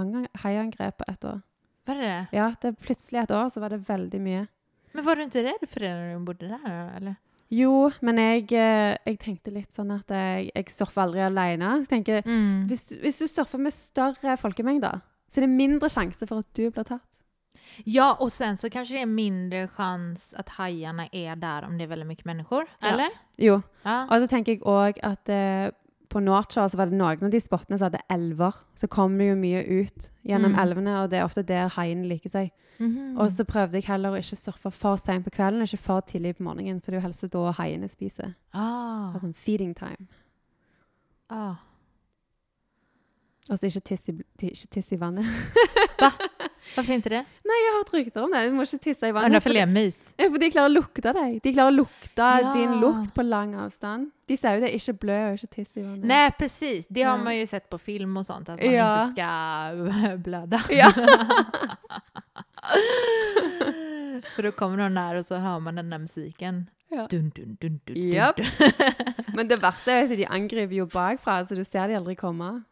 haiangrep 0.43 0.99
på 0.99 1.13
et 1.13 1.25
år. 1.25 1.46
Var 1.87 1.95
det 1.95 2.03
det? 2.11 2.29
Ja, 2.37 2.49
det 2.63 2.75
plutselig 2.83 3.23
et 3.23 3.31
år 3.31 3.49
så 3.53 3.61
var 3.63 3.69
det 3.71 3.81
veldig 3.87 4.21
mye. 4.21 4.47
Men 4.95 5.05
var 5.05 5.15
du 5.17 5.23
ikke 5.27 5.45
redd 5.45 5.69
for 5.69 5.81
det 5.85 5.91
når 5.93 6.19
du 6.19 6.25
bodde 6.25 6.49
der, 6.49 6.93
Eller? 6.97 7.17
Jo, 7.53 7.93
men 8.03 8.17
jeg, 8.19 8.51
eh, 8.59 8.97
jeg 9.07 9.19
tenkte 9.23 9.53
litt 9.55 9.71
sånn 9.71 9.93
at 9.95 10.09
jeg, 10.11 10.51
jeg 10.57 10.65
surfer 10.75 11.05
aldri 11.05 11.21
alene. 11.23 11.77
Jeg 11.85 11.89
tenker, 11.89 12.23
Mm. 12.27 12.67
hvis, 12.67 12.89
du- 12.89 12.97
hvis 12.99 13.19
du 13.19 13.27
surfer 13.29 13.59
med 13.59 13.73
større 13.73 14.37
folkemengder, 14.37 15.01
så 15.31 15.39
er 15.39 15.47
det 15.47 15.51
mindre 15.55 15.89
sjanse 15.89 16.27
for 16.27 16.39
at 16.39 16.53
du 16.55 16.71
blir 16.71 16.83
tatt. 16.85 17.03
Ja, 17.85 18.15
og 18.21 18.31
sen 18.31 18.57
så 18.57 18.71
kanskje 18.71 18.95
det 18.99 19.03
er 19.03 19.07
mindre 19.07 19.69
sjanse 19.69 20.35
at 20.39 20.49
haiene 20.59 21.09
er 21.13 21.37
der 21.37 21.65
om 21.67 21.77
det 21.79 21.89
er 21.89 21.95
veldig 21.97 22.07
mye 22.07 22.25
mennesker? 22.25 22.67
Eller? 22.83 23.11
Ja. 23.39 23.47
Jo, 23.47 23.63
Ja. 23.85 24.03
og 24.11 24.23
så 24.23 24.29
tenker 24.29 24.55
jeg 24.57 24.61
òg 24.63 24.99
at 25.03 25.29
eh, 25.29 25.71
på 26.17 26.23
Northshore 26.25 26.71
så 26.73 26.79
var 26.81 26.89
det 26.89 26.97
noen 26.97 27.27
av 27.29 27.31
de 27.35 27.41
spottene 27.45 27.77
som 27.79 27.91
hadde 27.91 28.01
elver. 28.11 28.57
Så 28.81 28.89
kom 28.89 29.19
det 29.21 29.29
jo 29.29 29.37
mye 29.37 29.61
ut 29.85 30.09
gjennom 30.25 30.55
Mm. 30.57 30.61
elvene, 30.65 30.95
og 31.03 31.11
det 31.13 31.19
er 31.21 31.25
ofte 31.29 31.45
der 31.47 31.69
haiene 31.77 32.09
liker 32.09 32.33
seg. 32.33 32.51
Mhm. 32.81 33.19
Og 33.21 33.31
så 33.33 33.45
prøvde 33.49 33.73
jeg 33.81 33.85
heller 33.89 34.11
å 34.13 34.19
ikke 34.21 34.37
surfe 34.37 34.71
for 34.73 34.97
seint 34.97 35.25
på 35.25 35.31
kvelden, 35.33 35.63
ikke 35.65 35.79
for 35.79 36.01
tidlig 36.01 36.37
på 36.37 36.43
morgenen, 36.45 36.81
for 36.83 36.91
det 36.91 36.99
er 36.99 37.01
jo 37.01 37.07
helst 37.07 37.31
da 37.33 37.53
haiene 37.53 37.89
spiser. 37.89 38.35
Ah. 38.55 39.13
Sånn 39.21 39.35
feeding 39.35 39.75
time. 39.75 40.09
ah. 41.31 41.57
Og 43.49 43.59
så 43.61 43.69
ikke 43.71 43.81
tiss 43.87 44.09
i, 44.11 44.13
ikke 44.43 44.67
tiss 44.75 44.89
i 44.93 44.97
vannet. 44.99 45.25
Varför 46.77 46.93
inte 46.97 47.09
det? 47.13 47.21
Nei, 47.47 47.59
jeg 47.63 47.71
har 47.71 47.77
hørt 47.79 47.93
rykter 47.95 48.25
om 48.25 48.33
det. 48.35 48.41
Du 48.51 48.57
må 48.57 48.65
ikke 48.67 48.81
tisse 48.83 49.07
i 49.07 49.13
vannet. 49.15 49.37
Ja, 50.19 50.27
for 50.33 50.39
de 50.43 50.49
klarer 50.51 50.73
å 50.73 50.75
lukte 50.75 51.13
deg. 51.15 51.37
De 51.45 51.53
klarer 51.55 51.71
å 51.71 51.77
lukte 51.77 52.27
Ja. 52.43 52.53
din 52.57 52.81
lukt 52.83 53.15
på 53.15 53.23
lang 53.23 53.55
avstand. 53.55 54.11
De 54.27 54.37
sier 54.37 54.55
jo 54.57 54.61
det, 54.65 54.73
ikke 54.75 54.93
blø 54.99 55.17
og 55.29 55.35
ikke 55.39 55.47
tiss 55.55 55.77
i 55.77 55.83
vannet. 55.83 56.05
Nej, 56.11 56.31
precis. 56.39 56.87
Det 56.91 57.03
har 57.07 57.19
man 57.19 57.37
ju 57.37 57.47
sett 57.47 57.71
på 57.71 57.79
film 57.79 58.17
och 58.17 58.27
sånt, 58.27 58.49
att 58.49 58.63
man 58.63 58.73
Ja. 58.75 59.03
inte 59.03 59.13
ska 59.23 60.17
blöda. 60.25 60.61
Ja. 60.71 60.93
För 64.37 64.43
då 64.43 64.53
kommer 64.53 64.77
de 64.79 64.95
där 64.95 65.15
och 65.15 65.27
så 65.27 65.35
hör 65.35 65.59
man 65.61 65.75
den 65.75 65.91
där 65.91 65.99
musiken. 65.99 66.71
Ja. 66.89 67.07
Dun, 67.11 67.31
dun, 67.35 67.57
dun, 67.61 67.81
dun, 67.85 67.97
Japp. 68.13 68.37
dun. 68.37 68.47
Men 69.35 69.49
det 69.49 69.57
verste 69.63 69.91
er 69.93 70.03
at 70.07 70.17
de 70.19 70.27
angriper 70.27 70.75
jo 70.77 70.87
bakfra, 70.87 71.41
så 71.47 71.55
du 71.55 71.65
ser 71.65 71.89
de 71.89 71.95
aldri 71.99 72.15
komme. 72.17 72.63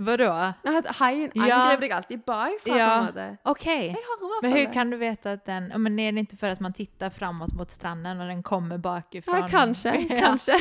Vadå? 0.00 0.30
Nei, 0.64 0.72
at 0.80 0.86
Haien 0.96 1.30
angriper 1.36 1.80
deg 1.84 1.92
alltid 1.92 2.22
bakfra, 2.24 2.72
på 2.72 2.78
Ja. 2.78 2.86
en 2.98 3.04
måte. 3.06 3.26
Okej. 3.44 3.86
Jeg 3.90 4.04
har 4.06 4.16
i 4.16 4.28
hvert 4.30 4.42
Men 4.42 4.50
fall 4.50 4.58
hur 4.60 4.66
det. 4.66 4.72
kan 4.74 4.90
du 4.90 4.96
veta 4.96 5.32
att 5.32 5.44
den... 5.44 5.72
Men 5.82 5.98
är 5.98 6.12
det 6.12 6.18
inte 6.20 6.36
för 6.36 6.48
att 6.48 6.60
man 6.60 6.72
tittar 6.72 7.10
framåt 7.10 7.52
mot 7.54 7.70
stranden 7.70 8.20
och 8.20 8.26
den 8.26 8.42
kommer 8.42 8.78
bakifrån? 8.78 9.36
Ja, 9.40 9.48
kanskje. 9.48 9.96
Ja. 10.10 10.20
Kanskje. 10.20 10.56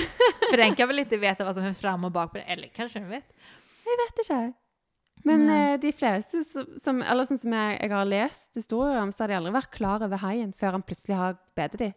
for 0.51 0.57
den 0.57 0.75
kan 0.75 0.87
väl 0.87 0.99
inte 0.99 1.17
veta 1.17 1.45
vad 1.45 1.55
som 1.55 1.63
är 1.63 1.73
fram 1.73 2.03
och 2.03 2.11
bak 2.11 2.31
på 2.31 2.37
den? 2.37 2.47
Eller 2.47 2.67
kanskje 2.67 2.99
den 2.99 3.09
vet? 3.09 3.25
Jeg 3.85 3.97
vet 4.05 4.25
ikke. 4.25 4.53
Men 5.23 5.49
eh, 5.49 5.79
de 5.79 5.91
fleste 5.91 6.43
som, 6.43 6.65
som 6.79 7.01
Eller 7.01 7.23
sånn 7.27 7.37
som 7.41 7.53
jeg, 7.53 7.79
jeg 7.81 7.91
har 7.91 8.05
lest 8.07 8.55
historier 8.55 9.01
om, 9.01 9.11
så 9.11 9.23
har 9.23 9.27
de 9.27 9.35
aldri 9.39 9.51
vært 9.51 9.71
klar 9.71 10.03
over 10.05 10.17
haien 10.17 10.53
før 10.59 10.71
han 10.77 10.83
plutselig 10.83 11.15
har 11.19 11.35
bedt 11.55 11.77
dem. 11.79 11.93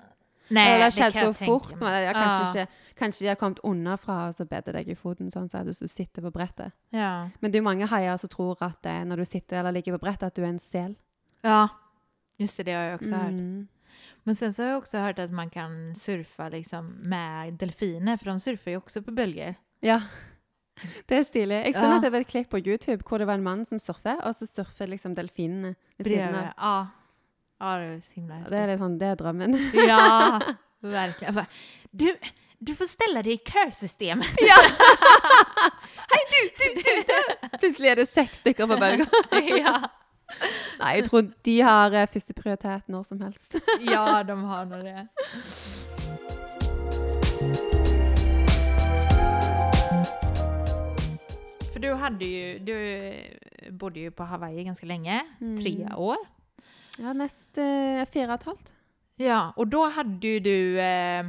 Eller 0.61 0.78
det 0.78 0.82
har 0.82 0.90
skjedd 0.90 1.14
så 1.16 1.32
fort. 1.46 1.72
Men 1.80 1.92
jeg, 2.03 2.14
kanskje, 2.14 2.44
Ja. 2.44 2.64
ikke, 2.66 2.96
kanskje 2.96 3.18
de 3.24 3.28
har 3.28 3.36
kommet 3.36 3.59
unna 3.64 3.96
fra 3.96 4.28
og 4.28 4.34
så 4.34 4.44
bedt 4.48 4.66
deg 4.72 4.88
i 4.88 4.94
foten, 4.94 5.30
sånn 5.30 5.48
så 5.50 5.61
at 5.61 5.66
du 5.66 5.88
sitter 5.88 6.22
på 6.22 6.30
brettet. 6.32 6.72
Ja. 6.92 7.28
Men 7.40 7.50
det 7.50 7.59
er 7.59 7.62
jo 7.62 7.68
mange 7.70 7.86
haier 7.88 8.16
som 8.18 8.28
tror 8.28 8.57
at 8.61 8.82
det, 8.82 9.07
når 9.09 9.16
du 9.16 9.24
sitter 9.24 9.61
eller 9.61 9.72
ligger 9.72 9.96
på 9.98 10.00
brettet, 10.05 10.22
at 10.26 10.34
du 10.34 10.42
er 10.42 10.48
en 10.48 10.59
sel. 10.59 10.96
ja, 11.44 11.68
just 12.38 12.57
det, 12.57 12.66
det 12.66 12.74
har 12.74 12.82
jeg 12.90 12.98
også 13.00 13.16
hørt. 13.16 13.32
Mm. 13.32 13.68
Men 14.24 14.34
sen 14.34 14.53
så 14.53 14.62
har 14.62 14.68
jeg 14.70 14.80
også 14.82 15.00
hørt 15.03 15.18
at 15.18 15.30
man 15.30 15.50
kan 15.50 15.94
surfe 15.94 16.50
liksom 16.50 17.03
med 17.07 17.59
delfiner, 17.59 18.16
for 18.18 18.30
de 18.30 18.38
surfer 18.38 18.72
jo 18.72 18.80
også 18.80 19.03
på 19.05 19.14
bølger. 19.14 19.55
Ja. 19.82 20.00
Det 21.09 21.18
er 21.18 21.24
stilig. 21.24 21.64
Jeg 21.66 21.74
så 21.74 21.86
Ja. 21.86 21.98
var 22.11 22.18
et 22.20 22.26
klipp 22.26 22.48
på 22.50 22.59
YouTube 22.64 23.03
hvor 23.07 23.18
det 23.18 23.26
var 23.26 23.34
en 23.34 23.42
mann 23.42 23.64
som 23.66 23.78
surfer, 23.78 24.16
og 24.24 24.34
så 24.34 24.46
surfer 24.46 24.86
liksom 24.88 25.14
delfinene 25.14 25.74
ved 25.98 26.07
siden 26.07 26.34
av. 26.34 26.55
Ja. 26.57 26.86
Ja, 27.62 27.76
det 27.78 27.84
är 27.84 28.14
himla 28.14 28.34
Det 28.50 28.58
er 28.58 28.70
litt 28.72 28.80
sånn, 28.82 28.94
det 28.98 29.06
er 29.12 29.18
drømmen. 29.20 29.52
Ja, 29.86 30.40
verkligen. 30.82 31.34
Bara, 31.36 31.46
Du, 31.92 32.08
du 32.58 32.74
får 32.74 32.88
ställa 32.90 33.22
dig 33.22 33.36
i 33.36 33.38
kösystemet. 33.38 34.26
Hei, 36.12 36.22
du, 36.32 36.40
du, 36.58 36.82
du, 36.82 36.92
du! 37.12 37.48
Plutselig 37.62 37.92
er 37.92 38.00
det 38.02 38.08
seks 38.10 38.42
stykker 38.42 38.66
på 38.66 38.78
bølga. 38.82 39.06
ja. 39.62 39.76
Nei, 40.80 40.94
jeg 40.96 41.06
tror 41.10 41.26
de 41.44 41.56
har 41.60 41.94
førsteprioritet 42.10 42.88
når 42.90 43.02
som 43.10 43.20
helst. 43.22 43.58
ja, 43.84 44.06
de 44.26 44.38
har 44.48 44.64
nå 44.70 44.82
det. 44.82 45.06
For 51.72 51.80
du 51.82 51.88
hadde 51.98 52.28
jo 52.28 52.58
du 52.66 52.74
bodde 53.80 54.02
jo 54.06 54.12
på 54.16 54.26
Hawaii 54.28 54.64
ganske 54.66 54.86
lenge. 54.88 55.20
tre 55.40 55.72
Mm. 55.84 55.94
år. 55.96 56.16
Ja, 56.99 57.12
nest 57.12 57.59
eh, 57.59 58.05
fire 58.12 58.28
og 58.28 58.34
et 58.34 58.43
halvt. 58.45 58.72
Ja, 59.16 59.53
och 59.57 59.66
då 59.68 59.84
hade 59.88 60.26
ju 60.28 60.40
du 60.40 60.80
eh, 60.80 61.24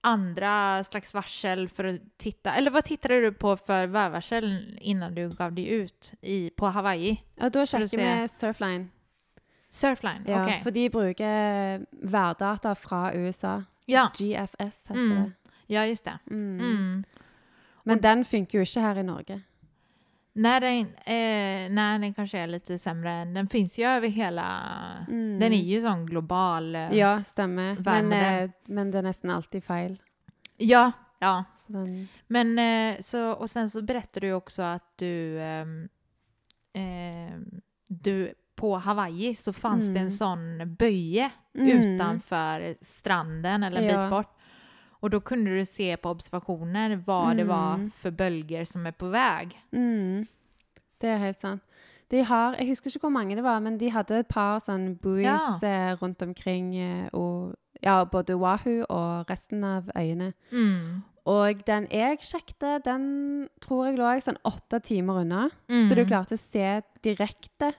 andra 0.00 0.84
slags 0.84 1.14
varsel 1.14 1.68
för 1.68 1.84
att 1.84 2.00
titta, 2.16 2.54
eller 2.54 2.70
vad 2.70 2.84
tittade 2.84 3.20
du 3.20 3.32
på 3.32 3.56
för 3.56 3.86
vägvarsel 3.86 4.78
innan 4.80 5.14
du 5.14 5.28
gav 5.28 5.52
dig 5.52 5.68
ut 5.68 6.12
i, 6.20 6.50
på 6.50 6.66
Hawaii? 6.66 7.22
Ja, 7.36 7.48
da 7.50 7.66
sjekker 7.66 8.20
vi 8.22 8.28
Surfline. 8.28 8.88
Surfline, 9.70 10.22
Ja, 10.26 10.44
ok. 10.46 10.62
For 10.62 10.70
de 10.70 10.90
bruker 10.90 11.86
værdata 11.90 12.74
fra 12.74 13.12
USA. 13.14 13.62
Ja, 13.86 14.08
GFS 14.14 14.88
heter 14.88 14.94
Mm. 14.94 15.10
det. 15.22 15.32
ja, 15.66 15.86
just 15.86 16.04
det. 16.04 16.18
Mm. 16.30 16.58
Mm. 16.60 17.04
Men 17.84 18.02
den 18.02 18.24
funker 18.24 18.58
jo 18.58 18.62
ikke 18.62 18.80
her 18.80 18.98
i 18.98 19.02
Norge. 19.02 19.42
Nej, 20.36 20.60
den, 20.60 20.80
eh, 20.96 21.70
nej, 21.72 21.98
den 21.98 22.14
kanske 22.14 22.38
är 22.38 22.46
lite 22.46 22.78
sämre. 22.78 23.24
Den 23.24 23.48
finns 23.48 23.78
ju 23.78 23.84
över 23.84 24.08
hela... 24.08 24.50
Mm. 25.08 25.38
Den 25.40 25.52
är 25.52 25.62
ju 25.62 25.80
sån 25.80 26.06
global... 26.06 26.74
eh, 26.74 26.92
Ja, 26.96 27.22
stämmer. 27.22 27.76
Men, 27.84 28.12
eh, 28.12 28.50
men 28.66 28.90
det 28.90 28.98
er 28.98 29.02
nesten 29.02 29.30
alltid 29.30 29.64
feil. 29.64 30.02
ja, 30.56 30.92
ja. 31.18 31.44
Så 31.56 31.72
den, 31.72 32.08
Men 32.26 32.58
eh, 32.58 33.00
så, 33.00 33.30
och 33.32 33.50
sen 33.50 33.70
så 33.70 33.82
berättar 33.82 34.20
du 34.20 34.32
också 34.32 34.62
att 34.62 34.98
du... 34.98 35.40
ehm, 35.40 35.88
ehm, 36.72 37.60
du 37.86 38.34
på 38.56 38.76
Hawaii 38.76 39.34
så 39.34 39.52
fanns 39.52 39.84
det 39.84 39.90
Mm. 39.90 40.02
en 40.02 40.10
sån 40.10 40.74
böje 40.78 41.30
Mm. 41.54 41.68
utanför 41.68 42.74
stranden 42.80 43.62
eller 43.62 43.80
en 43.82 43.86
Ja. 43.86 44.02
bit 44.02 44.10
bort. 44.10 44.33
Och 45.04 45.10
då 45.10 45.20
kunde 45.20 45.50
du 45.50 45.64
se 45.64 45.96
på 45.96 46.10
observationer 46.10 47.02
vad 47.06 47.36
det 47.36 47.44
var 47.44 47.90
for 47.92 48.10
bølger 48.10 48.64
som 48.64 48.86
er 48.86 48.94
på 48.96 49.10
vei. 49.12 49.50
Mm. 49.76 50.24
Det 50.96 51.10
er 51.12 51.18
helt 51.20 51.38
sant. 51.42 51.60
De 52.08 52.22
har, 52.24 52.54
jeg 52.56 52.70
husker 52.70 52.88
ikke 52.88 53.02
hvor 53.02 53.12
mange 53.12 53.36
det 53.36 53.44
var, 53.44 53.60
men 53.60 53.76
de 53.76 53.90
hadde 53.92 54.22
et 54.22 54.30
par 54.32 54.62
sånn 54.64 54.94
buoys 55.02 55.60
ja. 55.60 55.92
rundt 56.00 56.22
omkring 56.24 56.70
eh, 56.80 57.10
og, 57.12 57.52
ja, 57.84 57.98
både 58.08 58.38
Wahoo 58.40 58.86
og 58.88 59.28
resten 59.28 59.64
av 59.68 59.92
øyene. 59.92 60.30
Mm. 60.48 61.02
Og 61.28 61.60
den 61.68 61.90
jeg 61.92 62.24
sjekte, 62.24 62.78
den 62.88 63.04
tror 63.60 63.90
jeg 63.90 64.00
lå 64.00 64.14
sånn 64.24 64.40
åtte 64.48 64.80
timer 64.88 65.20
unna. 65.26 65.50
Mm. 65.68 65.84
Så 65.84 66.00
du 66.00 66.06
klarte 66.08 66.40
å 66.40 66.40
se 66.40 66.80
direkte 67.04 67.74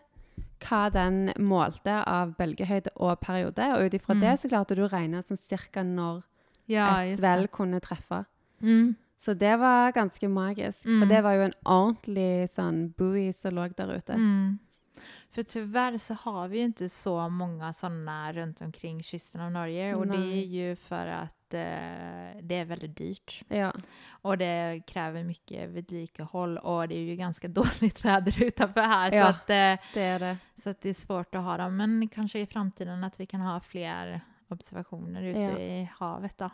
hva 0.62 0.86
den 0.94 1.34
målte 1.42 1.98
av 2.06 2.38
bølgehøyde 2.38 2.94
og 3.02 3.18
periode. 3.26 3.74
Og 3.74 3.90
ut 3.90 3.98
ifra 3.98 4.14
Mm. 4.14 4.22
det 4.22 4.38
så 4.40 4.54
klarte 4.54 4.78
du 4.78 4.86
å 4.86 4.94
regne 4.94 5.26
sånn 5.26 5.42
cirka 5.42 5.82
når 5.82 6.22
Ja, 6.66 7.04
et 7.04 7.20
svelg 7.20 7.52
kunne 7.52 7.80
treffe. 7.80 8.24
Mm. 8.62 8.96
Så 9.18 9.34
det 9.34 9.58
var 9.58 9.92
ganske 9.92 10.28
magisk. 10.28 10.82
For 10.84 10.90
Mm. 10.90 11.10
det 11.10 11.22
var 11.24 11.34
jo 11.34 11.42
en 11.42 11.54
ordentlig 11.66 12.50
sånn 12.50 12.94
buoy 12.98 13.32
som 13.34 13.56
lå 13.56 13.68
der 13.78 13.96
ute. 13.98 14.14
Mm. 14.14 14.60
For 15.30 15.44
tyvärr 15.44 15.98
så 15.98 16.14
har 16.14 16.48
vi 16.48 16.58
ju 16.58 16.64
inte 16.64 16.90
så 16.90 17.30
många 17.30 17.74
sådana 17.74 18.34
runt 18.34 18.62
omkring 18.62 19.04
kysten 19.04 19.42
av 19.42 19.52
Norge 19.52 19.96
och 19.96 20.08
det 20.08 20.18
er 20.18 20.32
är 20.32 20.46
ju 20.46 20.76
för 20.76 21.08
att 21.08 21.54
eh, 21.54 22.42
det 22.42 22.56
är 22.56 22.66
väldigt 22.66 22.98
dyrt 22.98 23.42
Ja. 23.48 23.72
och 24.24 24.38
det 24.38 24.82
kräver 24.88 25.24
mycket 25.24 25.70
vedlikehåll 25.70 26.58
och 26.58 26.88
det 26.88 26.96
är 26.96 27.02
ju 27.04 27.16
ganska 27.16 27.48
dåligt 27.60 28.06
väder 28.06 28.44
utanför 28.44 28.82
här 28.82 29.10
så, 29.12 29.18
Ja. 29.18 29.28
att, 29.28 29.50
eh, 29.50 29.78
Det 29.94 30.02
er 30.02 30.20
det. 30.20 30.38
så 30.56 30.70
att 30.70 30.82
det 30.82 30.90
är 30.90 30.94
svårt 30.94 31.36
att 31.36 31.44
ha 31.44 31.58
dem. 31.58 31.78
Men 31.78 32.08
kanske 32.08 32.40
i 32.40 32.46
framtiden 32.46 33.04
att 33.04 33.20
vi 33.20 33.26
kan 33.26 33.42
ha 33.42 33.60
fler 33.60 34.22
observationer 34.52 35.32
ute 35.32 35.42
Ja. 35.42 35.58
i 35.58 35.90
havet 36.00 36.38
da. 36.38 36.50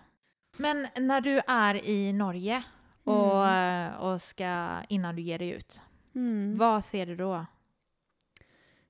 Men 0.60 0.88
når 1.00 1.22
du 1.24 1.42
er 1.48 1.76
i 1.84 2.12
Norge 2.12 2.64
og, 3.08 3.46
Mm. 3.46 4.02
og 4.02 4.20
skal 4.22 4.86
innan 4.90 5.16
du 5.16 5.22
gir 5.22 5.38
deg 5.40 5.58
ut, 5.58 5.82
Mm. 6.16 6.58
hva 6.58 6.82
ser 6.84 7.06
du 7.06 7.16
da? 7.16 7.46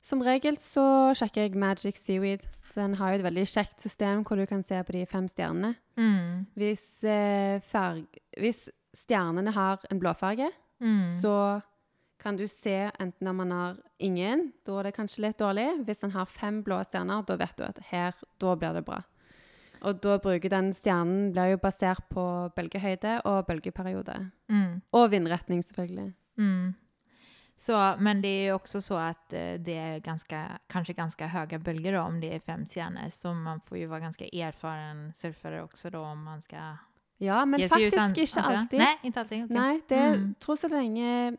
Som 0.02 0.22
regel 0.22 0.56
så 0.58 1.14
sjekker 1.14 1.44
jeg 1.46 1.56
Magic 1.56 1.96
Seaweed. 1.96 2.42
Den 2.74 2.96
har 2.96 3.12
jo 3.12 3.20
et 3.20 3.26
veldig 3.34 3.44
kjekt 3.46 3.80
system 3.84 4.24
hvor 4.26 4.38
du 4.40 4.46
kan 4.48 4.64
se 4.64 4.76
på 4.84 4.92
de 4.96 5.06
fem 5.06 5.28
stjernene. 5.28 5.76
Mm. 5.98 6.48
Hvis, 6.58 7.04
eh, 7.04 7.60
hvis 8.40 8.70
stjernene 8.96 9.52
har 9.54 9.80
en 9.92 10.00
blåfarge, 10.00 10.50
Mm. 10.82 10.98
så 11.22 11.62
kan 12.22 12.38
du 12.38 12.46
se 12.48 12.76
enten 13.02 13.28
om 13.32 13.40
han 13.44 13.52
har 13.52 13.78
ingen, 14.00 14.52
da 14.66 14.76
er 14.80 14.84
det 14.90 14.96
kanskje 14.96 15.24
litt 15.26 15.40
dårlig. 15.42 15.68
Hvis 15.88 16.02
han 16.06 16.12
har 16.14 16.26
fem 16.30 16.62
blå 16.64 16.78
stjerner, 16.86 17.24
da 17.26 17.36
vet 17.42 17.56
du 17.58 17.64
at 17.66 17.80
her, 17.92 18.14
da 18.40 18.56
blir 18.56 18.74
det 18.78 18.84
bra. 18.86 19.00
Og 19.82 19.98
da 20.04 20.20
bruker 20.22 20.50
den 20.54 20.70
stjernen, 20.78 21.32
blir 21.34 21.56
jo 21.56 21.58
basert 21.64 22.04
på 22.14 22.24
bølgehøyde 22.56 23.16
og 23.26 23.48
bølgeperiode. 23.48 24.20
Mm. 24.54 24.82
Og 24.94 25.08
vindretning, 25.10 25.64
selvfølgelig. 25.66 26.12
Mm. 26.38 26.76
Så, 27.62 27.78
men 28.02 28.22
det 28.24 28.30
er 28.30 28.48
jo 28.52 28.56
også 28.60 28.82
så 28.82 28.96
att 28.98 29.34
eh, 29.34 29.58
det 29.62 29.76
er 29.78 30.00
ganske, 30.00 30.38
kanskje 30.70 30.94
ganske 30.98 31.28
høye 31.30 31.60
bølger 31.62 31.98
om 32.00 32.20
det 32.22 32.32
er 32.34 32.40
fem 32.40 32.66
stjerner, 32.66 33.10
Så 33.10 33.34
man 33.34 33.60
får 33.68 33.78
jo 33.78 33.90
være 33.90 34.02
ganske 34.02 34.30
erfaren 34.34 35.12
surfer 35.14 35.60
også 35.62 35.90
da, 35.92 36.00
om 36.00 36.18
man 36.24 36.42
skal 36.42 36.78
Ja, 37.20 37.46
men 37.46 37.60
faktisk 37.70 37.94
utan- 37.94 38.16
ikke 38.16 38.42
alltid. 38.42 38.80
Nei, 38.80 38.96
ikke 39.04 39.20
alltid. 39.20 39.44
Okay. 39.44 39.56
Nei, 39.58 39.82
det 39.90 40.20
Mm. 40.20 40.36
tror 40.40 40.56
så 40.56 40.68
lenge 40.70 41.38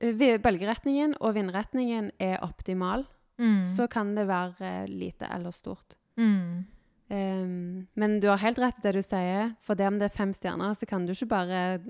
eh, 0.00 0.38
bølgeretningen 0.40 1.14
og 1.20 1.34
vindretningen 1.34 2.10
er 2.18 2.38
optimal, 2.42 3.06
Mm. 3.40 3.62
så 3.64 3.86
kan 3.88 4.14
det 4.14 4.26
være 4.28 4.60
eh, 4.60 4.86
lite 4.88 5.24
eller 5.32 5.50
stort. 5.50 5.94
Mm. 6.18 6.66
Um, 7.08 7.86
men 7.96 8.20
du 8.20 8.26
har 8.28 8.36
helt 8.38 8.58
rett 8.58 8.76
i 8.78 8.82
det 8.84 8.92
du 8.98 9.02
sier. 9.02 9.54
For 9.64 9.74
det 9.74 9.86
om 9.88 9.96
det 9.98 10.10
er 10.10 10.16
fem 10.16 10.34
stjerner, 10.36 10.74
så 10.76 10.86
kan 10.86 11.06
du 11.06 11.12
ikke 11.14 11.26
bare 11.30 11.80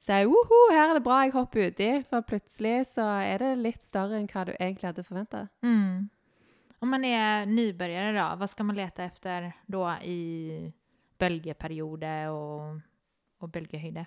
si 0.00 0.12
«Woho, 0.28 0.58
her 0.70 0.90
er 0.90 0.98
det 0.98 1.02
bra, 1.02 1.22
jeg 1.24 1.32
hopper 1.32 1.70
uti. 1.72 1.88
For 2.10 2.20
plutselig 2.22 2.86
så 2.92 3.06
er 3.24 3.38
det 3.42 3.58
litt 3.64 3.80
større 3.82 4.20
enn 4.20 4.28
hva 4.28 4.44
du 4.44 4.52
egentlig 4.58 4.90
hadde 4.90 5.06
forventa. 5.08 5.46
Mm. 5.64 6.10
Om 6.80 6.88
man 6.88 7.04
er 7.04 7.48
nybegynner, 7.48 8.14
da, 8.14 8.28
hva 8.36 8.46
skal 8.48 8.68
man 8.68 8.76
lete 8.76 9.04
efter 9.08 9.50
da 9.68 9.96
i 10.04 10.70
bølgeperiode 11.20 12.14
og, 12.32 12.80
og 13.40 13.50
bölgehöjder? 13.52 14.06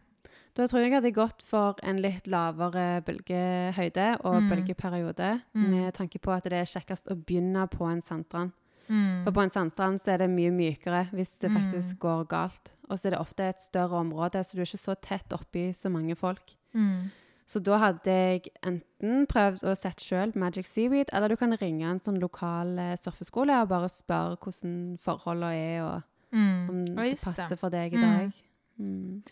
Da 0.56 0.68
tror 0.68 0.82
jeg 0.84 0.92
jeg 0.92 1.02
hadde 1.02 1.12
gått 1.16 1.42
for 1.42 1.80
en 1.82 1.98
litt 2.02 2.28
lavere 2.30 3.02
bølgehøyde 3.06 4.20
og 4.24 4.36
Mm. 4.44 4.50
bølgeperiode, 4.52 5.42
Mm. 5.56 5.70
med 5.72 5.94
tanke 5.94 6.20
på 6.22 6.32
at 6.36 6.44
det 6.44 6.54
er 6.54 6.66
kjekkest 6.66 7.08
å 7.10 7.16
begynne 7.26 7.68
på 7.70 7.90
en 7.92 8.02
sandstrand. 8.02 8.52
Mm. 8.90 9.24
For 9.24 9.32
på 9.32 9.42
en 9.42 9.50
sandstrand 9.50 10.00
så 10.00 10.14
er 10.14 10.18
det 10.18 10.30
mye 10.30 10.52
mykere 10.52 11.10
hvis 11.12 11.40
det 11.40 11.50
Mm. 11.52 11.58
faktisk 11.72 11.98
går 12.00 12.28
galt. 12.28 12.72
Og 12.90 12.98
så 13.00 13.06
er 13.08 13.10
det 13.12 13.20
ofte 13.20 13.40
et 13.50 13.60
større 13.62 13.98
område, 13.98 14.44
så 14.44 14.54
du 14.54 14.60
er 14.62 14.66
ikke 14.66 14.78
så 14.78 14.96
tett 15.02 15.30
oppi 15.34 15.70
så 15.74 15.90
mange 15.90 16.16
folk. 16.16 16.54
Mm. 16.76 17.10
Så 17.48 17.62
da 17.64 17.78
hadde 17.78 18.04
jeg 18.06 18.42
enten 18.64 19.26
prøvd 19.26 19.64
å 19.64 19.76
sette 19.76 20.02
sjøl 20.04 20.36
Magic 20.36 20.66
Seaweed, 20.66 21.10
eller 21.12 21.30
du 21.30 21.36
kan 21.36 21.52
ringe 21.58 21.84
en 21.84 22.00
sånn 22.00 22.20
lokal 22.20 22.78
eh, 22.80 22.96
surfeskole 22.96 23.50
og 23.62 23.70
bare 23.70 23.88
spørre 23.90 24.38
hvordan 24.38 24.98
forholdene 25.00 25.54
er, 25.56 25.82
og 25.84 26.04
Mm. 26.32 26.70
om 26.70 26.86
det 26.86 27.20
passer 27.22 27.56
for 27.58 27.70
deg 27.70 27.94
i 27.94 27.98
dag. 28.02 28.34
Mm. 28.80 29.24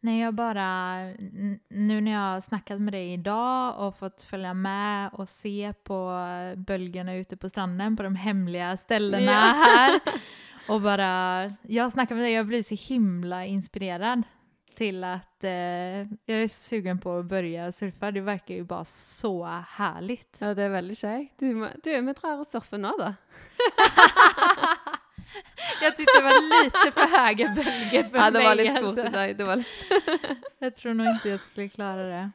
Nej, 0.00 0.20
jag 0.20 0.34
bara... 0.34 0.96
Nu 1.68 2.00
när 2.00 2.12
jag 2.12 2.18
har 2.34 2.40
snackat 2.40 2.80
med 2.80 2.92
dig 2.92 3.12
idag 3.12 3.78
och 3.88 3.98
fått 3.98 4.22
följa 4.22 4.54
med 4.54 5.10
och 5.12 5.28
se 5.28 5.72
på 5.84 6.12
bölgerna 6.56 7.14
ute 7.14 7.36
på 7.36 7.48
stranden 7.48 7.96
på 7.96 8.02
de 8.02 8.16
hemliga 8.16 8.76
ställena 8.76 9.32
Ja. 9.32 9.38
här. 9.66 10.00
Och 10.68 10.80
bara... 10.80 11.42
Jag 11.62 11.84
har 11.84 11.90
snackat 11.90 12.16
med 12.16 12.24
dig, 12.26 12.32
jag 12.32 12.46
blir 12.46 12.62
så 12.62 12.74
himla 12.92 13.46
inspirerad 13.46 14.22
till 14.74 15.04
att 15.04 15.44
eh, 15.44 15.50
jag 16.00 16.42
är 16.42 16.48
sugen 16.48 16.98
på 16.98 17.18
att 17.18 17.24
börja 17.26 17.72
surfa. 17.72 18.10
Det 18.10 18.20
verkar 18.20 18.54
ju 18.54 18.64
bara 18.64 18.84
så 18.84 19.44
härligt. 19.68 20.36
Ja, 20.40 20.54
det 20.54 20.62
er 20.62 20.68
veldig 20.68 20.96
kjekt. 20.96 21.34
Du, 21.38 21.54
må- 21.54 21.74
du, 21.84 22.00
vi 22.00 22.12
drar 22.12 22.40
og 22.40 22.46
surfer 22.46 22.78
nå, 22.78 22.94
da. 22.98 23.14
Jag 25.82 25.96
tyckte 25.96 26.18
det 26.18 26.22
var 26.22 26.64
lite 26.64 26.92
för 27.00 27.18
höga 27.18 27.48
bölger 27.54 28.02
för 28.04 28.18
Ja, 28.18 28.30
det 28.30 28.38
var 28.38 28.56
mig. 28.56 28.64
litt 28.64 28.76
stort 28.76 28.98
alltså. 28.98 29.06
i 29.06 29.10
dag. 29.10 29.36
Det 29.36 29.44
var 29.44 29.56
litt. 29.56 29.66
Jag 30.58 30.76
tror 30.76 30.94
nog 30.94 31.06
inte 31.06 31.28
jag 31.28 31.40
skulle 31.40 31.68
klara 31.68 32.02
det. 32.06 32.30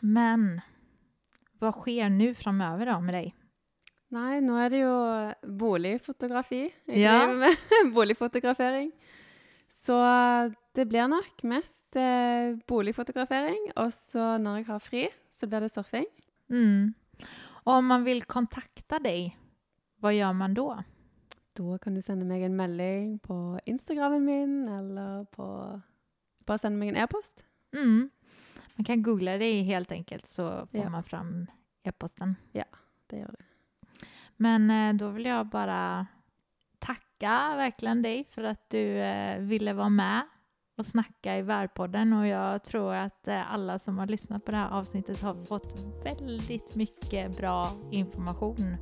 Men 0.00 0.60
vad 1.58 1.74
sker 1.74 2.08
nu 2.08 2.34
framöver 2.34 2.86
då 2.86 3.00
med 3.00 3.14
dig? 3.14 3.34
Nei, 4.10 4.40
nå 4.40 4.56
er 4.56 4.70
det 4.70 4.78
jo 4.80 4.92
boligfotografi. 5.58 6.70
Jeg 6.86 6.98
Ja. 6.98 7.18
driver 7.26 7.34
med 7.34 7.56
boligfotografering. 7.94 8.92
Så 9.68 9.94
det 10.74 10.84
blir 10.88 11.08
nok 11.08 11.42
mest 11.42 11.96
eh, 11.96 12.56
boligfotografering. 12.66 13.68
Og 13.76 13.92
så 13.92 14.38
når 14.38 14.56
jeg 14.56 14.66
har 14.66 14.78
fri, 14.80 15.08
så 15.30 15.46
blir 15.46 15.60
det 15.60 15.72
surfing. 15.72 16.06
Mm. 16.50 16.94
Og 17.66 17.72
om 17.74 17.84
man 17.84 18.04
vil 18.04 18.22
kontakta 18.24 18.98
deg, 18.98 19.34
hva 20.00 20.12
gjør 20.14 20.32
man 20.32 20.54
då? 20.56 20.70
Da 21.58 21.78
kan 21.82 21.94
du 21.94 22.02
sende 22.02 22.24
meg 22.28 22.42
en 22.46 22.56
melding 22.56 23.18
på 23.18 23.58
Instagrammen 23.66 24.24
min, 24.24 24.68
eller 24.68 25.24
på 25.34 25.46
Bare 26.46 26.58
sende 26.62 26.78
meg 26.78 26.88
en 26.94 27.02
e-post. 27.02 27.42
Mm. 27.76 28.10
Man 28.76 28.84
kan 28.84 29.02
googla 29.02 29.34
det 29.38 29.50
helt 29.66 29.92
enkelt 29.92 30.26
så 30.26 30.66
får 30.70 30.80
Ja. 30.80 30.88
man 30.88 31.02
fram 31.04 31.46
e-posten. 31.84 32.36
Ja, 32.52 32.64
Det 33.10 33.18
gjør 33.18 33.34
du. 33.38 33.44
Men 34.36 34.70
eh, 34.70 34.92
vil 35.10 35.24
jeg 35.24 35.50
bare 35.50 36.06
takke 36.78 37.02
tacka 37.18 37.56
verkligen 37.56 38.02
dig 38.02 38.24
för 38.30 38.42
att 38.44 38.70
du 38.70 38.98
eh, 39.00 39.38
ville 39.40 39.72
være 39.72 39.90
med 39.90 40.22
och 40.76 40.86
snacka 40.86 41.36
i 41.38 41.42
Värpodden 41.42 42.12
och 42.12 42.26
jag 42.26 42.64
tror 42.64 42.94
att 42.94 43.28
alle 43.28 43.44
alla 43.44 43.78
som 43.78 43.98
har 43.98 44.06
lyssnat 44.06 44.44
på 44.44 44.50
det 44.50 44.56
här 44.56 44.70
avsnittet 44.70 45.22
har 45.22 45.44
fått 45.44 45.74
väldigt 46.04 46.76
mycket 46.76 47.36
bra 47.36 47.68
information. 47.90 48.76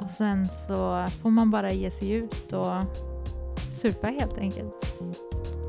Och 0.00 0.10
sen 0.10 0.48
så 0.48 1.06
får 1.22 1.30
man 1.30 1.50
bara 1.50 1.72
ge 1.72 1.90
sig 1.90 2.10
ut 2.10 2.52
och 2.52 2.74
surfa 3.74 4.06
helt 4.06 4.38
enkelt. 4.38 4.94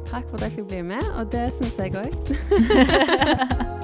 Takk 0.07 0.29
for 0.29 0.37
at 0.39 0.43
jeg 0.47 0.51
fikk 0.55 0.67
bli 0.71 0.81
med, 0.87 1.03
og 1.19 1.27
det 1.31 1.49
syns 1.57 1.75
jeg 1.79 1.95
òg. 1.99 2.13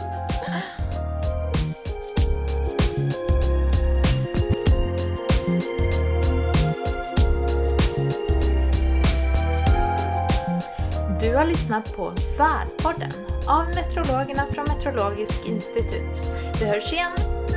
Du 11.24 11.38
har 11.38 11.46
lyssnat 11.46 11.96
på 11.96 12.12
Værpodden 12.38 13.12
av 13.48 13.66
meteorologerna 13.68 14.46
från 14.52 14.66
Meteorologisk 14.66 15.48
institut. 15.48 16.24
Vi 16.60 16.66
hörs 16.66 16.94
igen 16.94 17.12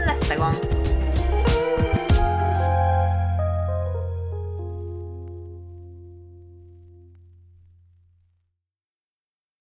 nästa 0.06 0.36
gång. 0.36 0.85